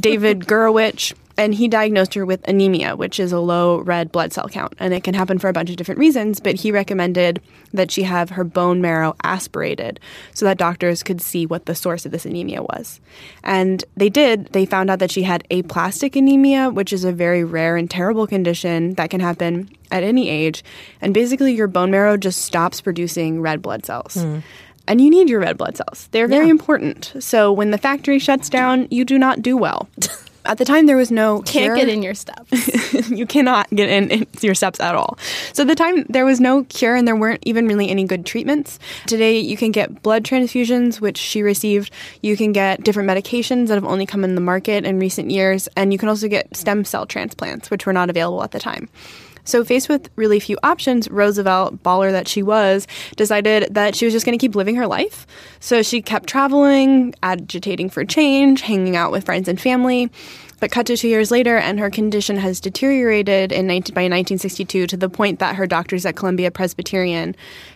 David 0.00 0.46
Gurewitsch, 0.46 1.12
and 1.40 1.54
he 1.54 1.68
diagnosed 1.68 2.12
her 2.14 2.26
with 2.26 2.46
anemia, 2.46 2.94
which 2.96 3.18
is 3.18 3.32
a 3.32 3.40
low 3.40 3.78
red 3.80 4.12
blood 4.12 4.32
cell 4.32 4.48
count, 4.48 4.74
and 4.78 4.92
it 4.92 5.02
can 5.02 5.14
happen 5.14 5.38
for 5.38 5.48
a 5.48 5.52
bunch 5.52 5.70
of 5.70 5.76
different 5.76 5.98
reasons. 5.98 6.38
But 6.38 6.56
he 6.56 6.70
recommended 6.70 7.40
that 7.72 7.90
she 7.90 8.02
have 8.02 8.30
her 8.30 8.44
bone 8.44 8.80
marrow 8.80 9.14
aspirated 9.24 9.98
so 10.34 10.44
that 10.44 10.58
doctors 10.58 11.02
could 11.02 11.20
see 11.20 11.46
what 11.46 11.66
the 11.66 11.74
source 11.74 12.04
of 12.04 12.12
this 12.12 12.26
anemia 12.26 12.62
was. 12.62 13.00
And 13.42 13.82
they 13.96 14.08
did. 14.10 14.46
They 14.52 14.66
found 14.66 14.90
out 14.90 14.98
that 14.98 15.10
she 15.10 15.22
had 15.22 15.46
aplastic 15.50 16.14
anemia, 16.16 16.68
which 16.70 16.92
is 16.92 17.04
a 17.04 17.12
very 17.12 17.42
rare 17.42 17.76
and 17.76 17.90
terrible 17.90 18.26
condition 18.26 18.94
that 18.94 19.08
can 19.10 19.20
happen 19.20 19.70
at 19.90 20.02
any 20.02 20.28
age. 20.28 20.62
And 21.00 21.14
basically, 21.14 21.54
your 21.54 21.68
bone 21.68 21.90
marrow 21.90 22.16
just 22.16 22.42
stops 22.42 22.80
producing 22.80 23.40
red 23.40 23.62
blood 23.62 23.86
cells. 23.86 24.14
Hmm. 24.14 24.40
And 24.88 25.00
you 25.00 25.08
need 25.10 25.28
your 25.28 25.40
red 25.40 25.56
blood 25.56 25.76
cells. 25.76 26.08
They're 26.10 26.26
very 26.26 26.46
Yeah. 26.46 26.50
important. 26.50 27.12
So 27.20 27.52
when 27.52 27.70
the 27.70 27.78
factory 27.78 28.18
shuts 28.18 28.48
down, 28.48 28.88
you 28.90 29.04
do 29.04 29.18
not 29.18 29.40
do 29.40 29.56
well. 29.56 29.88
At 30.50 30.58
the 30.58 30.64
time, 30.64 30.86
there 30.86 30.96
was 30.96 31.12
no 31.12 31.42
Can't 31.42 31.66
cure. 31.66 31.76
get 31.76 31.88
in 31.88 32.02
your 32.02 32.12
steps. 32.12 33.08
you 33.08 33.24
cannot 33.24 33.70
get 33.70 33.88
in, 33.88 34.10
in 34.10 34.26
your 34.40 34.56
steps 34.56 34.80
at 34.80 34.96
all. 34.96 35.16
So 35.52 35.62
at 35.62 35.68
the 35.68 35.76
time 35.76 36.04
there 36.08 36.24
was 36.24 36.40
no 36.40 36.64
cure 36.64 36.96
and 36.96 37.06
there 37.06 37.14
weren't 37.14 37.44
even 37.46 37.68
really 37.68 37.88
any 37.88 38.02
good 38.02 38.26
treatments. 38.26 38.80
Today 39.06 39.38
you 39.38 39.56
can 39.56 39.70
get 39.70 40.02
blood 40.02 40.24
transfusions, 40.24 41.00
which 41.00 41.18
she 41.18 41.44
received. 41.44 41.92
You 42.20 42.36
can 42.36 42.50
get 42.50 42.82
different 42.82 43.08
medications 43.08 43.68
that 43.68 43.74
have 43.74 43.84
only 43.84 44.06
come 44.06 44.24
in 44.24 44.34
the 44.34 44.40
market 44.40 44.84
in 44.84 44.98
recent 44.98 45.30
years, 45.30 45.68
and 45.76 45.92
you 45.92 46.00
can 46.00 46.08
also 46.08 46.26
get 46.26 46.56
stem 46.56 46.84
cell 46.84 47.06
transplants, 47.06 47.70
which 47.70 47.86
were 47.86 47.92
not 47.92 48.10
available 48.10 48.42
at 48.42 48.50
the 48.50 48.58
time. 48.58 48.88
So, 49.50 49.64
faced 49.64 49.88
with 49.88 50.08
really 50.16 50.38
few 50.38 50.56
options, 50.62 51.10
Roosevelt, 51.10 51.82
baller 51.82 52.12
that 52.12 52.28
she 52.28 52.42
was, 52.42 52.86
decided 53.16 53.74
that 53.74 53.96
she 53.96 54.04
was 54.04 54.14
just 54.14 54.24
going 54.24 54.38
to 54.38 54.40
keep 54.40 54.54
living 54.54 54.76
her 54.76 54.86
life. 54.86 55.26
So, 55.58 55.82
she 55.82 56.00
kept 56.02 56.28
traveling, 56.28 57.14
agitating 57.22 57.90
for 57.90 58.04
change, 58.04 58.60
hanging 58.60 58.96
out 58.96 59.10
with 59.10 59.24
friends 59.24 59.48
and 59.48 59.60
family. 59.60 60.10
But 60.60 60.70
cut 60.70 60.86
to 60.86 60.96
two 60.96 61.08
years 61.08 61.30
later, 61.30 61.56
and 61.56 61.80
her 61.80 61.90
condition 61.90 62.36
has 62.36 62.60
deteriorated 62.60 63.50
in 63.50 63.66
19, 63.66 63.94
by 63.94 64.02
1962 64.02 64.86
to 64.88 64.96
the 64.96 65.08
point 65.08 65.38
that 65.38 65.56
her 65.56 65.66
doctors 65.66 66.04
at 66.04 66.16
Columbia 66.16 66.50
Presbyterian 66.50 67.34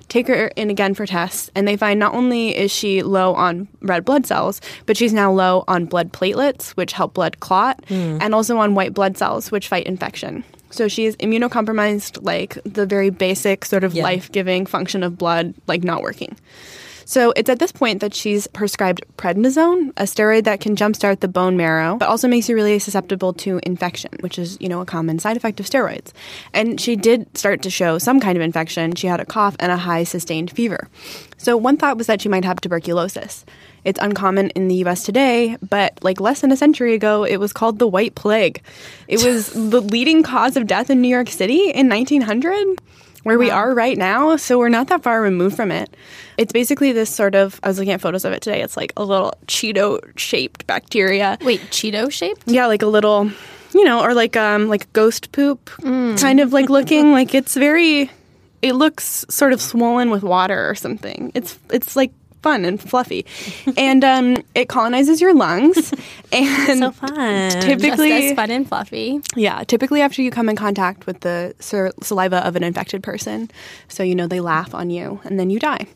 take 0.08 0.28
her 0.28 0.48
in 0.48 0.68
again 0.68 0.92
for 0.92 1.06
tests, 1.06 1.50
and 1.54 1.66
they 1.66 1.78
find 1.78 1.98
not 1.98 2.14
only 2.14 2.54
is 2.54 2.70
she 2.70 3.02
low 3.02 3.34
on 3.34 3.66
red 3.80 4.04
blood 4.04 4.26
cells, 4.26 4.60
but 4.84 4.98
she's 4.98 5.14
now 5.14 5.32
low 5.32 5.64
on 5.66 5.86
blood 5.86 6.12
platelets, 6.12 6.70
which 6.72 6.92
help 6.92 7.14
blood 7.14 7.40
clot, 7.40 7.82
hmm. 7.88 8.18
and 8.20 8.34
also 8.34 8.58
on 8.58 8.74
white 8.74 8.92
blood 8.92 9.16
cells, 9.16 9.50
which 9.50 9.66
fight 9.66 9.86
infection. 9.86 10.44
So 10.74 10.88
she 10.88 11.06
is 11.06 11.16
immunocompromised, 11.16 12.18
like 12.22 12.58
the 12.64 12.84
very 12.86 13.10
basic 13.10 13.64
sort 13.64 13.84
of 13.84 13.94
Yeah. 13.94 14.02
life 14.02 14.30
giving 14.32 14.66
function 14.66 15.02
of 15.02 15.16
blood, 15.16 15.54
like 15.66 15.84
not 15.84 16.02
working. 16.02 16.36
So 17.06 17.32
it's 17.36 17.50
at 17.50 17.58
this 17.58 17.70
point 17.70 18.00
that 18.00 18.14
she's 18.14 18.46
prescribed 18.46 19.02
prednisone, 19.18 19.90
a 19.98 20.04
steroid 20.04 20.44
that 20.44 20.60
can 20.60 20.74
jumpstart 20.74 21.20
the 21.20 21.28
bone 21.28 21.54
marrow, 21.54 21.96
but 21.98 22.08
also 22.08 22.26
makes 22.26 22.48
you 22.48 22.54
really 22.54 22.78
susceptible 22.78 23.34
to 23.34 23.60
infection, 23.62 24.10
which 24.20 24.38
is, 24.38 24.56
you 24.58 24.70
know, 24.70 24.80
a 24.80 24.86
common 24.86 25.18
side 25.18 25.36
effect 25.36 25.60
of 25.60 25.66
steroids. 25.66 26.12
And 26.54 26.80
she 26.80 26.96
did 26.96 27.26
start 27.36 27.60
to 27.62 27.70
show 27.70 27.98
some 27.98 28.20
kind 28.20 28.38
of 28.38 28.42
infection. 28.42 28.94
She 28.94 29.06
had 29.06 29.20
a 29.20 29.26
cough 29.26 29.54
and 29.60 29.70
a 29.70 29.76
high 29.76 30.04
sustained 30.04 30.50
fever. 30.52 30.88
So 31.36 31.58
one 31.58 31.76
thought 31.76 31.98
was 31.98 32.06
that 32.06 32.22
she 32.22 32.30
might 32.30 32.44
have 32.46 32.60
tuberculosis. 32.62 33.44
It's 33.84 33.98
uncommon 34.00 34.50
in 34.50 34.68
the 34.68 34.76
US 34.86 35.04
today, 35.04 35.56
but 35.68 35.98
like 36.02 36.20
less 36.20 36.40
than 36.40 36.52
a 36.52 36.56
century 36.56 36.94
ago, 36.94 37.24
it 37.24 37.36
was 37.36 37.52
called 37.52 37.78
the 37.78 37.88
White 37.88 38.14
Plague. 38.14 38.62
It 39.08 39.22
was 39.24 39.50
the 39.70 39.80
leading 39.80 40.22
cause 40.22 40.56
of 40.56 40.66
death 40.66 40.90
in 40.90 41.00
New 41.00 41.08
York 41.08 41.28
City 41.28 41.70
in 41.70 41.88
1900 41.88 42.78
where 43.24 43.38
we 43.38 43.50
are 43.50 43.74
right 43.74 43.98
now. 43.98 44.36
So 44.36 44.58
we're 44.58 44.68
not 44.68 44.88
that 44.88 45.02
far 45.02 45.20
removed 45.20 45.56
from 45.56 45.72
it. 45.72 45.94
It's 46.36 46.52
basically 46.52 46.92
this 46.92 47.12
sort 47.12 47.34
of, 47.34 47.58
I 47.62 47.68
was 47.68 47.78
looking 47.78 47.92
at 47.92 48.00
photos 48.00 48.24
of 48.24 48.32
it 48.32 48.42
today. 48.42 48.62
It's 48.62 48.76
like 48.76 48.92
a 48.96 49.04
little 49.04 49.32
Cheeto 49.46 50.00
shaped 50.18 50.66
bacteria. 50.66 51.38
Wait, 51.40 51.60
Cheeto 51.70 52.12
shaped? 52.12 52.42
Yeah, 52.46 52.66
like 52.66 52.82
a 52.82 52.86
little, 52.86 53.30
you 53.72 53.84
know, 53.84 54.02
or 54.02 54.14
like 54.14 54.36
um 54.36 54.68
like 54.68 54.92
ghost 54.92 55.32
poop 55.32 55.70
kind 55.82 56.40
of 56.40 56.52
like 56.52 56.68
looking. 56.68 57.12
like 57.18 57.34
it's 57.34 57.54
very, 57.56 58.10
it 58.62 58.74
looks 58.74 59.24
sort 59.30 59.52
of 59.52 59.60
swollen 59.60 60.10
with 60.10 60.22
water 60.22 60.68
or 60.68 60.74
something. 60.74 61.32
It's 61.34 61.58
it's 61.70 61.96
like 61.96 62.12
fun 62.44 62.64
and 62.64 62.76
fluffy, 62.90 63.24
and 63.76 64.04
um 64.04 64.26
it 64.54 64.68
colonizes 64.68 65.20
your 65.24 65.34
lungs. 65.34 65.92
And 66.34 66.80
So 66.80 66.90
fun. 66.90 67.50
typically, 67.62 68.08
Just 68.10 68.30
as 68.32 68.34
fun 68.34 68.50
and 68.50 68.66
fluffy. 68.68 69.20
yeah, 69.36 69.62
typically 69.62 70.00
after 70.02 70.20
you 70.20 70.32
come 70.32 70.48
in 70.48 70.56
contact 70.56 71.06
with 71.06 71.20
the 71.20 71.54
sir- 71.60 71.92
saliva 72.02 72.38
of 72.46 72.56
an 72.56 72.64
infected 72.64 73.04
person, 73.04 73.48
so 73.86 74.02
you 74.02 74.16
know 74.18 74.26
they 74.26 74.40
laugh 74.40 74.74
on 74.74 74.90
you 74.90 75.20
and 75.24 75.38
then 75.38 75.48
you 75.50 75.60
die. 75.60 75.86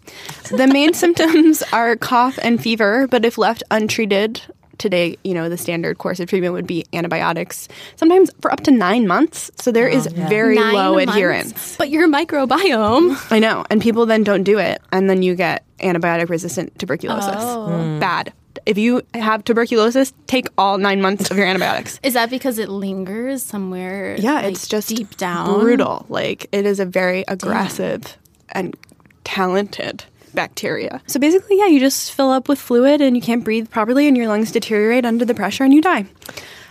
The 0.51 0.69
main 0.69 0.93
symptoms 1.03 1.65
are 1.73 1.97
cough 1.97 2.39
and 2.41 2.63
fever, 2.63 3.09
but 3.09 3.25
if 3.25 3.37
left 3.37 3.65
untreated, 3.73 4.41
today, 4.79 5.17
you 5.25 5.35
know, 5.35 5.49
the 5.49 5.59
standard 5.59 5.99
course 5.99 6.21
of 6.21 6.29
treatment 6.29 6.55
would 6.55 6.67
be 6.67 6.85
antibiotics, 6.93 7.69
sometimes 7.97 8.31
for 8.41 8.51
up 8.53 8.61
to 8.63 8.71
nine 8.71 9.07
months. 9.07 9.51
So 9.57 9.71
there 9.73 9.89
is 9.89 10.07
very 10.07 10.55
Nine 10.57 10.75
low 10.75 10.95
months. 10.95 11.13
adherence. 11.13 11.77
But 11.77 11.91
your 11.91 12.09
microbiome. 12.09 13.17
I 13.33 13.39
know. 13.39 13.65
And 13.71 13.81
people 13.83 14.07
then 14.07 14.25
don't 14.25 14.45
do 14.45 14.59
it, 14.59 14.81
and 14.93 15.11
then 15.11 15.23
you 15.23 15.35
get 15.35 15.65
antibiotic 15.81 16.29
resistant 16.29 16.79
tuberculosis. 16.79 17.35
Oh. 17.37 17.67
Hmm. 17.69 17.99
Bad. 17.99 18.33
If 18.67 18.77
you 18.77 19.03
have 19.15 19.45
tuberculosis, 19.45 20.13
take 20.27 20.49
all 20.59 20.79
nine 20.79 21.01
months 21.01 21.31
of 21.31 21.37
your 21.39 21.47
antibiotics. 21.47 22.01
Is 22.03 22.15
that 22.15 22.29
because 22.29 22.59
it 22.59 22.69
lingers 22.69 23.43
somewhere? 23.43 24.17
Yeah, 24.19 24.35
like, 24.35 24.53
it's 24.53 24.67
just 24.69 24.89
deep 24.89 25.17
down. 25.17 25.61
brutal. 25.61 26.05
Like 26.09 26.49
it 26.53 26.67
is 26.67 26.81
a 26.81 26.85
very 26.85 27.25
aggressive 27.29 28.17
and 28.51 28.77
talented 29.25 30.05
bacteria. 30.35 31.03
So 31.07 31.19
basically, 31.19 31.59
yeah, 31.59 31.67
you 31.67 31.81
just 31.81 32.13
fill 32.13 32.31
up 32.31 32.49
with 32.49 32.59
fluid 32.59 33.01
and 33.01 33.17
you 33.17 33.23
can't 33.23 33.45
breathe 33.45 33.71
properly 33.71 34.07
and 34.07 34.17
your 34.17 34.29
lungs 34.29 34.53
deteriorate 34.53 35.05
under 35.05 35.25
the 35.25 35.35
pressure 35.35 35.65
and 35.65 35.73
you 35.73 35.81
die. 35.81 36.07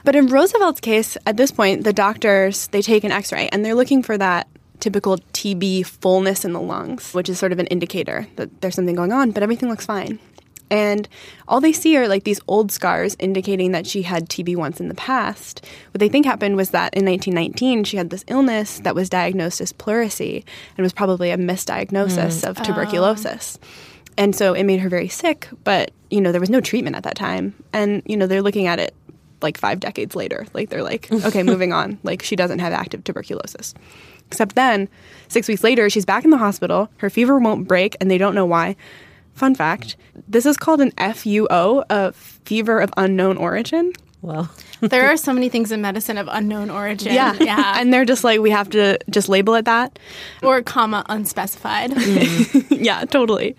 But 0.04 0.16
in 0.16 0.28
Roosevelt's 0.28 0.80
case, 0.80 1.18
at 1.26 1.38
this 1.38 1.52
point, 1.52 1.84
the 1.84 1.94
doctors 1.94 2.68
they 2.68 2.82
take 2.82 3.04
an 3.04 3.12
X-ray 3.12 3.50
and 3.50 3.66
they're 3.66 3.76
looking 3.76 4.04
for 4.04 4.18
that 4.18 4.48
typical 4.80 5.18
TB 5.34 5.86
fullness 5.86 6.46
in 6.46 6.54
the 6.54 6.62
lungs, 6.62 7.14
which 7.14 7.30
is 7.30 7.40
sort 7.40 7.52
of 7.52 7.60
an 7.60 7.68
indicator 7.68 8.28
that 8.36 8.62
there's 8.62 8.76
something 8.76 8.96
going 8.96 9.12
on, 9.12 9.32
but 9.32 9.44
everything 9.44 9.70
looks 9.70 9.86
fine. 9.86 10.20
And 10.70 11.08
all 11.48 11.62
they 11.62 11.72
see 11.72 11.96
are 11.98 12.08
like 12.08 12.24
these 12.24 12.42
old 12.48 12.72
scars 12.72 13.16
indicating 13.20 13.72
that 13.72 13.88
she 13.88 14.02
had 14.02 14.30
TB 14.30 14.58
once 14.58 14.80
in 14.80 14.90
the 14.90 14.96
past. 14.96 15.66
What 15.92 16.00
they 16.00 16.10
think 16.10 16.26
happened 16.26 16.58
was 16.58 16.72
that 16.72 16.94
in 16.94 17.06
1919, 17.06 17.86
she 17.86 17.98
had 17.98 18.10
this 18.10 18.26
illness 18.28 18.80
that 18.80 18.96
was 18.96 19.10
diagnosed 19.10 19.62
as 19.62 19.72
pleurisy 19.74 20.44
and 20.78 20.84
was 20.84 20.94
probably 20.94 21.32
a 21.32 21.38
misdiagnosis 21.38 22.42
mm. 22.42 22.50
of 22.50 22.62
tuberculosis. 22.64 23.60
Ah. 23.62 23.68
And 24.18 24.36
so 24.36 24.54
it 24.54 24.64
made 24.64 24.80
her 24.80 24.90
very 24.90 25.08
sick, 25.08 25.48
but, 25.64 25.92
you 26.10 26.20
know, 26.20 26.32
there 26.32 26.42
was 26.42 26.50
no 26.50 26.60
treatment 26.60 26.96
at 26.96 27.04
that 27.04 27.16
time. 27.16 27.54
And, 27.72 28.02
you 28.06 28.18
know, 28.18 28.26
they're 28.26 28.42
looking 28.42 28.66
at 28.66 28.80
it 28.80 28.96
like 29.42 29.58
five 29.58 29.80
decades 29.80 30.16
later. 30.16 30.46
Like 30.54 30.70
they're 30.70 30.84
like, 30.84 31.12
okay, 31.26 31.44
moving 31.44 31.74
on. 31.74 32.00
Like 32.04 32.24
she 32.24 32.36
doesn't 32.36 32.60
have 32.60 32.74
active 32.74 33.04
tuberculosis. 33.04 33.74
Except 34.28 34.56
then, 34.56 34.90
six 35.30 35.48
weeks 35.48 35.64
later, 35.64 35.90
she's 35.90 36.06
back 36.06 36.26
in 36.26 36.32
the 36.32 36.38
hospital. 36.38 36.90
Her 36.98 37.10
fever 37.10 37.40
won't 37.40 37.68
break, 37.68 37.96
and 38.02 38.12
they 38.12 38.18
don't 38.18 38.36
know 38.36 38.46
why. 38.46 38.76
Fun 39.38 39.54
fact 39.54 39.98
this 40.28 40.48
is 40.48 40.58
called 40.58 40.82
an 40.82 40.90
FUO, 40.94 41.84
a 41.92 42.12
fever 42.12 42.80
of 42.80 42.92
unknown 42.98 43.38
origin. 43.38 43.94
Well, 44.22 44.50
There 44.80 45.08
are 45.08 45.18
so 45.18 45.34
many 45.34 45.50
things 45.50 45.72
in 45.72 45.82
medicine 45.82 46.18
of 46.18 46.28
unknown 46.32 46.70
origin. 46.70 47.14
Yeah. 47.14 47.36
Yeah. 47.48 47.80
and 47.80 47.94
they're 47.94 48.04
just 48.04 48.24
like, 48.24 48.42
we 48.42 48.52
have 48.52 48.70
to 48.72 49.00
just 49.10 49.30
label 49.30 49.56
it 49.56 49.66
that. 49.66 49.98
or 50.44 50.62
comma 50.62 51.06
unspecified. 51.08 51.94
yeah, 52.70 53.06
totally. 53.06 53.56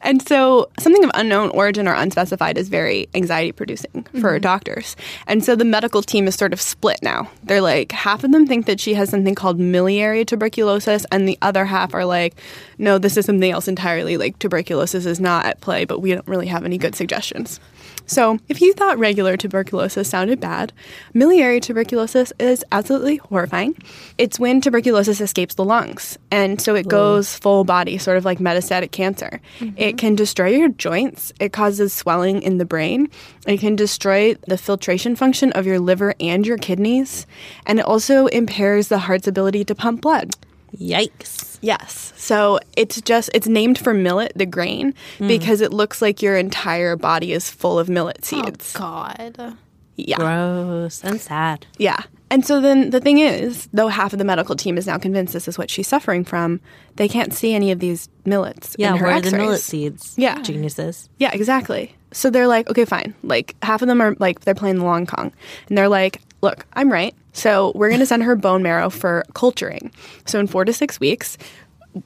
And 0.00 0.26
so 0.26 0.70
something 0.78 1.04
of 1.04 1.10
unknown 1.14 1.50
origin 1.50 1.86
or 1.86 1.92
unspecified 1.92 2.56
is 2.56 2.68
very 2.68 3.08
anxiety 3.14 3.52
producing 3.52 4.04
for 4.20 4.32
mm-hmm. 4.32 4.40
doctors. 4.40 4.96
And 5.26 5.44
so 5.44 5.54
the 5.54 5.66
medical 5.66 6.02
team 6.02 6.26
is 6.28 6.34
sort 6.34 6.52
of 6.54 6.60
split 6.60 6.98
now. 7.02 7.30
They're 7.42 7.60
like, 7.60 7.92
half 7.92 8.24
of 8.24 8.32
them 8.32 8.46
think 8.46 8.66
that 8.66 8.80
she 8.80 8.94
has 8.94 9.10
something 9.10 9.34
called 9.34 9.58
miliary 9.58 10.24
tuberculosis, 10.24 11.04
and 11.12 11.28
the 11.28 11.38
other 11.42 11.66
half 11.66 11.94
are 11.94 12.06
like, 12.06 12.40
no, 12.78 12.96
this 12.96 13.16
is 13.16 13.26
something 13.26 13.50
else 13.50 13.68
entirely. 13.68 14.16
Like 14.16 14.38
tuberculosis 14.38 15.04
is 15.04 15.20
not 15.20 15.44
at 15.44 15.60
play, 15.60 15.84
but 15.84 16.00
we 16.00 16.14
don't 16.14 16.26
really 16.26 16.46
have 16.46 16.64
any 16.64 16.78
good 16.78 16.94
suggestions. 16.94 17.60
So, 18.06 18.38
if 18.48 18.60
you 18.60 18.72
thought 18.72 18.98
regular 18.98 19.36
tuberculosis 19.36 20.08
sounded 20.08 20.40
bad, 20.40 20.72
miliary 21.12 21.60
tuberculosis 21.60 22.32
is 22.38 22.64
absolutely 22.70 23.16
horrifying. 23.16 23.76
It's 24.16 24.38
when 24.38 24.60
tuberculosis 24.60 25.20
escapes 25.20 25.56
the 25.56 25.64
lungs, 25.64 26.16
and 26.30 26.60
so 26.60 26.74
it 26.74 26.88
goes 26.88 27.36
full 27.36 27.64
body, 27.64 27.98
sort 27.98 28.16
of 28.16 28.24
like 28.24 28.38
metastatic 28.38 28.92
cancer. 28.92 29.40
It 29.60 29.64
mm-hmm. 29.64 29.96
can 29.96 30.14
destroy 30.14 30.48
your 30.48 30.68
joints, 30.68 31.32
it 31.40 31.52
causes 31.52 31.92
swelling 31.92 32.42
in 32.42 32.58
the 32.58 32.64
brain, 32.64 33.08
it 33.46 33.58
can 33.58 33.74
destroy 33.74 34.34
the 34.46 34.58
filtration 34.58 35.16
function 35.16 35.52
of 35.52 35.66
your 35.66 35.80
liver 35.80 36.14
and 36.20 36.46
your 36.46 36.58
kidneys, 36.58 37.26
and 37.66 37.80
it 37.80 37.84
also 37.84 38.26
impairs 38.28 38.88
the 38.88 38.98
heart's 38.98 39.26
ability 39.26 39.64
to 39.64 39.74
pump 39.74 40.00
blood. 40.02 40.34
yikes. 40.78 41.55
Yes. 41.60 42.12
So 42.16 42.58
it's 42.76 43.00
just 43.00 43.30
it's 43.34 43.46
named 43.46 43.78
for 43.78 43.94
millet, 43.94 44.32
the 44.36 44.46
grain, 44.46 44.94
hmm. 45.18 45.28
because 45.28 45.60
it 45.60 45.72
looks 45.72 46.02
like 46.02 46.22
your 46.22 46.36
entire 46.36 46.96
body 46.96 47.32
is 47.32 47.50
full 47.50 47.78
of 47.78 47.88
millet 47.88 48.18
oh, 48.20 48.26
seeds. 48.26 48.72
God. 48.72 49.56
yeah. 49.96 50.16
Gross 50.16 51.02
and 51.04 51.20
sad. 51.20 51.66
Yeah. 51.78 52.02
And 52.28 52.44
so 52.44 52.60
then 52.60 52.90
the 52.90 53.00
thing 53.00 53.18
is, 53.18 53.68
though 53.72 53.88
half 53.88 54.12
of 54.12 54.18
the 54.18 54.24
medical 54.24 54.56
team 54.56 54.78
is 54.78 54.86
now 54.86 54.98
convinced 54.98 55.32
this 55.32 55.46
is 55.46 55.56
what 55.56 55.70
she's 55.70 55.86
suffering 55.86 56.24
from, 56.24 56.60
they 56.96 57.08
can't 57.08 57.32
see 57.32 57.54
any 57.54 57.70
of 57.70 57.78
these 57.78 58.08
millets 58.24 58.74
Yeah, 58.78 58.92
in 58.92 58.96
her 58.96 59.06
where 59.06 59.14
are 59.14 59.20
the 59.20 59.30
millet 59.30 59.60
seeds? 59.60 60.14
Yeah. 60.18 60.42
Geniuses. 60.42 61.08
Yeah, 61.18 61.30
exactly. 61.32 61.94
So 62.12 62.30
they're 62.30 62.48
like, 62.48 62.68
okay, 62.68 62.84
fine. 62.84 63.14
Like 63.22 63.54
half 63.62 63.82
of 63.82 63.88
them 63.88 64.00
are 64.00 64.16
like 64.18 64.40
they're 64.40 64.54
playing 64.54 64.78
the 64.78 64.84
long 64.84 65.06
Kong, 65.06 65.32
and 65.68 65.78
they're 65.78 65.88
like, 65.88 66.20
look, 66.40 66.66
I'm 66.72 66.92
right. 66.92 67.14
So 67.36 67.72
we're 67.74 67.88
going 67.88 68.00
to 68.00 68.06
send 68.06 68.22
her 68.22 68.34
bone 68.34 68.62
marrow 68.62 68.88
for 68.88 69.22
culturing. 69.34 69.92
So 70.24 70.40
in 70.40 70.46
four 70.46 70.64
to 70.64 70.72
six 70.72 70.98
weeks, 70.98 71.36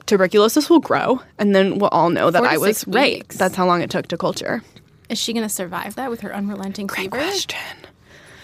tuberculosis 0.05 0.69
will 0.69 0.81
grow, 0.81 1.21
and 1.39 1.55
then 1.55 1.79
we'll 1.79 1.89
all 1.89 2.09
know 2.09 2.29
that 2.31 2.43
I 2.43 2.57
was 2.57 2.85
right. 2.85 3.15
weeks. 3.15 3.37
That's 3.37 3.55
how 3.55 3.65
long 3.65 3.81
it 3.81 3.89
took 3.89 4.07
to 4.07 4.17
culture. 4.17 4.61
Is 5.07 5.17
she 5.17 5.31
going 5.31 5.45
to 5.45 5.49
survive 5.49 5.95
that 5.95 6.09
with 6.09 6.19
her 6.21 6.35
unrelenting 6.35 6.89
fever? 6.89 7.17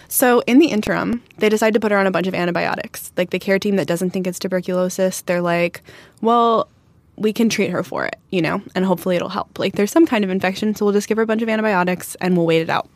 So 0.08 0.40
in 0.48 0.60
the 0.60 0.68
interim, 0.68 1.22
they 1.40 1.50
decide 1.50 1.74
to 1.74 1.80
put 1.82 1.92
her 1.92 1.98
on 1.98 2.08
a 2.08 2.12
bunch 2.12 2.28
of 2.28 2.34
antibiotics. 2.34 3.12
Like 3.18 3.32
the 3.32 3.40
care 3.40 3.60
team 3.60 3.76
that 3.76 3.88
doesn't 3.88 4.12
think 4.12 4.26
it's 4.26 4.40
tuberculosis, 4.40 5.22
they're 5.22 5.42
like, 5.42 5.82
well, 6.22 6.70
we 7.18 7.34
can 7.34 7.50
treat 7.50 7.70
her 7.70 7.84
for 7.84 8.06
it, 8.06 8.16
you 8.30 8.42
know, 8.42 8.62
and 8.76 8.86
hopefully 8.86 9.18
it'll 9.18 9.28
help. 9.28 9.60
Like 9.60 9.76
there's 9.76 9.92
some 9.92 10.06
kind 10.06 10.24
of 10.24 10.30
infection, 10.30 10.74
so 10.74 10.86
we'll 10.86 10.94
just 10.94 11.10
give 11.10 11.18
her 11.18 11.24
a 11.24 11.28
bunch 11.28 11.42
of 11.42 11.50
antibiotics 11.50 12.16
and 12.16 12.38
we'll 12.38 12.46
wait 12.46 12.62
it 12.62 12.70
out. 12.70 12.90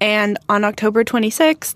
And 0.00 0.38
on 0.48 0.64
October 0.64 1.04
26th, 1.04 1.74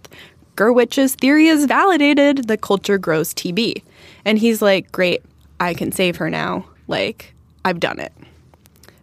Gurewitsch's 0.56 1.14
theory 1.14 1.48
is 1.48 1.66
validated. 1.66 2.48
The 2.48 2.56
culture 2.56 2.98
grows 2.98 3.34
TB. 3.34 3.82
And 4.24 4.38
he's 4.38 4.62
like, 4.62 4.90
great, 4.92 5.22
I 5.60 5.74
can 5.74 5.92
save 5.92 6.16
her 6.16 6.30
now. 6.30 6.66
Like, 6.86 7.34
I've 7.64 7.80
done 7.80 7.98
it. 7.98 8.12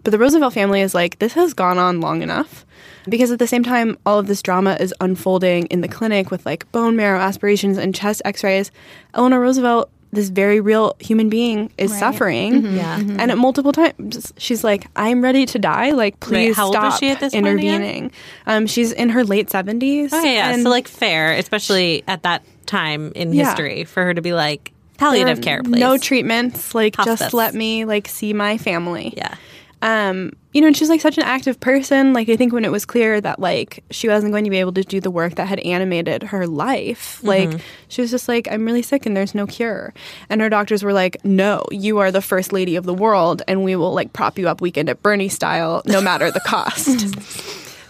But 0.03 0.11
the 0.11 0.17
Roosevelt 0.17 0.53
family 0.53 0.81
is 0.81 0.95
like, 0.95 1.19
this 1.19 1.33
has 1.33 1.53
gone 1.53 1.77
on 1.77 2.01
long 2.01 2.21
enough. 2.21 2.65
Because 3.09 3.31
at 3.31 3.39
the 3.39 3.47
same 3.47 3.63
time, 3.63 3.97
all 4.05 4.19
of 4.19 4.27
this 4.27 4.41
drama 4.41 4.77
is 4.79 4.93
unfolding 5.01 5.65
in 5.67 5.81
the 5.81 5.87
clinic 5.87 6.31
with 6.31 6.45
like 6.45 6.71
bone 6.71 6.95
marrow 6.95 7.19
aspirations 7.19 7.77
and 7.77 7.95
chest 7.95 8.21
x 8.25 8.43
rays. 8.43 8.71
Eleanor 9.13 9.39
Roosevelt, 9.41 9.89
this 10.11 10.29
very 10.29 10.59
real 10.59 10.95
human 10.99 11.29
being, 11.29 11.71
is 11.77 11.97
suffering. 11.97 12.75
Yeah. 12.75 12.97
And 12.99 13.31
at 13.31 13.37
multiple 13.37 13.71
times, 13.71 14.33
she's 14.37 14.63
like, 14.63 14.87
I'm 14.95 15.21
ready 15.23 15.45
to 15.47 15.59
die. 15.59 15.91
Like, 15.91 16.19
please 16.19 16.55
how 16.55 16.71
stop 16.71 16.99
she 16.99 17.09
at 17.09 17.19
this 17.19 17.33
intervening. 17.33 18.11
Um, 18.45 18.67
she's 18.67 18.91
in 18.91 19.09
her 19.09 19.23
late 19.23 19.47
70s. 19.49 20.11
Okay, 20.13 20.35
yeah. 20.35 20.51
and 20.53 20.63
so 20.63 20.69
like 20.69 20.87
fair, 20.87 21.33
especially 21.33 22.03
at 22.07 22.23
that 22.23 22.43
time 22.65 23.11
in 23.15 23.33
Yeah. 23.33 23.45
history, 23.45 23.85
for 23.85 24.03
her 24.03 24.13
to 24.13 24.21
be 24.21 24.33
like 24.33 24.65
there 24.97 25.07
palliative 25.09 25.41
care, 25.41 25.63
please. 25.63 25.79
No 25.79 25.97
treatments. 25.97 26.75
Like, 26.75 26.95
Hospice. 26.95 27.19
just 27.19 27.33
let 27.33 27.53
me 27.55 27.85
like 27.85 28.07
see 28.07 28.33
my 28.33 28.57
family. 28.57 29.13
Yeah. 29.17 29.35
Um, 29.81 30.33
you 30.53 30.61
know, 30.61 30.67
and 30.67 30.77
she's 30.77 30.89
like 30.89 31.01
such 31.01 31.17
an 31.17 31.23
active 31.23 31.59
person. 31.59 32.13
Like, 32.13 32.29
I 32.29 32.35
think 32.35 32.53
when 32.53 32.65
it 32.65 32.71
was 32.71 32.85
clear 32.85 33.19
that 33.21 33.39
like 33.39 33.83
she 33.89 34.07
wasn't 34.07 34.31
going 34.31 34.43
to 34.43 34.49
be 34.49 34.59
able 34.59 34.73
to 34.73 34.83
do 34.83 34.99
the 34.99 35.09
work 35.09 35.35
that 35.35 35.47
had 35.47 35.59
animated 35.61 36.23
her 36.23 36.45
life, 36.45 37.23
like 37.23 37.49
she 37.87 38.01
was 38.01 38.11
just 38.11 38.27
like, 38.27 38.47
I'm 38.51 38.65
really 38.65 38.81
sick 38.81 39.05
and 39.05 39.15
there's 39.15 39.33
no 39.33 39.47
cure. 39.47 39.93
And 40.29 40.41
her 40.41 40.49
doctors 40.49 40.83
were 40.83 40.93
like, 40.93 41.23
No, 41.23 41.65
you 41.71 41.99
are 41.99 42.11
the 42.11 42.21
first 42.21 42.53
lady 42.53 42.75
of 42.75 42.85
the 42.85 42.93
world, 42.93 43.41
and 43.47 43.63
we 43.63 43.75
will 43.75 43.93
like 43.93 44.13
prop 44.13 44.37
you 44.37 44.49
up 44.49 44.61
weekend 44.61 44.89
at 44.89 45.01
Bernie 45.01 45.29
style, 45.29 45.81
no 45.85 46.01
matter 46.01 46.31
the 46.31 46.41
cost. 46.41 47.15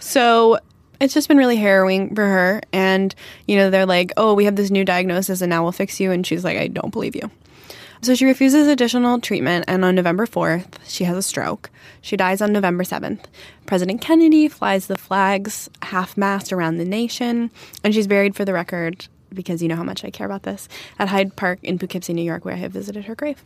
so 0.00 0.58
it's 1.02 1.14
just 1.14 1.26
been 1.26 1.36
really 1.36 1.56
harrowing 1.56 2.14
for 2.14 2.24
her. 2.24 2.62
And, 2.72 3.14
you 3.48 3.56
know, 3.56 3.70
they're 3.70 3.86
like, 3.86 4.12
oh, 4.16 4.34
we 4.34 4.44
have 4.44 4.54
this 4.54 4.70
new 4.70 4.84
diagnosis 4.84 5.40
and 5.40 5.50
now 5.50 5.64
we'll 5.64 5.72
fix 5.72 5.98
you. 5.98 6.12
And 6.12 6.24
she's 6.24 6.44
like, 6.44 6.56
I 6.56 6.68
don't 6.68 6.92
believe 6.92 7.16
you. 7.16 7.28
So 8.04 8.16
she 8.16 8.24
refuses 8.24 8.66
additional 8.66 9.20
treatment, 9.20 9.66
and 9.68 9.84
on 9.84 9.94
November 9.94 10.26
4th, 10.26 10.74
she 10.84 11.04
has 11.04 11.16
a 11.16 11.22
stroke. 11.22 11.70
She 12.00 12.16
dies 12.16 12.40
on 12.40 12.52
November 12.52 12.82
7th. 12.82 13.26
President 13.64 14.00
Kennedy 14.00 14.48
flies 14.48 14.88
the 14.88 14.98
flags 14.98 15.70
half 15.82 16.16
mast 16.16 16.52
around 16.52 16.78
the 16.78 16.84
nation, 16.84 17.52
and 17.84 17.94
she's 17.94 18.08
buried 18.08 18.34
for 18.34 18.44
the 18.44 18.52
record, 18.52 19.06
because 19.32 19.62
you 19.62 19.68
know 19.68 19.76
how 19.76 19.84
much 19.84 20.04
I 20.04 20.10
care 20.10 20.26
about 20.26 20.42
this, 20.42 20.68
at 20.98 21.10
Hyde 21.10 21.36
Park 21.36 21.60
in 21.62 21.78
Poughkeepsie, 21.78 22.12
New 22.12 22.24
York, 22.24 22.44
where 22.44 22.54
I 22.54 22.58
have 22.58 22.72
visited 22.72 23.04
her 23.04 23.14
grave. 23.14 23.44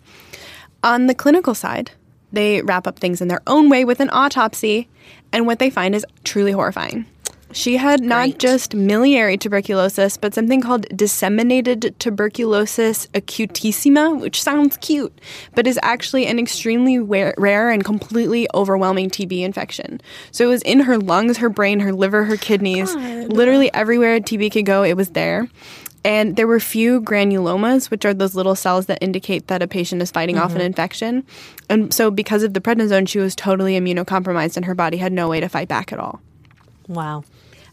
On 0.82 1.07
the 1.07 1.14
clinical 1.14 1.54
side, 1.54 1.90
they 2.32 2.62
wrap 2.62 2.86
up 2.86 2.98
things 2.98 3.20
in 3.20 3.28
their 3.28 3.42
own 3.46 3.68
way 3.68 3.84
with 3.84 4.00
an 4.00 4.09
autopsy, 4.11 4.88
and 5.34 5.46
what 5.46 5.59
they 5.59 5.68
find 5.68 5.94
is 5.94 6.07
truly 6.24 6.52
horrifying. 6.52 7.04
She 7.57 7.78
had 7.78 8.02
not 8.02 8.36
just 8.36 8.74
miliary 8.74 9.38
tuberculosis, 9.38 10.18
but 10.18 10.34
something 10.34 10.61
called 10.61 10.86
disseminated 10.94 11.94
tuberculosis 11.98 13.07
acutissima, 13.14 14.20
which 14.20 14.42
sounds 14.42 14.76
cute, 14.76 15.18
but 15.54 15.66
is 15.66 15.78
actually 15.82 16.26
an 16.26 16.38
extremely 16.38 16.98
rare 16.98 17.70
and 17.70 17.82
completely 17.82 18.46
overwhelming 18.52 19.09
TB 19.09 19.40
infection. 19.40 20.02
So 20.32 20.44
it 20.44 20.48
was 20.48 20.61
in 20.62 20.80
her 20.80 20.98
lungs, 20.98 21.38
her 21.38 21.48
brain, 21.48 21.80
her 21.80 21.94
liver, 21.94 22.24
her 22.24 22.36
kidneys, 22.36 22.94
literally 22.94 23.72
everywhere 23.72 24.20
TB 24.20 24.52
could 24.52 24.66
go, 24.66 24.82
it 24.82 24.98
was 24.98 25.12
there. 25.12 25.48
And 26.04 26.36
there 26.36 26.46
were 26.46 26.61
few 26.61 27.00
granulomas, 27.00 27.90
which 27.90 28.04
are 28.04 28.12
those 28.12 28.34
little 28.34 28.54
cells 28.54 28.84
that 28.84 28.98
indicate 29.00 29.46
that 29.46 29.62
a 29.62 29.66
patient 29.66 30.02
is 30.02 30.11
fighting 30.11 30.36
off 30.36 30.50
an 30.50 30.59
mm-hmm. 30.59 30.66
infection. 30.66 31.24
And 31.70 31.92
so, 31.94 32.11
because 32.11 32.42
of 32.42 32.52
the 32.52 32.61
prednisone, 32.61 33.09
she 33.09 33.18
was 33.18 33.34
totally 33.34 33.80
immunocompromised 33.80 34.57
and 34.57 34.66
her 34.66 34.74
body 34.74 34.98
had 34.98 35.12
no 35.14 35.30
way 35.30 35.40
to 35.40 35.48
fight 35.48 35.68
back 35.68 35.90
at 35.90 35.98
all. 35.98 36.20
Wow. 36.86 37.24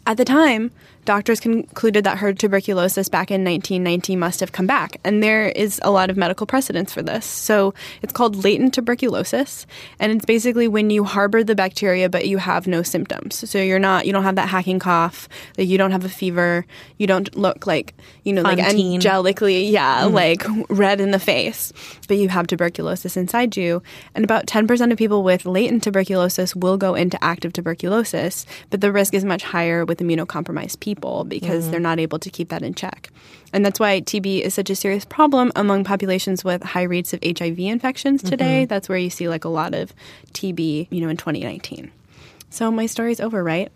At 0.06 0.18
the 0.18 0.26
time, 0.26 0.72
doctors 1.06 1.40
concluded 1.40 2.04
that 2.06 2.18
her 2.20 2.34
tuberculosis 2.34 3.10
back 3.10 3.32
in 3.32 3.44
1919 3.44 4.20
must 4.20 4.40
have 4.40 4.52
come 4.52 4.68
back, 4.68 4.98
and 5.04 5.22
there 5.22 5.50
is 5.50 5.80
a 5.84 5.92
lot 5.92 6.10
of 6.10 6.18
medical 6.18 6.48
precedence 6.48 6.94
for 6.94 7.02
this. 7.02 7.26
So 7.26 7.74
it's 8.02 8.14
called 8.14 8.44
latent 8.44 8.74
tuberculosis, 8.74 9.68
and 10.00 10.12
it's 10.12 10.26
basically 10.26 10.68
when 10.68 10.90
you 10.90 11.04
harbor 11.04 11.44
the 11.44 11.56
bacteria 11.56 12.10
but 12.10 12.28
you 12.28 12.38
have 12.38 12.68
no 12.68 12.84
symptoms. 12.84 13.50
So 13.50 13.60
you're 13.60 13.80
not, 13.80 14.06
you 14.06 14.14
don't 14.14 14.24
have 14.24 14.36
that 14.36 14.50
hacking 14.50 14.80
cough, 14.80 15.28
like 15.58 15.68
you 15.68 15.78
don't 15.78 15.92
have 15.92 16.06
a 16.06 16.10
fever, 16.10 16.66
you 16.98 17.08
don't 17.08 17.36
look 17.36 17.68
like, 17.68 17.94
you 18.24 18.34
know, 18.34 18.42
like 18.42 18.60
angelically, 18.60 19.70
yeah, 19.70 20.04
mm. 20.04 20.14
like 20.14 20.44
red 20.70 21.02
in 21.02 21.12
the 21.12 21.20
face, 21.20 21.74
but 22.08 22.18
you 22.18 22.30
have 22.30 22.48
tuberculosis 22.48 23.18
inside 23.18 23.58
you. 23.58 23.82
And 24.16 24.24
about 24.24 24.46
10% 24.46 24.92
of 24.92 24.98
people 24.98 25.24
with 25.24 25.46
latent 25.46 25.84
tuberculosis 25.84 26.56
will 26.56 26.78
go 26.78 26.96
into 26.96 27.22
active 27.24 27.54
tuberculosis, 27.54 28.46
but 28.70 28.82
the 28.82 28.92
risk 28.92 29.14
is 29.14 29.26
much 29.26 29.44
higher 29.44 29.86
with 29.86 30.00
immunocompromised 30.00 30.80
people 30.80 30.93
because 31.00 31.70
they're 31.70 31.76
mm-hmm. 31.76 31.84
not 31.84 32.00
able 32.00 32.20
to 32.20 32.30
keep 32.30 32.50
that 32.50 32.62
in 32.62 32.74
check. 32.74 33.10
And 33.52 33.66
that's 33.66 33.80
why 33.80 34.02
TB 34.02 34.42
is 34.42 34.54
such 34.54 34.70
a 34.70 34.76
serious 34.76 35.06
problem 35.06 35.52
among 35.56 35.84
populations 35.84 36.44
with 36.44 36.64
high 36.64 36.84
rates 36.84 37.14
of 37.14 37.20
HIV 37.24 37.60
infections 37.60 38.22
mm-hmm. 38.22 38.30
today. 38.30 38.66
That's 38.66 38.90
where 38.90 38.98
you 38.98 39.10
see 39.10 39.30
like 39.30 39.46
a 39.46 39.50
lot 39.50 39.74
of 39.74 39.94
TB, 40.34 40.88
you 40.90 41.02
know, 41.02 41.10
in 41.10 41.18
2019. 41.18 41.92
So 42.50 42.72
my 42.72 42.86
story's 42.86 43.20
over, 43.20 43.44
right? 43.44 43.72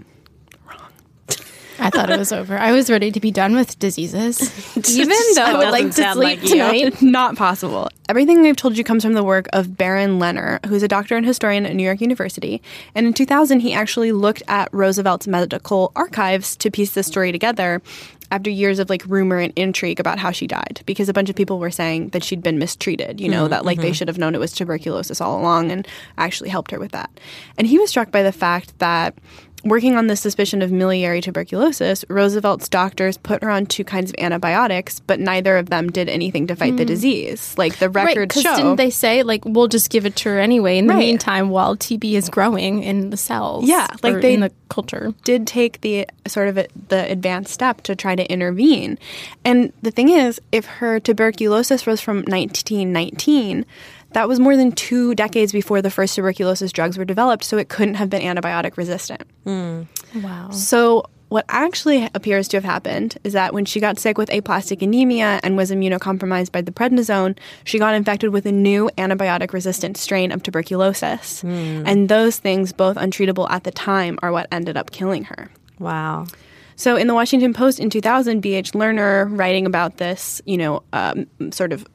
I 1.80 1.90
thought 1.90 2.10
it 2.10 2.18
was 2.18 2.32
over. 2.32 2.58
I 2.58 2.72
was 2.72 2.90
ready 2.90 3.12
to 3.12 3.20
be 3.20 3.32
done 3.32 3.56
with 3.56 3.78
diseases. 3.80 4.40
Even 4.90 5.18
though 5.36 5.44
I 5.44 5.58
would 5.58 5.70
like 5.70 5.88
to 5.96 6.12
sleep 6.14 6.16
like 6.16 6.44
you. 6.44 6.50
tonight. 6.50 7.02
Not 7.02 7.36
possible. 7.36 7.90
Everything 8.10 8.46
I've 8.46 8.56
told 8.56 8.78
you 8.78 8.84
comes 8.84 9.04
from 9.04 9.14
the 9.14 9.24
work 9.24 9.48
of 9.54 9.78
Barron 9.78 10.20
Lerner, 10.20 10.64
who's 10.66 10.84
a 10.84 10.88
doctor 10.88 11.16
and 11.18 11.26
historian 11.26 11.66
at 11.66 11.76
New 11.76 11.84
York 11.84 12.02
University. 12.02 12.62
And 12.96 13.06
in 13.06 13.14
2000, 13.14 13.60
he 13.60 13.74
actually 13.74 14.12
looked 14.12 14.44
at 14.48 14.70
Roosevelt's 14.74 15.28
medical 15.28 15.92
archives 15.96 16.56
to 16.58 16.72
piece 16.72 16.94
this 16.94 17.08
story 17.08 17.32
together 17.32 17.82
after 18.32 18.50
years 18.50 18.80
of 18.80 18.90
like 18.90 19.04
rumor 19.08 19.38
and 19.38 19.54
intrigue 19.56 20.00
about 20.00 20.20
how 20.20 20.32
she 20.32 20.48
died 20.48 20.82
because 20.86 21.08
a 21.08 21.14
bunch 21.14 21.30
of 21.30 21.36
people 21.36 21.60
were 21.60 21.72
saying 21.72 22.10
that 22.10 22.24
she'd 22.24 22.44
been 22.44 22.60
mistreated, 22.60 23.22
you 23.22 23.30
know, 23.30 23.48
that 23.48 23.66
like 23.66 23.80
they 23.80 23.94
should 23.94 24.08
have 24.08 24.18
known 24.18 24.36
it 24.36 24.40
was 24.40 24.52
tuberculosis 24.52 25.22
all 25.22 25.40
along 25.40 25.72
and 25.72 25.88
actually 26.18 26.50
helped 26.50 26.72
her 26.72 26.80
with 26.80 26.92
that. 26.92 27.10
And 27.58 27.68
he 27.68 27.80
was 27.80 27.90
struck 27.90 28.12
by 28.12 28.24
the 28.24 28.32
fact 28.32 28.78
that 28.80 29.16
Working 29.64 29.96
on 29.96 30.06
the 30.08 30.16
suspicion 30.16 30.62
of 30.62 30.72
miliary 30.72 31.20
tuberculosis, 31.20 32.06
Roosevelt's 32.10 32.70
doctors 32.70 33.18
put 33.18 33.44
her 33.44 33.50
on 33.50 33.66
two 33.66 33.84
kinds 33.84 34.12
of 34.12 34.16
antibiotics, 34.20 35.00
but 35.02 35.20
neither 35.20 35.58
of 35.58 35.70
them 35.70 35.90
did 35.92 36.08
anything 36.08 36.46
to 36.48 36.56
fight 36.56 36.78
the 36.78 36.86
disease. 36.86 37.56
Like 37.58 37.78
the 37.80 37.88
Hmm. 37.88 37.94
Right, 37.94 38.32
show. 38.34 38.56
didn't 38.56 38.76
they 38.76 38.92
say 38.92 39.24
like 39.24 39.44
we'll 39.46 39.68
just 39.68 39.90
give 39.90 40.06
it 40.06 40.16
to 40.18 40.30
her 40.30 40.40
anyway 40.40 40.78
in 40.78 40.86
the 40.88 40.94
Right. 40.94 41.00
meantime 41.00 41.50
while 41.50 41.76
TB 41.76 42.16
is 42.16 42.30
growing 42.30 42.84
in 42.84 43.10
the 43.10 43.18
cells? 43.18 43.66
Yeah, 43.68 43.88
like 44.04 44.22
they- 44.22 44.36
in 44.36 44.42
the 44.42 44.52
culture. 44.70 45.14
did 45.26 45.48
take 45.48 45.82
the 45.82 46.06
sort 46.28 46.50
of 46.50 46.56
the 46.90 47.12
advanced 47.12 47.52
step 47.52 47.82
to 47.82 47.96
try 47.96 48.16
to 48.16 48.32
intervene. 48.32 48.98
And 49.44 49.74
the 49.82 49.92
thing 49.92 50.10
is, 50.10 50.40
if 50.52 50.66
her 50.66 51.00
tuberculosis 51.00 51.86
was 51.86 52.00
from 52.00 52.24
1919, 52.28 53.66
that 54.18 54.28
was 54.28 54.40
more 54.40 54.58
than 54.58 54.72
two 54.72 55.14
decades 55.14 55.52
before 55.52 55.80
the 55.80 55.92
first 55.92 56.16
tuberculosis 56.16 56.72
drugs 56.72 56.98
were 56.98 57.06
developed, 57.06 57.44
so 57.44 57.56
it 57.56 57.70
couldn't 57.70 57.94
have 57.94 58.10
been 58.10 58.24
antibiotic 58.24 58.76
resistant. 58.76 59.22
Wow. 60.16 60.50
So, 60.50 61.06
what 61.30 61.46
actually 61.50 62.10
appears 62.16 62.48
to 62.48 62.58
have 62.58 62.64
happened 62.64 63.20
is 63.24 63.34
that 63.34 63.54
when 63.54 63.66
she 63.66 63.80
got 63.80 64.00
sick 64.00 64.18
with 64.18 64.34
aplastic 64.34 64.82
anemia 64.82 65.40
and 65.44 65.56
was 65.56 65.70
immunocompromised 65.70 66.52
by 66.52 66.62
the 66.62 66.72
prednisone, 66.72 67.38
she 67.64 67.78
got 67.78 67.94
infected 67.94 68.32
with 68.32 68.48
a 68.48 68.52
new 68.52 68.90
antibiotic 68.98 69.54
resistant 69.54 69.98
strain 69.98 70.32
of 70.32 70.42
tuberculosis. 70.42 71.44
And 71.86 72.10
those 72.10 72.40
things, 72.40 72.74
both 72.74 72.98
untreatable 72.98 73.48
at 73.52 73.66
the 73.66 73.72
time, 73.72 74.18
are 74.24 74.32
what 74.32 74.48
ended 74.52 74.78
up 74.78 74.90
killing 74.90 75.26
her. 75.26 75.52
Wow. 75.78 76.26
So 76.76 76.96
in 76.96 77.06
the 77.06 77.14
Washington 77.14 77.54
Post 77.54 77.80
in 77.80 77.92
2000, 77.92 78.40
B.H. 78.40 78.72
Lerner, 78.72 79.28
writing 79.38 79.68
about 79.68 79.98
this, 79.98 80.42
you 80.46 80.58
know, 80.58 80.82
um, 80.92 81.28
sort 81.52 81.72
of 81.72 81.86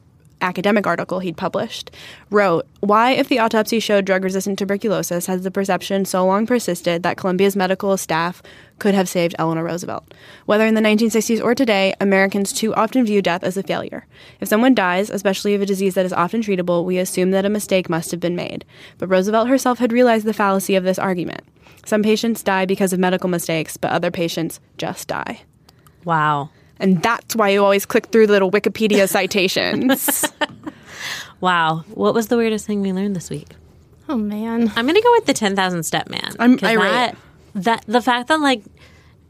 academic 0.43 0.85
article 0.85 1.19
he'd 1.19 1.37
published, 1.37 1.89
wrote, 2.29 2.67
Why, 2.81 3.11
if 3.11 3.29
the 3.29 3.39
autopsy 3.39 3.79
showed 3.79 4.05
drug 4.05 4.23
resistant 4.23 4.59
tuberculosis, 4.59 5.25
has 5.25 5.43
the 5.43 5.51
perception 5.51 6.05
so 6.05 6.25
long 6.25 6.45
persisted 6.45 7.01
that 7.03 7.17
Columbia's 7.17 7.55
medical 7.55 7.97
staff 7.97 8.43
could 8.79 8.93
have 8.93 9.09
saved 9.09 9.35
Eleanor 9.39 9.63
Roosevelt? 9.63 10.13
Whether 10.45 10.67
in 10.67 10.75
the 10.75 10.81
1960s 10.81 11.43
or 11.43 11.55
today, 11.55 11.93
Americans 11.99 12.53
too 12.53 12.73
often 12.75 13.05
view 13.05 13.21
death 13.21 13.43
as 13.43 13.57
a 13.57 13.63
failure. 13.63 14.05
If 14.39 14.47
someone 14.47 14.75
dies, 14.75 15.09
especially 15.09 15.55
of 15.55 15.61
a 15.61 15.65
disease 15.65 15.95
that 15.95 16.05
is 16.05 16.13
often 16.13 16.41
treatable, 16.41 16.85
we 16.85 16.97
assume 16.97 17.31
that 17.31 17.45
a 17.45 17.49
mistake 17.49 17.89
must 17.89 18.11
have 18.11 18.19
been 18.19 18.35
made. 18.35 18.65
But 18.97 19.07
Roosevelt 19.07 19.47
herself 19.47 19.79
had 19.79 19.93
realized 19.93 20.25
the 20.25 20.33
fallacy 20.33 20.75
of 20.75 20.83
this 20.83 20.99
argument. 20.99 21.41
Some 21.85 22.03
patients 22.03 22.43
die 22.43 22.65
because 22.65 22.93
of 22.93 22.99
medical 22.99 23.29
mistakes, 23.29 23.77
but 23.77 23.91
other 23.91 24.11
patients 24.11 24.59
just 24.77 25.07
die. 25.07 25.41
Wow. 26.05 26.49
And 26.79 27.01
that's 27.01 27.35
why 27.35 27.49
you 27.49 27.63
always 27.63 27.85
click 27.85 28.07
through 28.07 28.27
the 28.27 28.33
little 28.33 28.51
Wikipedia 28.51 29.07
citations. 29.17 30.25
Wow. 31.41 31.83
What 31.93 32.13
was 32.13 32.27
the 32.27 32.37
weirdest 32.37 32.65
thing 32.65 32.81
we 32.81 32.93
learned 32.93 33.15
this 33.17 33.29
week? 33.29 33.49
Oh 34.07 34.15
man. 34.15 34.71
I'm 34.75 34.85
gonna 34.87 35.01
go 35.01 35.11
with 35.11 35.25
the 35.25 35.33
ten 35.33 35.55
thousand 35.55 35.83
step 35.83 36.09
man. 36.09 36.31
I'm 36.39 36.57
'Cause 36.57 36.69
irate. 36.69 36.91
That, 36.91 37.15
that 37.55 37.83
the 37.87 38.01
fact 38.01 38.29
that 38.29 38.39
like 38.39 38.63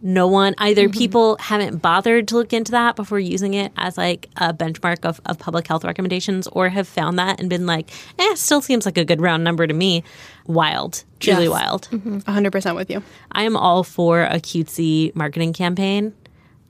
no 0.02 0.28
one 0.28 0.54
either 0.58 0.90
people 0.90 1.38
haven't 1.40 1.78
bothered 1.82 2.28
to 2.28 2.36
look 2.36 2.52
into 2.54 2.74
that 2.74 2.96
before 2.96 3.20
using 3.20 3.54
it 3.54 3.72
as 3.78 3.98
like 3.98 4.30
a 4.38 4.54
benchmark 4.54 5.06
of, 5.06 5.22
of 5.26 5.40
public 5.40 5.66
health 5.66 5.84
recommendations 5.86 6.46
or 6.48 6.70
have 6.70 6.88
found 6.88 7.18
that 7.18 7.40
and 7.40 7.50
been 7.50 7.66
like 7.66 7.90
eh 8.20 8.36
still 8.36 8.62
seems 8.62 8.86
like 8.86 8.98
a 8.98 9.06
good 9.06 9.22
round 9.22 9.44
number 9.46 9.66
to 9.66 9.74
me 9.74 10.04
wild 10.46 11.06
truly 11.22 11.44
Yes. 11.46 11.50
wild 11.52 11.88
100% 11.92 12.76
with 12.76 12.90
you. 12.92 13.02
i 13.32 13.44
am 13.44 13.56
all 13.56 13.84
for 13.86 14.24
a 14.24 14.42
cutesy 14.42 15.16
marketing 15.16 15.54
campaign 15.54 16.14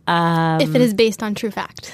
if 0.08 0.76
it 0.76 0.82
is 0.82 0.94
based 0.94 1.24
on 1.24 1.36
true 1.36 1.52
fact 1.52 1.94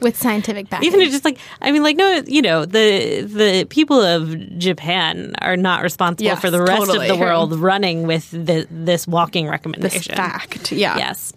with 0.00 0.16
scientific 0.16 0.68
backing. 0.70 0.86
even 0.86 1.00
if 1.00 1.10
just 1.10 1.24
like 1.24 1.38
i 1.60 1.70
mean 1.70 1.82
like 1.82 1.96
no 1.96 2.22
you 2.26 2.40
know 2.40 2.64
the 2.64 3.20
the 3.22 3.66
people 3.68 4.00
of 4.00 4.34
japan 4.58 5.34
are 5.42 5.56
not 5.56 5.82
responsible 5.82 6.24
Yes, 6.24 6.40
for 6.40 6.50
the 6.50 6.62
rest 6.62 6.86
totally. 6.86 7.08
of 7.08 7.16
the 7.18 7.20
world 7.22 7.54
running 7.54 8.06
with 8.06 8.30
the, 8.30 8.66
this 8.70 9.06
walking 9.06 9.44
This 9.44 9.50
recommendation 9.50 10.14
fact. 10.16 10.72
Yeah. 10.72 10.96
yes 10.96 11.32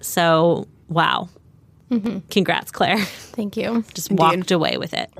so 0.00 0.66
wow 0.88 1.28
mm-hmm. 1.90 2.18
congrats 2.30 2.70
claire 2.72 2.98
Thank 3.04 3.56
you. 3.56 3.84
just 3.94 4.10
walked 4.10 4.50
away 4.50 4.78
with 4.78 4.94
it. 4.94 5.10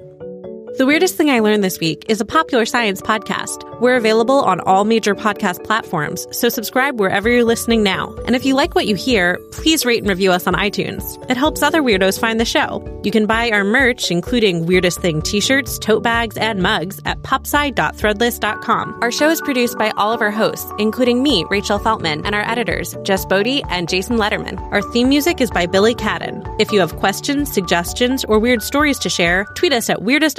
The 0.79 0.87
Weirdest 0.87 1.17
Thing 1.17 1.29
I 1.29 1.41
Learned 1.41 1.65
This 1.65 1.81
Week 1.81 2.05
is 2.09 2.21
a 2.21 2.25
popular 2.25 2.65
science 2.65 3.03
podcast. 3.03 3.81
We're 3.81 3.97
available 3.97 4.37
on 4.43 4.61
all 4.61 4.85
major 4.85 5.17
podcast 5.17 5.65
platforms, 5.65 6.25
so 6.31 6.49
subscribe 6.49 7.01
wherever 7.01 7.29
you're 7.29 7.43
listening 7.43 7.83
now. 7.83 8.15
And 8.27 8.37
if 8.37 8.45
you 8.45 8.55
like 8.55 8.77
what 8.77 8.87
you 8.87 8.95
hear, 8.95 9.41
please 9.51 9.85
rate 9.85 10.03
and 10.03 10.09
review 10.09 10.31
us 10.31 10.47
on 10.47 10.55
iTunes. 10.55 11.03
It 11.29 11.37
helps 11.37 11.65
other 11.65 11.83
weirdos 11.83 12.21
find 12.21 12.39
the 12.39 12.45
show. 12.45 13.01
You 13.03 13.11
can 13.11 13.27
buy 13.27 13.51
our 13.51 13.65
merch, 13.65 14.13
including 14.13 14.67
Weirdest 14.67 15.01
Thing 15.01 15.21
t 15.21 15.41
shirts, 15.41 15.81
tote 15.81 16.05
bags, 16.05 16.37
and 16.37 16.63
mugs, 16.63 17.01
at 17.05 17.23
popsci.threadless.com. 17.23 18.99
Our 19.03 19.11
show 19.11 19.31
is 19.31 19.41
produced 19.41 19.79
by 19.79 19.91
all 19.97 20.13
of 20.13 20.21
our 20.21 20.31
hosts, 20.31 20.71
including 20.79 21.25
me, 21.25 21.45
Rachel 21.51 21.81
Feltman, 21.81 22.23
and 22.25 22.37
our 22.37 22.49
editors, 22.49 22.97
Jess 23.03 23.25
Boddy 23.25 23.65
and 23.69 23.89
Jason 23.89 24.17
Letterman. 24.17 24.61
Our 24.71 24.83
theme 24.83 25.09
music 25.09 25.41
is 25.41 25.51
by 25.51 25.67
Billy 25.67 25.97
Cadden. 25.97 26.47
If 26.61 26.71
you 26.71 26.79
have 26.79 26.95
questions, 26.99 27.53
suggestions, 27.53 28.25
or 28.27 28.39
weird 28.39 28.63
stories 28.63 29.01
to 29.01 29.09
share, 29.09 29.45
tweet 29.57 29.73
us 29.73 29.91
at 29.91 30.03
weirdest 30.03 30.39